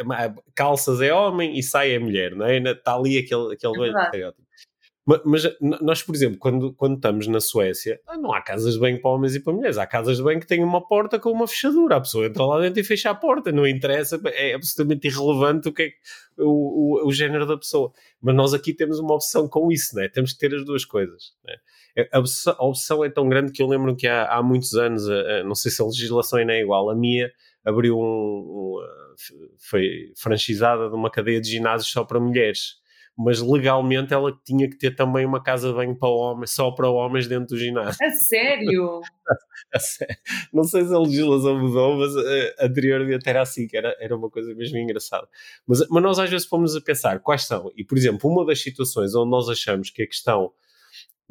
calças 0.55 1.01
é 1.01 1.11
homem 1.11 1.59
e 1.59 1.63
saia 1.63 1.97
é 1.97 1.99
mulher, 1.99 2.35
não 2.35 2.45
é? 2.45 2.59
Está 2.59 2.97
ali 2.97 3.17
aquele, 3.17 3.55
aquele 3.55 3.89
é 3.89 4.03
estereótipo. 4.05 4.51
Mas, 5.25 5.43
nós, 5.81 6.03
por 6.03 6.15
exemplo, 6.15 6.39
quando, 6.39 6.73
quando 6.75 6.97
estamos 6.97 7.27
na 7.27 7.41
Suécia, 7.41 8.01
ah, 8.07 8.19
não 8.19 8.33
há 8.33 8.41
casas 8.41 8.75
de 8.75 8.81
banho 8.81 9.01
para 9.01 9.11
homens 9.11 9.35
e 9.35 9.41
para 9.41 9.53
mulheres. 9.53 9.79
Há 9.79 9.87
casas 9.87 10.19
de 10.19 10.23
banho 10.23 10.39
que 10.39 10.47
têm 10.47 10.63
uma 10.63 10.87
porta 10.87 11.19
com 11.19 11.31
uma 11.31 11.49
fechadura. 11.49 11.97
A 11.97 12.01
pessoa 12.01 12.27
entra 12.27 12.45
lá 12.45 12.61
dentro 12.61 12.81
e 12.81 12.85
fecha 12.85 13.11
a 13.11 13.15
porta. 13.15 13.51
Não 13.51 13.67
interessa, 13.67 14.21
é 14.27 14.55
absolutamente 14.55 15.09
irrelevante 15.09 15.69
o 15.69 15.73
que 15.73 15.83
é 15.83 15.91
o, 16.39 17.03
o, 17.03 17.09
o 17.09 17.13
género 17.13 17.47
da 17.47 17.57
pessoa. 17.57 17.93
Mas 18.21 18.35
nós 18.35 18.55
aqui 18.55 18.75
temos 18.75 18.99
uma 18.99 19.15
opção 19.15 19.49
com 19.49 19.73
isso, 19.73 19.97
né? 19.97 20.09
temos 20.09 20.33
que 20.33 20.39
ter 20.39 20.55
as 20.55 20.65
duas 20.65 20.85
coisas. 20.85 21.35
Né? 21.45 22.07
A, 22.13 22.19
opção, 22.19 22.57
a 22.59 22.67
opção 22.67 23.05
é 23.05 23.09
tão 23.09 23.29
grande 23.29 23.53
que 23.53 23.63
eu 23.63 23.67
lembro 23.67 23.97
que 23.97 24.07
há, 24.07 24.27
há 24.27 24.43
muitos 24.43 24.75
anos, 24.75 25.09
a, 25.09 25.41
a, 25.41 25.45
não 25.45 25.55
sei 25.55 25.71
se 25.71 25.81
a 25.83 25.87
legislação 25.87 26.39
ainda 26.39 26.53
é 26.53 26.61
igual, 26.61 26.91
a 26.91 26.95
minha 26.95 27.31
abriu 27.65 27.99
um, 27.99 28.03
um 28.03 28.79
foi 29.59 30.13
franchisada 30.17 30.89
de 30.89 30.95
uma 30.95 31.11
cadeia 31.11 31.41
de 31.41 31.51
ginásios 31.51 31.91
só 31.91 32.05
para 32.05 32.21
mulheres 32.21 32.80
mas 33.23 33.43
legalmente 33.43 34.15
ela 34.15 34.33
tinha 34.45 34.69
que 34.69 34.79
ter 34.79 34.97
também 34.97 35.27
uma 35.27 35.43
casa 35.43 35.69
de 35.69 35.75
banho 35.75 35.95
para 35.95 36.09
homens, 36.09 36.53
só 36.53 36.71
para 36.71 36.89
homens 36.89 37.27
dentro 37.27 37.49
do 37.49 37.59
ginásio. 37.59 37.99
A 38.03 38.11
sério? 38.11 39.01
a 39.75 39.79
sério? 39.79 40.17
Não 40.51 40.65
sei 40.65 40.87
se 40.87 40.95
a 40.95 40.99
legislação 40.99 41.61
mudou, 41.61 41.99
mas 41.99 42.17
uh, 42.17 42.55
anteriormente 42.61 43.29
era 43.29 43.43
assim, 43.43 43.69
que 43.69 43.77
era, 43.77 43.95
era 44.01 44.17
uma 44.17 44.31
coisa 44.31 44.55
mesmo 44.55 44.79
engraçada. 44.79 45.29
Mas, 45.67 45.87
mas 45.91 46.03
nós 46.03 46.19
às 46.19 46.31
vezes 46.31 46.47
fomos 46.47 46.75
a 46.75 46.81
pensar 46.81 47.21
quais 47.21 47.45
são, 47.45 47.71
e 47.77 47.85
por 47.85 47.99
exemplo, 47.99 48.31
uma 48.31 48.47
das 48.47 48.63
situações 48.63 49.15
onde 49.15 49.31
nós 49.31 49.51
achamos 49.51 49.91
que 49.91 50.03
a 50.03 50.07
questão 50.07 50.51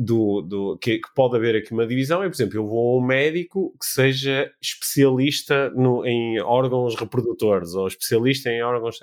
do, 0.02 0.42
do 0.42 0.78
que, 0.78 0.98
que, 0.98 1.14
pode 1.14 1.36
haver 1.36 1.58
aqui 1.58 1.74
uma 1.74 1.86
divisão 1.86 2.24
é, 2.24 2.30
por 2.30 2.34
exemplo, 2.34 2.58
eu 2.58 2.66
vou 2.66 2.96
a 2.96 3.04
um 3.04 3.06
médico 3.06 3.76
que 3.78 3.86
seja 3.86 4.50
especialista 4.62 5.70
no, 5.72 6.06
em 6.06 6.40
órgãos 6.40 6.96
reprodutores 6.96 7.74
ou 7.76 7.86
especialista 7.86 8.50
em 8.50 8.64
órgãos. 8.64 8.98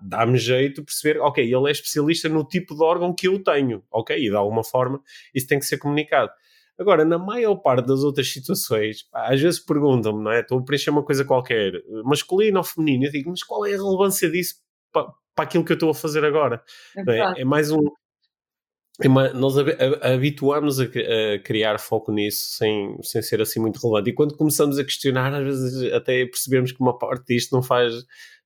dá-me 0.00 0.38
jeito 0.38 0.76
de 0.76 0.86
perceber, 0.86 1.20
ok, 1.20 1.44
ele 1.44 1.68
é 1.68 1.70
especialista 1.70 2.26
no 2.30 2.42
tipo 2.42 2.74
de 2.74 2.82
órgão 2.82 3.14
que 3.14 3.28
eu 3.28 3.38
tenho, 3.38 3.84
ok, 3.90 4.16
e 4.16 4.30
de 4.30 4.34
alguma 4.34 4.64
forma 4.64 5.02
isso 5.34 5.46
tem 5.46 5.58
que 5.58 5.66
ser 5.66 5.76
comunicado. 5.76 6.30
Agora, 6.78 7.04
na 7.04 7.18
maior 7.18 7.56
parte 7.56 7.86
das 7.86 8.02
outras 8.02 8.32
situações, 8.32 9.02
pá, 9.02 9.30
às 9.30 9.38
vezes 9.38 9.60
perguntam-me, 9.60 10.24
não 10.24 10.32
é? 10.32 10.40
Estou 10.40 10.58
a 10.58 10.64
preencher 10.64 10.88
uma 10.88 11.02
coisa 11.02 11.22
qualquer, 11.22 11.74
masculino 12.02 12.56
ou 12.56 12.64
feminino, 12.64 13.04
eu 13.04 13.10
digo, 13.12 13.28
mas 13.28 13.42
qual 13.42 13.66
é 13.66 13.74
a 13.74 13.76
relevância 13.76 14.30
disso 14.30 14.54
para, 14.90 15.06
para 15.34 15.44
aquilo 15.44 15.66
que 15.66 15.72
eu 15.72 15.74
estou 15.74 15.90
a 15.90 15.94
fazer 15.94 16.24
agora? 16.24 16.62
É, 16.96 17.18
é? 17.18 17.42
é 17.42 17.44
mais 17.44 17.70
um, 17.70 17.90
nós 19.08 19.54
habituamos 20.02 20.78
a, 20.78 20.84
a, 20.84 21.38
criar 21.42 21.78
foco 21.78 22.12
nisso 22.12 22.56
sem, 22.56 22.96
sem 23.02 23.22
ser 23.22 23.40
assim 23.40 23.60
muito 23.60 23.80
relevante. 23.80 24.10
E 24.10 24.12
quando 24.12 24.36
começamos 24.36 24.78
a 24.78 24.84
questionar, 24.84 25.32
às 25.32 25.44
vezes 25.44 25.92
até 25.92 26.24
percebemos 26.26 26.72
que 26.72 26.80
uma 26.80 26.98
parte 26.98 27.24
disto 27.34 27.52
não 27.52 27.62
faz, 27.62 27.94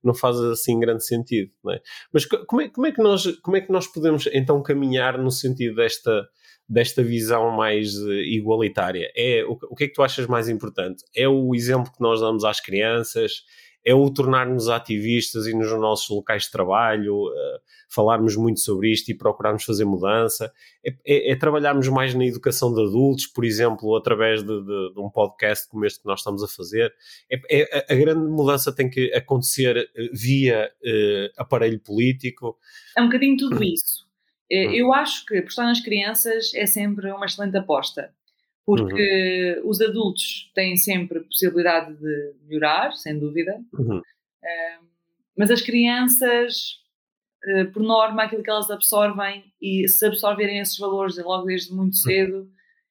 não 0.03 0.13
faz 0.13 0.37
assim 0.37 0.79
grande 0.79 1.05
sentido. 1.05 1.51
É? 1.69 1.81
Mas 2.13 2.25
como 2.25 2.61
é, 2.61 2.69
como, 2.69 2.87
é 2.87 2.91
que 2.91 3.01
nós, 3.01 3.25
como 3.41 3.57
é 3.57 3.61
que 3.61 3.71
nós 3.71 3.87
podemos 3.87 4.27
então 4.31 4.61
caminhar 4.63 5.17
no 5.17 5.31
sentido 5.31 5.75
desta, 5.75 6.27
desta 6.69 7.03
visão 7.03 7.51
mais 7.51 7.93
eh, 7.95 8.35
igualitária? 8.35 9.11
É, 9.15 9.43
o, 9.45 9.57
o 9.69 9.75
que 9.75 9.85
é 9.85 9.87
que 9.87 9.93
tu 9.93 10.03
achas 10.03 10.25
mais 10.27 10.47
importante? 10.47 11.03
É 11.13 11.27
o 11.27 11.53
exemplo 11.53 11.91
que 11.91 12.01
nós 12.01 12.21
damos 12.21 12.45
às 12.45 12.61
crianças? 12.61 13.43
É 13.85 13.93
o 13.93 14.09
tornar-nos 14.09 14.67
ativistas 14.67 15.45
e 15.45 15.53
nos 15.53 15.71
nossos 15.71 16.09
locais 16.09 16.43
de 16.43 16.51
trabalho, 16.51 17.27
uh, 17.27 17.59
falarmos 17.87 18.35
muito 18.35 18.59
sobre 18.59 18.91
isto 18.91 19.09
e 19.11 19.13
procurarmos 19.13 19.63
fazer 19.63 19.85
mudança, 19.85 20.51
é, 20.83 20.89
é, 21.05 21.31
é, 21.31 21.35
trabalharmos 21.35 21.87
mais 21.89 22.15
na 22.15 22.25
educação 22.25 22.73
de 22.73 22.81
adultos, 22.81 23.27
por 23.27 23.45
exemplo, 23.45 23.95
através 23.95 24.41
de, 24.41 24.47
de, 24.47 24.93
de 24.93 24.99
um 24.99 25.09
podcast 25.09 25.69
como 25.69 25.85
este 25.85 26.01
que 26.01 26.07
nós 26.07 26.21
estamos 26.21 26.43
a 26.43 26.47
fazer. 26.47 26.91
É, 27.31 27.61
é 27.61 27.93
a 27.93 27.95
grande 27.95 28.27
mudança 28.27 28.73
tem 28.73 28.89
que 28.89 29.13
acontecer 29.13 29.77
eh, 29.77 30.09
via 30.11 30.71
uh, 30.81 31.33
aparelho 31.37 31.79
político. 31.79 32.57
É 32.97 33.01
um 33.01 33.05
bocadinho 33.05 33.37
tudo 33.37 33.63
isso. 33.63 34.03
Hum. 34.51 34.71
Eu 34.73 34.93
acho 34.93 35.25
que 35.25 35.37
apostar 35.37 35.65
nas 35.65 35.79
crianças 35.79 36.53
é 36.55 36.65
sempre 36.65 37.11
uma 37.11 37.25
excelente 37.25 37.57
aposta 37.57 38.11
porque 38.65 39.59
uhum. 39.61 39.69
os 39.69 39.79
adultos 39.79 40.51
têm 40.55 40.75
sempre 40.75 41.19
possibilidade 41.21 41.95
de 41.95 42.33
melhorar, 42.47 42.93
sem 42.93 43.17
dúvida, 43.17 43.61
uhum. 43.73 43.99
uh, 43.99 44.85
mas 45.37 45.51
as 45.51 45.61
crianças, 45.61 46.79
uh, 47.45 47.71
por 47.71 47.83
norma, 47.83 48.23
aquilo 48.23 48.41
que 48.41 48.49
elas 48.49 48.71
absorvem, 48.71 49.43
e 49.61 49.87
se 49.87 50.05
absorverem 50.05 50.59
esses 50.59 50.77
valores 50.77 51.17
logo 51.17 51.45
desde 51.45 51.73
muito 51.73 51.93
uhum. 51.93 52.01
cedo, 52.01 52.37
uhum. 52.37 52.49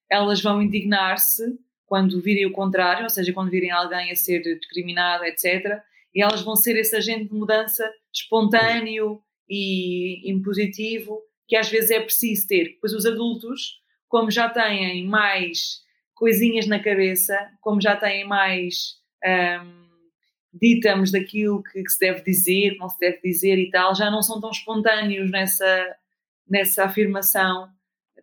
elas 0.08 0.40
vão 0.40 0.62
indignar-se 0.62 1.58
quando 1.86 2.20
virem 2.20 2.46
o 2.46 2.52
contrário, 2.52 3.02
ou 3.02 3.10
seja, 3.10 3.32
quando 3.32 3.50
virem 3.50 3.70
alguém 3.70 4.10
a 4.10 4.16
ser 4.16 4.40
discriminado, 4.42 5.24
etc., 5.24 5.80
e 6.14 6.22
elas 6.22 6.42
vão 6.42 6.54
ser 6.54 6.76
esse 6.76 6.94
agente 6.94 7.28
de 7.28 7.34
mudança 7.34 7.90
espontâneo 8.12 9.20
e 9.50 10.30
impositivo 10.30 11.20
que 11.48 11.56
às 11.56 11.68
vezes 11.68 11.90
é 11.90 12.00
preciso 12.00 12.46
ter. 12.46 12.78
Pois 12.80 12.92
os 12.92 13.04
adultos 13.04 13.82
como 14.14 14.30
já 14.30 14.48
têm 14.48 15.04
mais 15.08 15.80
coisinhas 16.14 16.68
na 16.68 16.78
cabeça, 16.78 17.36
como 17.60 17.80
já 17.80 17.96
têm 17.96 18.24
mais 18.24 18.94
um, 19.60 19.88
ditamos 20.52 21.10
daquilo 21.10 21.64
que, 21.64 21.82
que, 21.82 21.90
se 21.90 21.98
deve 21.98 22.22
dizer, 22.22 22.76
não 22.78 22.88
se 22.88 22.96
deve 23.00 23.20
dizer 23.20 23.58
e 23.58 23.68
tal, 23.72 23.92
já 23.92 24.12
não 24.12 24.22
são 24.22 24.40
tão 24.40 24.50
espontâneos 24.50 25.28
nessa, 25.32 25.96
nessa 26.48 26.84
afirmação 26.84 27.68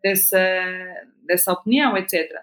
dessa, 0.01 0.39
dessa 1.25 1.51
opinião, 1.51 1.97
etc. 1.97 2.39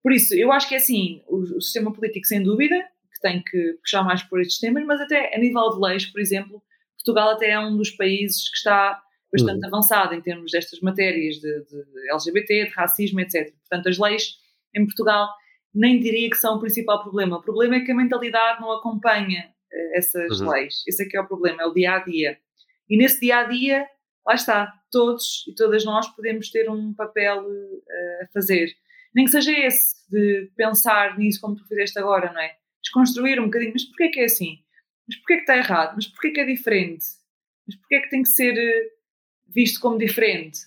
Por 0.00 0.12
isso, 0.12 0.32
eu 0.32 0.52
acho 0.52 0.68
que 0.68 0.76
é 0.76 0.78
assim, 0.78 1.20
o, 1.26 1.38
o 1.38 1.60
sistema 1.60 1.92
político, 1.92 2.28
sem 2.28 2.44
dúvida, 2.44 2.80
que 3.12 3.20
tem 3.20 3.42
que 3.42 3.72
puxar 3.82 4.04
mais 4.04 4.22
por 4.22 4.40
estes 4.40 4.60
temas, 4.60 4.84
mas 4.84 5.00
até 5.00 5.34
a 5.34 5.38
nível 5.40 5.68
de 5.70 5.80
leis, 5.80 6.06
por 6.06 6.20
exemplo, 6.20 6.62
Portugal 6.96 7.30
até 7.30 7.50
é 7.50 7.58
um 7.58 7.76
dos 7.76 7.90
países 7.90 8.48
que 8.48 8.56
está 8.56 9.02
bastante 9.34 9.62
uhum. 9.62 9.66
avançada 9.66 10.14
em 10.14 10.20
termos 10.20 10.52
destas 10.52 10.80
matérias 10.80 11.36
de, 11.36 11.64
de, 11.64 12.10
LGBT, 12.12 12.66
de 12.66 12.70
racismo, 12.70 13.20
etc. 13.20 13.52
Portanto, 13.68 13.88
as 13.88 13.98
leis 13.98 14.36
em 14.72 14.84
Portugal 14.84 15.28
nem 15.74 15.98
diria 15.98 16.30
que 16.30 16.36
são 16.36 16.56
o 16.56 16.60
principal 16.60 17.02
problema. 17.02 17.38
O 17.38 17.42
problema 17.42 17.74
é 17.76 17.80
que 17.80 17.90
a 17.90 17.96
mentalidade 17.96 18.60
não 18.60 18.70
acompanha 18.70 19.50
uh, 19.50 19.96
essas 19.98 20.40
uhum. 20.40 20.50
leis. 20.50 20.84
Esse 20.86 21.02
é 21.02 21.08
que 21.08 21.16
é 21.16 21.20
o 21.20 21.26
problema, 21.26 21.62
é 21.62 21.66
o 21.66 21.74
dia 21.74 21.96
a 21.96 21.98
dia. 21.98 22.38
E 22.88 22.96
nesse 22.96 23.18
dia 23.20 23.38
a 23.38 23.44
dia, 23.44 23.84
lá 24.24 24.34
está, 24.34 24.72
todos 24.92 25.44
e 25.48 25.54
todas 25.54 25.84
nós 25.84 26.06
podemos 26.14 26.50
ter 26.50 26.70
um 26.70 26.94
papel 26.94 27.40
uh, 27.42 28.24
a 28.24 28.26
fazer. 28.32 28.68
Nem 29.12 29.24
que 29.24 29.32
seja 29.32 29.52
esse, 29.52 30.08
de 30.08 30.50
pensar 30.56 31.18
nisso 31.18 31.40
como 31.40 31.56
tu 31.56 31.66
fizeste 31.66 31.98
agora, 31.98 32.32
não 32.32 32.40
é? 32.40 32.52
Desconstruir 32.82 33.40
um 33.40 33.46
bocadinho, 33.46 33.72
mas 33.72 33.84
porquê 33.84 34.10
que 34.10 34.20
é 34.20 34.24
assim? 34.26 34.58
Mas 35.08 35.16
porquê 35.18 35.34
que 35.36 35.40
está 35.40 35.56
errado? 35.56 35.94
Mas 35.96 36.06
porquê 36.06 36.30
que 36.30 36.40
é 36.40 36.44
diferente? 36.44 37.04
Mas 37.66 37.76
porquê 37.76 38.00
que 38.00 38.10
tem 38.10 38.22
que 38.22 38.28
ser 38.28 38.56
eh, 38.56 38.90
visto 39.54 39.80
como 39.80 39.98
diferente. 39.98 40.60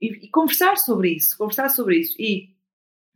E, 0.00 0.26
e, 0.26 0.28
conversar 0.30 0.76
sobre 0.76 1.10
isso, 1.10 1.36
conversar 1.36 1.68
sobre 1.68 1.98
isso. 1.98 2.14
E 2.18 2.50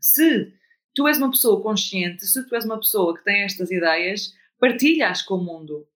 se 0.01 0.53
tu 0.95 1.09
és 1.09 1.19
uma 1.19 1.31
pessoa 1.31 1.63
consciente, 1.63 2.27
se 2.27 2.47
tu 2.47 2.55
és 2.55 2.65
uma 2.65 2.79
pessoa 2.79 3.17
que 3.17 3.25
tem 3.25 3.43
estas 3.43 3.71
ideias, 3.71 4.35
partilhas 4.59 5.23
com 5.23 5.35
o 5.35 5.45
mundo. 5.45 5.87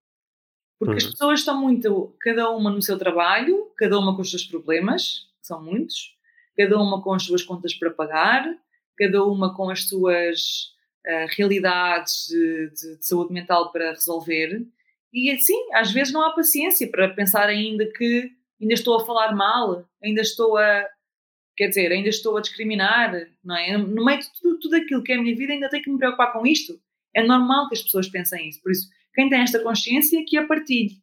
Porque 0.79 0.93
uhum. 0.93 0.99
as 0.99 1.07
pessoas 1.07 1.41
estão 1.41 1.61
muito, 1.61 2.17
cada 2.21 2.51
uma 2.51 2.71
no 2.71 2.83
seu 2.83 2.99
trabalho, 2.99 3.71
cada 3.77 3.99
uma 3.99 4.17
com 4.17 4.23
os 4.23 4.31
seus 4.31 4.45
problemas, 4.45 5.29
que 5.41 5.47
são 5.47 5.63
muitos, 5.63 6.17
cada 6.57 6.77
uma 6.81 7.03
com 7.03 7.15
as 7.15 7.23
suas 7.23 7.43
contas 7.43 7.75
para 7.75 7.91
pagar, 7.91 8.45
cada 8.99 9.25
uma 9.25 9.55
com 9.55 9.71
as 9.71 9.85
suas 9.85 10.73
uh, 11.07 11.27
realidades 11.37 12.27
de, 12.29 12.71
de, 12.71 12.99
de 12.99 13.07
saúde 13.07 13.33
mental 13.33 13.71
para 13.71 13.91
resolver. 13.91 14.67
E 15.13 15.31
assim, 15.31 15.73
às 15.73 15.93
vezes 15.93 16.13
não 16.13 16.23
há 16.23 16.33
paciência 16.33 16.89
para 16.91 17.09
pensar 17.09 17.49
ainda 17.49 17.87
que 17.87 18.33
ainda 18.63 18.75
estou 18.75 18.97
a 18.97 19.05
falar 19.05 19.35
mal, 19.35 19.85
ainda 20.03 20.21
estou 20.21 20.57
a, 20.57 20.87
quer 21.57 21.69
dizer, 21.69 21.93
ainda 21.93 22.09
estou 22.09 22.37
a 22.37 22.41
discriminar, 22.41 23.13
não 23.45 23.57
é? 23.57 23.77
No 23.77 24.05
meio 24.05 24.21
de 24.21 24.33
tudo, 24.41 24.59
tudo 24.61 24.77
aquilo 24.77 25.03
que 25.03 25.13
é 25.13 25.17
a 25.17 25.23
minha 25.23 25.37
vida, 25.37 25.53
ainda 25.53 25.69
tenho 25.69 25.83
que 25.83 25.91
me 25.91 25.99
preocupar 25.99 26.33
com 26.33 26.47
isto. 26.47 26.81
É 27.15 27.23
normal 27.23 27.69
que 27.69 27.75
as 27.75 27.83
pessoas 27.83 28.09
pensem 28.09 28.49
isso. 28.49 28.63
Por 28.63 28.73
isso, 28.73 28.89
quem 29.15 29.29
tem 29.29 29.41
esta 29.41 29.61
consciência, 29.63 30.25
que 30.27 30.37
a 30.39 30.47
partilhe. 30.47 30.97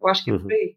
Eu 0.00 0.08
acho 0.08 0.24
que 0.24 0.30
é 0.30 0.34
por 0.34 0.44
uhum. 0.44 0.50
aí. 0.50 0.76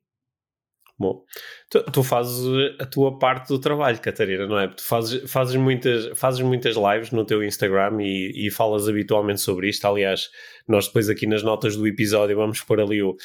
Bom, 1.00 1.24
tu, 1.70 1.84
tu, 1.92 2.04
fazes 2.04 2.44
a 2.80 2.86
tua 2.86 3.20
parte 3.20 3.50
do 3.50 3.60
trabalho, 3.60 4.02
Catarina, 4.02 4.48
não 4.48 4.60
é? 4.60 4.68
Tu 4.68 4.82
fazes, 4.82 5.32
fazes, 5.32 5.56
muitas, 5.56 6.18
fazes 6.18 6.42
muitas 6.42 6.76
lives 6.76 7.12
no 7.12 7.24
teu 7.24 7.44
Instagram 7.44 8.02
e, 8.02 8.48
e 8.48 8.50
falas 8.50 8.90
habitualmente 8.90 9.42
sobre 9.42 9.70
isto. 9.70 9.86
Aliás, 9.86 10.28
nós 10.68 10.88
depois 10.88 11.08
aqui 11.08 11.28
nas 11.28 11.44
notas 11.44 11.78
do 11.78 11.86
episódio 11.86 12.36
vamos 12.36 12.62
pôr 12.62 12.82
ali 12.82 13.04
o, 13.04 13.16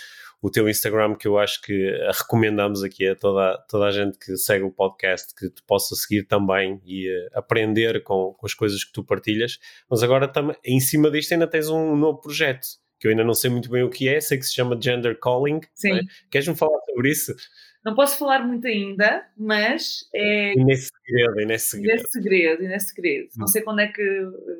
o 0.42 0.50
teu 0.50 0.68
Instagram, 0.68 1.14
que 1.14 1.28
eu 1.28 1.38
acho 1.38 1.62
que 1.62 1.96
recomendamos 2.18 2.82
aqui 2.82 3.06
a 3.06 3.14
toda, 3.14 3.56
toda 3.68 3.86
a 3.86 3.92
gente 3.92 4.18
que 4.18 4.36
segue 4.36 4.64
o 4.64 4.72
podcast, 4.72 5.32
que 5.36 5.48
te 5.48 5.62
possa 5.62 5.94
seguir 5.94 6.24
também 6.24 6.82
e 6.84 7.08
uh, 7.08 7.28
aprender 7.34 8.02
com, 8.02 8.34
com, 8.34 8.44
as 8.44 8.52
coisas 8.52 8.82
que 8.82 8.92
tu 8.92 9.04
partilhas. 9.04 9.60
Mas 9.88 10.02
agora, 10.02 10.26
tam, 10.26 10.52
em 10.64 10.80
cima 10.80 11.12
disto, 11.12 11.32
ainda 11.32 11.46
tens 11.46 11.68
um 11.68 11.94
novo 11.94 12.20
projeto, 12.20 12.66
que 12.98 13.06
eu 13.06 13.12
ainda 13.12 13.22
não 13.22 13.34
sei 13.34 13.50
muito 13.50 13.70
bem 13.70 13.84
o 13.84 13.88
que 13.88 14.08
é, 14.08 14.20
sei 14.20 14.36
que 14.36 14.44
se 14.44 14.52
chama 14.52 14.76
Gender 14.80 15.16
Calling. 15.16 15.60
Sim. 15.76 15.92
É? 15.92 16.00
Queres-me 16.28 16.56
falar 16.56 16.80
sobre 16.86 17.10
isso? 17.10 17.36
Não 17.84 17.94
posso 17.94 18.18
falar 18.18 18.44
muito 18.44 18.66
ainda, 18.66 19.24
mas 19.36 20.08
é. 20.12 20.54
E 20.54 20.64
nesse 20.64 20.90
segredo, 20.90 21.40
e 21.40 21.46
nesse 21.46 21.66
segredo. 21.68 21.92
Nesse 21.94 22.10
segredo, 22.10 22.62
e 22.64 22.68
nesse 22.68 22.86
segredo. 22.86 23.26
Hum. 23.26 23.38
Não 23.38 23.46
sei 23.46 23.62
quando 23.62 23.80
é 23.80 23.86
que 23.86 24.02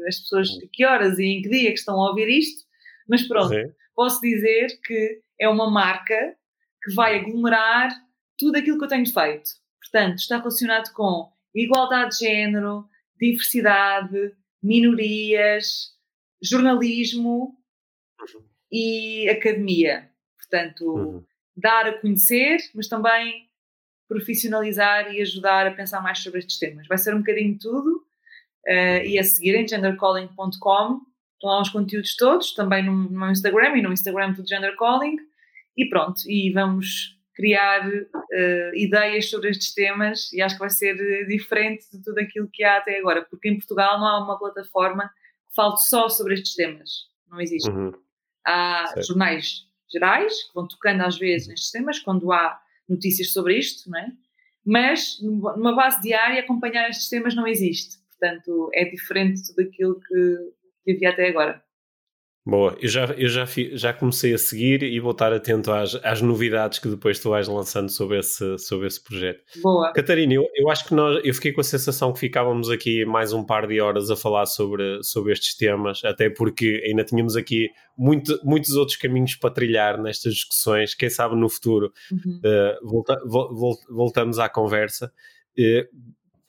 as 0.06 0.20
pessoas, 0.20 0.48
hum. 0.48 0.68
que 0.72 0.84
horas 0.84 1.18
e 1.18 1.24
em 1.24 1.42
que 1.42 1.48
dia 1.48 1.70
que 1.70 1.78
estão 1.78 2.00
a 2.00 2.10
ouvir 2.10 2.28
isto, 2.28 2.64
mas 3.08 3.26
pronto, 3.26 3.48
Sim. 3.48 3.64
posso 3.96 4.20
dizer 4.20 4.68
que 4.84 5.20
é 5.42 5.48
uma 5.48 5.68
marca 5.68 6.36
que 6.82 6.94
vai 6.94 7.18
aglomerar 7.18 7.90
tudo 8.38 8.56
aquilo 8.56 8.78
que 8.78 8.84
eu 8.84 8.88
tenho 8.88 9.06
feito. 9.06 9.50
Portanto, 9.80 10.18
está 10.18 10.38
relacionado 10.38 10.92
com 10.92 11.32
igualdade 11.52 12.16
de 12.16 12.26
género, 12.26 12.88
diversidade, 13.20 14.34
minorias, 14.62 15.90
jornalismo 16.40 17.56
uhum. 18.20 18.42
e 18.70 19.28
academia. 19.28 20.08
Portanto, 20.38 20.84
uhum. 20.84 21.24
dar 21.56 21.88
a 21.88 22.00
conhecer, 22.00 22.58
mas 22.72 22.86
também 22.86 23.48
profissionalizar 24.08 25.12
e 25.12 25.20
ajudar 25.22 25.66
a 25.66 25.72
pensar 25.72 26.00
mais 26.02 26.20
sobre 26.20 26.38
estes 26.38 26.58
temas. 26.58 26.86
Vai 26.86 26.98
ser 26.98 27.14
um 27.14 27.18
bocadinho 27.18 27.58
tudo. 27.58 28.04
Uh, 28.64 29.02
e 29.04 29.18
a 29.18 29.24
seguir 29.24 29.56
em 29.56 29.66
gendercalling.com 29.66 31.00
estão 31.34 31.50
lá 31.50 31.60
os 31.60 31.68
conteúdos 31.70 32.14
todos, 32.14 32.54
também 32.54 32.84
no, 32.84 32.92
no 32.92 33.18
meu 33.18 33.30
Instagram 33.30 33.76
e 33.76 33.82
no 33.82 33.92
Instagram 33.92 34.32
do 34.34 34.46
Gender 34.46 34.76
Calling. 34.76 35.16
E 35.76 35.88
pronto, 35.88 36.20
e 36.26 36.52
vamos 36.52 37.18
criar 37.34 37.88
uh, 37.88 38.74
ideias 38.74 39.30
sobre 39.30 39.50
estes 39.50 39.72
temas 39.72 40.32
e 40.32 40.42
acho 40.42 40.54
que 40.54 40.60
vai 40.60 40.70
ser 40.70 40.94
eh, 41.00 41.24
diferente 41.24 41.90
de 41.90 42.02
tudo 42.02 42.18
aquilo 42.18 42.48
que 42.52 42.62
há 42.62 42.76
até 42.76 42.98
agora, 42.98 43.24
porque 43.24 43.48
em 43.48 43.56
Portugal 43.56 43.98
não 43.98 44.06
há 44.06 44.22
uma 44.22 44.38
plataforma 44.38 45.08
que 45.48 45.54
fale 45.54 45.76
só 45.78 46.10
sobre 46.10 46.34
estes 46.34 46.54
temas, 46.54 46.90
não 47.30 47.40
existe. 47.40 47.70
Uhum. 47.70 47.92
Há 48.44 48.86
certo. 48.88 49.06
jornais 49.06 49.66
gerais 49.90 50.42
que 50.46 50.54
vão 50.54 50.68
tocando 50.68 51.02
às 51.02 51.18
vezes 51.18 51.48
nestes 51.48 51.70
temas, 51.70 51.98
quando 51.98 52.30
há 52.32 52.60
notícias 52.86 53.32
sobre 53.32 53.58
isto, 53.58 53.88
não 53.90 53.98
é? 53.98 54.12
mas 54.64 55.18
numa 55.20 55.74
base 55.74 56.00
diária 56.00 56.40
acompanhar 56.40 56.88
estes 56.88 57.08
temas 57.08 57.34
não 57.34 57.46
existe. 57.46 57.98
Portanto, 58.10 58.70
é 58.72 58.84
diferente 58.84 59.42
de 59.42 59.48
tudo 59.48 59.68
aquilo 59.68 60.00
que, 60.00 60.52
que 60.84 60.92
havia 60.92 61.10
até 61.10 61.28
agora. 61.28 61.62
Boa, 62.44 62.76
eu 62.80 62.88
já, 62.88 63.04
eu 63.16 63.28
já, 63.28 63.46
fi, 63.46 63.76
já 63.76 63.92
comecei 63.92 64.34
a 64.34 64.38
seguir 64.38 64.82
e 64.82 64.98
vou 64.98 65.12
estar 65.12 65.32
atento 65.32 65.70
às, 65.70 65.94
às 66.02 66.20
novidades 66.20 66.80
que 66.80 66.88
depois 66.88 67.20
tu 67.20 67.30
vais 67.30 67.46
lançando 67.46 67.88
sobre 67.88 68.18
esse, 68.18 68.58
sobre 68.58 68.88
esse 68.88 69.00
projeto. 69.00 69.44
Boa. 69.62 69.92
Catarina, 69.92 70.34
eu, 70.34 70.44
eu 70.56 70.68
acho 70.68 70.84
que 70.84 70.92
nós, 70.92 71.24
eu 71.24 71.32
fiquei 71.34 71.52
com 71.52 71.60
a 71.60 71.64
sensação 71.64 72.12
que 72.12 72.18
ficávamos 72.18 72.68
aqui 72.68 73.04
mais 73.04 73.32
um 73.32 73.44
par 73.44 73.68
de 73.68 73.80
horas 73.80 74.10
a 74.10 74.16
falar 74.16 74.46
sobre, 74.46 75.00
sobre 75.04 75.32
estes 75.32 75.56
temas, 75.56 76.04
até 76.04 76.28
porque 76.28 76.82
ainda 76.84 77.04
tínhamos 77.04 77.36
aqui 77.36 77.70
muito, 77.96 78.36
muitos 78.42 78.74
outros 78.74 78.96
caminhos 78.96 79.36
para 79.36 79.50
trilhar 79.50 80.02
nestas 80.02 80.34
discussões. 80.34 80.96
Quem 80.96 81.08
sabe 81.08 81.36
no 81.36 81.48
futuro 81.48 81.92
uhum. 82.10 82.40
uh, 82.44 82.88
volta, 82.88 83.20
vol, 83.24 83.78
voltamos 83.88 84.40
à 84.40 84.48
conversa. 84.48 85.12
Uh, 85.56 85.86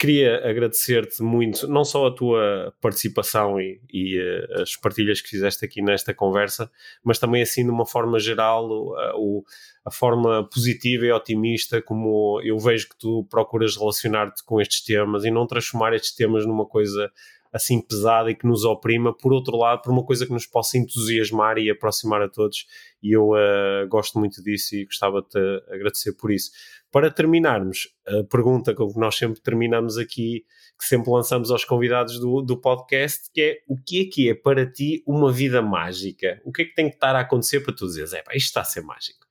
queria 0.04 0.46
agradecer-te 0.46 1.24
muito, 1.24 1.66
não 1.66 1.86
só 1.86 2.08
a 2.08 2.14
tua 2.14 2.74
participação 2.82 3.58
e, 3.58 3.80
e 3.90 4.20
uh, 4.20 4.62
as 4.62 4.76
partilhas 4.76 5.22
que 5.22 5.30
fizeste 5.30 5.64
aqui 5.64 5.82
nesta 5.82 6.14
conversa, 6.14 6.70
mas 7.02 7.18
também 7.18 7.42
assim 7.42 7.64
de 7.64 7.70
uma 7.72 7.86
forma 7.86 8.20
geral, 8.20 8.68
o, 9.16 9.46
a 9.86 9.90
forma 9.90 10.46
positiva 10.50 11.06
e 11.06 11.12
otimista 11.14 11.82
como 11.82 12.42
eu 12.44 12.60
vejo 12.60 12.90
que 12.90 12.98
tu 12.98 13.26
procuras 13.30 13.78
relacionar-te 13.78 14.44
com 14.44 14.60
estes 14.60 14.84
temas 14.84 15.24
e 15.24 15.32
não 15.32 15.48
transformar 15.48 15.94
estes 15.94 16.14
temas 16.14 16.46
numa 16.46 16.66
coisa 16.66 17.10
assim 17.54 17.80
pesada 17.80 18.32
e 18.32 18.36
que 18.36 18.48
nos 18.48 18.66
oprima, 18.66 19.16
por 19.16 19.32
outro 19.32 19.56
lado, 19.56 19.84
por 19.84 19.92
uma 19.92 20.04
coisa 20.04 20.26
que 20.26 20.34
nos 20.34 20.48
possa 20.48 20.78
entusiasmar 20.78 21.60
e 21.60 21.70
aproximar 21.70 22.22
a 22.22 22.28
todos, 22.28 22.66
e 23.02 23.16
eu 23.16 23.30
uh, 23.30 23.88
gosto 23.88 24.18
muito 24.18 24.42
disso 24.44 24.76
e 24.76 24.86
gostava 24.86 25.22
de 25.22 25.30
te 25.30 25.64
agradecer 25.72 26.14
por 26.14 26.32
isso. 26.32 26.52
Para 26.92 27.12
terminarmos, 27.12 27.90
a 28.08 28.24
pergunta 28.24 28.74
com 28.74 28.92
que 28.92 29.00
nós 29.00 29.16
sempre 29.16 29.40
terminamos 29.42 29.98
aqui, 29.98 30.44
que 30.80 30.86
sempre 30.86 31.12
lançamos 31.12 31.52
aos 31.52 31.64
convidados 31.64 32.20
do, 32.20 32.42
do 32.42 32.60
podcast, 32.60 33.32
que 33.32 33.42
é 33.42 33.58
o 33.68 33.78
que 33.78 34.02
é 34.02 34.06
que 34.06 34.30
é 34.30 34.36
para 34.36 34.70
ti 34.70 35.04
uma 35.08 35.32
vida 35.32 35.62
mágica? 35.62 36.42
O 36.44 36.52
que 36.52 36.64
é 36.64 36.66
que 36.66 36.74
tem 36.74 36.90
que 36.90 36.96
estar 36.96 37.16
a 37.16 37.22
acontecer 37.22 37.62
para 37.62 37.74
tu 37.74 37.86
dizeres, 37.86 38.14
é 38.14 38.22
pá, 38.22 38.36
isto 38.36 38.48
está 38.48 38.62
a 38.62 38.66
ser 38.66 38.82
mágico? 38.82 39.23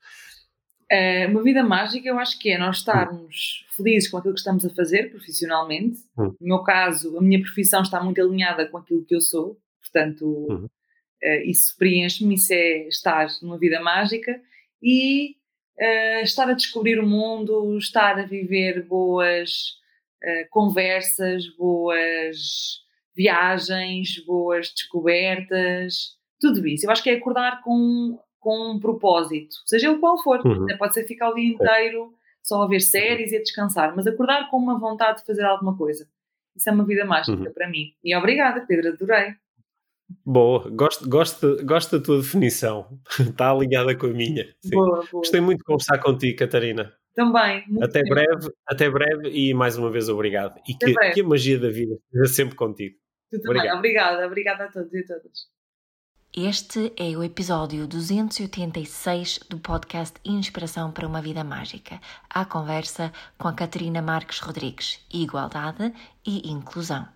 Uh, 0.92 1.30
uma 1.30 1.42
vida 1.42 1.62
mágica, 1.62 2.06
eu 2.06 2.18
acho 2.18 2.38
que 2.38 2.50
é 2.50 2.58
nós 2.58 2.78
estarmos 2.78 3.66
felizes 3.74 4.10
com 4.10 4.18
aquilo 4.18 4.34
que 4.34 4.40
estamos 4.40 4.62
a 4.66 4.70
fazer 4.74 5.10
profissionalmente. 5.10 6.00
Hum. 6.18 6.34
No 6.38 6.48
meu 6.48 6.62
caso, 6.62 7.16
a 7.16 7.22
minha 7.22 7.40
profissão 7.40 7.80
está 7.80 8.02
muito 8.02 8.20
alinhada 8.20 8.66
com 8.68 8.76
aquilo 8.76 9.02
que 9.02 9.14
eu 9.14 9.20
sou, 9.22 9.58
portanto, 9.80 10.66
uh, 10.66 11.42
isso 11.46 11.74
preenche-me. 11.78 12.34
Isso 12.34 12.52
é 12.52 12.88
estar 12.88 13.26
numa 13.40 13.58
vida 13.58 13.80
mágica 13.80 14.38
e 14.82 15.36
uh, 15.80 16.24
estar 16.24 16.50
a 16.50 16.54
descobrir 16.54 16.98
o 17.00 17.08
mundo, 17.08 17.78
estar 17.78 18.18
a 18.18 18.26
viver 18.26 18.84
boas 18.86 19.80
conversas, 20.50 21.48
boas 21.56 22.80
viagens, 23.12 24.24
boas 24.24 24.72
descobertas, 24.72 26.16
tudo 26.40 26.64
isso. 26.64 26.86
Eu 26.86 26.92
acho 26.92 27.02
que 27.02 27.10
é 27.10 27.14
acordar 27.14 27.60
com 27.62 28.20
com 28.42 28.72
um 28.72 28.80
propósito, 28.80 29.54
seja 29.64 29.88
ele 29.88 29.98
qual 29.98 30.20
for. 30.20 30.44
Uhum. 30.44 30.66
Pode 30.76 30.94
ser 30.94 31.06
ficar 31.06 31.30
o 31.30 31.34
dia 31.34 31.54
inteiro 31.54 32.12
só 32.42 32.60
a 32.62 32.66
ver 32.66 32.80
séries 32.80 33.30
e 33.30 33.36
a 33.36 33.40
descansar, 33.40 33.94
mas 33.94 34.04
acordar 34.06 34.50
com 34.50 34.56
uma 34.56 34.78
vontade 34.78 35.20
de 35.20 35.26
fazer 35.26 35.44
alguma 35.44 35.76
coisa. 35.76 36.08
Isso 36.54 36.68
é 36.68 36.72
uma 36.72 36.84
vida 36.84 37.04
mágica 37.04 37.40
uhum. 37.40 37.52
para 37.52 37.70
mim. 37.70 37.94
E 38.02 38.14
obrigada, 38.16 38.64
Pedro, 38.66 38.88
adorei. 38.88 39.34
Boa, 40.26 40.68
gosto, 40.70 41.08
gosto, 41.08 41.64
gosto 41.64 41.98
da 41.98 42.04
tua 42.04 42.18
definição. 42.18 42.98
Está 43.18 43.52
alinhada 43.52 43.96
com 43.96 44.06
a 44.06 44.10
minha. 44.10 44.44
Boa, 44.70 44.96
boa. 44.96 45.06
Gostei 45.12 45.40
muito 45.40 45.58
de 45.58 45.64
conversar 45.64 45.98
contigo, 45.98 46.36
Catarina. 46.36 46.92
Também. 47.14 47.64
Até 47.80 48.02
bem. 48.02 48.10
breve, 48.10 48.50
até 48.66 48.90
breve 48.90 49.28
e 49.28 49.54
mais 49.54 49.78
uma 49.78 49.90
vez 49.90 50.08
obrigado. 50.08 50.60
E 50.68 50.74
que, 50.74 50.92
que, 51.12 51.20
a 51.20 51.24
magia 51.24 51.58
da 51.58 51.68
vida 51.68 51.94
esteja 51.94 52.34
sempre 52.34 52.56
contigo. 52.56 52.96
Tu 53.30 53.40
também. 53.40 53.58
Obrigado. 53.58 53.78
Obrigada, 53.78 54.26
obrigada 54.26 54.64
a 54.64 54.68
todos 54.68 54.92
e 54.92 54.98
a 54.98 55.06
todas. 55.06 55.61
Este 56.34 56.94
é 56.96 57.14
o 57.14 57.22
episódio 57.22 57.86
286 57.86 59.40
do 59.50 59.58
podcast 59.58 60.18
Inspiração 60.24 60.90
para 60.90 61.06
uma 61.06 61.20
Vida 61.20 61.44
Mágica, 61.44 62.00
a 62.30 62.42
conversa 62.46 63.12
com 63.36 63.48
a 63.48 63.52
Catarina 63.52 64.00
Marques 64.00 64.38
Rodrigues, 64.38 64.98
Igualdade 65.12 65.92
e 66.24 66.50
Inclusão. 66.50 67.06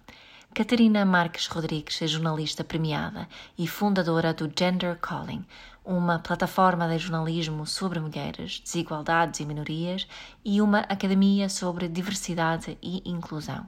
Catarina 0.52 1.02
Marques 1.06 1.46
Rodrigues 1.46 2.02
é 2.02 2.06
jornalista 2.06 2.62
premiada 2.62 3.26
e 3.56 3.66
fundadora 3.66 4.34
do 4.34 4.52
Gender 4.54 4.98
Calling, 4.98 5.46
uma 5.82 6.18
plataforma 6.18 6.86
de 6.86 6.98
jornalismo 6.98 7.66
sobre 7.66 7.98
mulheres, 7.98 8.60
desigualdades 8.60 9.40
e 9.40 9.46
minorias 9.46 10.06
e 10.44 10.60
uma 10.60 10.80
academia 10.80 11.48
sobre 11.48 11.88
diversidade 11.88 12.76
e 12.82 13.00
inclusão. 13.08 13.66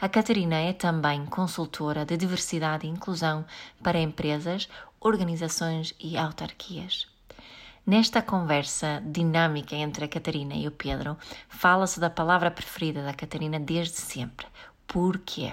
A 0.00 0.08
Catarina 0.08 0.56
é 0.56 0.72
também 0.72 1.26
consultora 1.26 2.06
de 2.06 2.16
diversidade 2.16 2.86
e 2.86 2.90
inclusão 2.90 3.44
para 3.82 4.00
empresas, 4.00 4.66
organizações 4.98 5.94
e 6.00 6.16
autarquias. 6.16 7.06
Nesta 7.86 8.22
conversa 8.22 9.02
dinâmica 9.04 9.76
entre 9.76 10.06
a 10.06 10.08
Catarina 10.08 10.54
e 10.54 10.66
o 10.66 10.70
Pedro, 10.70 11.18
fala-se 11.50 12.00
da 12.00 12.08
palavra 12.08 12.50
preferida 12.50 13.04
da 13.04 13.12
Catarina 13.12 13.60
desde 13.60 13.96
sempre: 13.96 14.46
porquê 14.86 15.52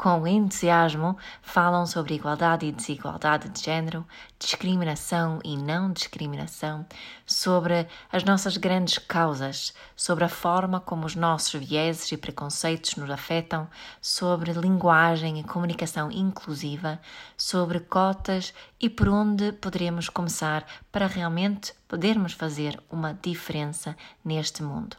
com 0.00 0.26
entusiasmo, 0.26 1.14
falam 1.42 1.84
sobre 1.84 2.14
igualdade 2.14 2.64
e 2.64 2.72
desigualdade 2.72 3.50
de 3.50 3.62
género, 3.62 4.02
discriminação 4.38 5.40
e 5.44 5.58
não 5.58 5.92
discriminação, 5.92 6.86
sobre 7.26 7.86
as 8.10 8.24
nossas 8.24 8.56
grandes 8.56 8.96
causas, 8.96 9.74
sobre 9.94 10.24
a 10.24 10.28
forma 10.30 10.80
como 10.80 11.04
os 11.04 11.14
nossos 11.14 11.60
vieses 11.60 12.10
e 12.12 12.16
preconceitos 12.16 12.96
nos 12.96 13.10
afetam, 13.10 13.68
sobre 14.00 14.54
linguagem 14.54 15.38
e 15.38 15.44
comunicação 15.44 16.10
inclusiva, 16.10 16.98
sobre 17.36 17.78
cotas 17.78 18.54
e 18.80 18.88
por 18.88 19.06
onde 19.06 19.52
poderemos 19.52 20.08
começar 20.08 20.64
para 20.90 21.06
realmente 21.06 21.74
podermos 21.86 22.32
fazer 22.32 22.82
uma 22.90 23.12
diferença 23.12 23.94
neste 24.24 24.62
mundo. 24.62 24.96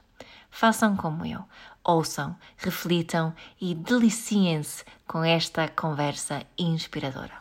Façam 0.52 0.96
como 0.96 1.26
eu 1.26 1.44
ouçam, 1.84 2.36
reflitam 2.58 3.34
e 3.60 3.74
deliciem-se 3.76 4.84
com 5.08 5.24
esta 5.24 5.68
conversa 5.68 6.44
inspiradora. 6.58 7.40